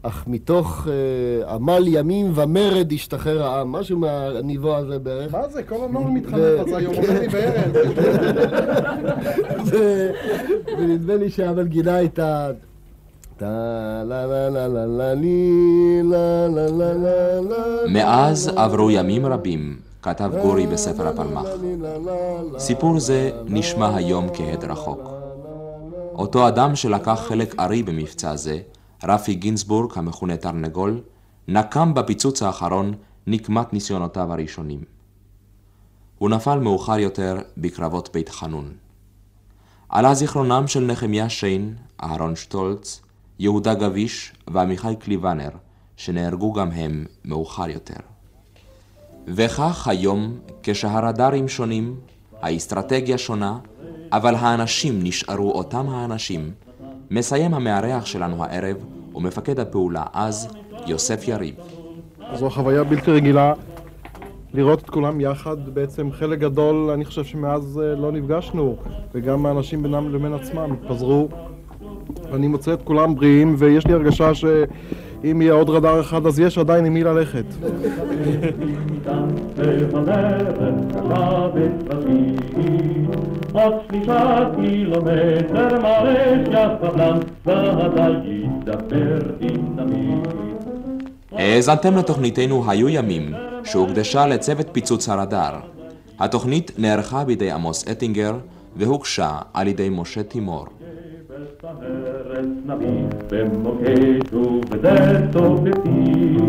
אך 0.04 0.24
מתוך 0.28 0.88
uh, 0.88 1.50
עמל 1.50 1.84
ימים 1.88 2.32
ומרד 2.36 2.92
ישתחרר 2.92 3.44
העם. 3.44 3.72
משהו 3.72 4.00
מהניבוא 4.00 4.76
הזה 4.76 5.00
בערך. 5.00 5.32
מה 5.32 5.48
זה? 5.48 5.64
כל 5.64 5.76
הנוער 5.84 6.08
מתחנך, 6.08 6.70
זה 6.70 6.78
היום 6.78 6.94
אומר 6.96 7.20
לי 7.20 7.28
בערב. 7.28 7.76
ונדמה 10.78 11.16
לי 11.16 11.30
שהמנגינה 11.30 11.96
הייתה... 11.96 12.52
מאז 17.88 18.48
עברו 18.56 18.92
ימים 18.92 19.26
רבים, 19.26 19.80
כתב 20.02 20.32
גורי 20.42 20.68
בספר 20.68 21.08
הפלמ"ח. 21.08 21.46
סיפור 22.58 23.00
זה 23.00 23.32
נשמע 23.46 23.96
היום 23.96 24.28
כהד 24.34 24.66
רחוק. 24.66 25.12
אותו 26.16 26.48
אדם 26.48 26.76
שלקח 26.76 27.24
חלק 27.28 27.60
ארי 27.60 27.84
במבצע 27.84 28.36
זה, 28.36 28.60
רפי 29.04 29.34
גינזבורג, 29.34 29.92
המכונה 29.96 30.38
תרנגול, 30.38 31.02
נקם 31.48 31.94
בפיצוץ 31.94 32.44
האחרון 32.44 32.94
נקמת 33.28 33.74
ניסיונותיו 33.74 34.34
הראשונים. 34.34 34.84
הוא 36.18 36.30
נפל 36.30 36.60
מאוחר 36.60 37.00
יותר 37.00 37.38
בקרבות 37.58 38.10
בית 38.14 38.30
חנון. 38.30 38.72
עלה 39.90 40.14
זיכרונם 40.14 40.64
של 40.68 40.84
נחמיה 40.86 41.30
שיין, 41.30 41.76
אהרון 42.04 42.36
שטולץ, 42.36 43.02
יהודה 43.42 43.74
גביש 43.74 44.34
ועמיחי 44.48 44.96
קליבנר, 45.00 45.50
שנהרגו 45.98 46.54
גם 46.54 46.72
הם 46.72 47.06
מאוחר 47.26 47.70
יותר. 47.70 48.00
וכך 49.28 49.88
היום, 49.88 50.38
כשהרדארים 50.64 51.48
שונים, 51.48 51.96
האסטרטגיה 52.42 53.18
שונה, 53.18 53.58
אבל 54.12 54.36
האנשים 54.36 55.00
נשארו 55.04 55.52
אותם 55.52 55.90
האנשים, 55.90 56.52
מסיים 57.12 57.54
המארח 57.54 58.06
שלנו 58.06 58.44
הערב 58.44 58.76
ומפקד 59.16 59.60
הפעולה 59.60 60.04
אז, 60.14 60.48
יוסף 60.88 61.28
יריב. 61.28 61.56
זו 62.34 62.50
חוויה 62.50 62.84
בלתי 62.84 63.12
רגילה 63.12 63.54
לראות 64.54 64.80
את 64.80 64.90
כולם 64.90 65.22
יחד, 65.22 65.70
בעצם 65.70 66.12
חלק 66.12 66.40
גדול, 66.40 66.90
אני 66.90 67.06
חושב 67.06 67.24
שמאז 67.24 67.82
אה, 67.84 67.96
לא 67.96 68.12
נפגשנו, 68.12 68.76
וגם 69.14 69.46
האנשים 69.46 69.84
בינם 69.84 70.16
לבין 70.16 70.34
עצמם 70.34 70.74
התפזרו. 70.74 71.30
ואני 72.32 72.48
מוצא 72.48 72.74
את 72.74 72.82
כולם 72.84 73.16
בריאים, 73.16 73.56
ויש 73.58 73.88
לי 73.88 73.94
הרגשה 73.94 74.34
שאם 74.36 75.42
יהיה 75.42 75.54
עוד 75.54 75.70
רדאר 75.70 76.02
אחד 76.02 76.26
אז 76.26 76.40
יש 76.40 76.58
עדיין 76.58 76.86
עם 76.86 76.94
מי 76.94 77.04
ללכת. 77.04 77.46
עוד 83.54 83.74
שלישה 83.88 84.50
קילומטר 84.56 85.78
ידבר 88.26 89.20
דינמיט. 89.40 90.28
האזנתם 91.32 91.98
לתוכניתנו 91.98 92.64
"היו 92.70 92.90
ימים", 92.90 93.34
שהוקדשה 93.64 94.28
לצוות 94.28 94.68
פיצוץ 94.72 95.10
הרדאר. 95.10 95.60
התוכנית 96.20 96.72
נערכה 96.78 97.24
בידי 97.24 97.52
עמוס 97.52 97.88
אטינגר 97.88 98.34
והוגשה 98.76 99.38
על 99.54 99.68
ידי 99.68 99.90
משה 99.92 100.24
תימור. 100.24 100.66
ארץ 101.64 102.46
נביט 102.66 103.16
במוקד 103.32 104.34
ובדלת 104.34 105.36
ובפיר 105.36 106.46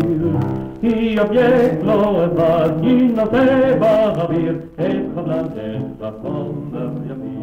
כי 0.81 1.19
אובייקט 1.19 1.83
לא 1.83 2.25
אבד 2.25 2.69
יינשא 2.83 3.77
באוויר 3.79 4.55
את 4.75 5.05
חבלן 5.15 5.45
את 5.45 6.01
החומר 6.01 6.89
ימיר 7.09 7.42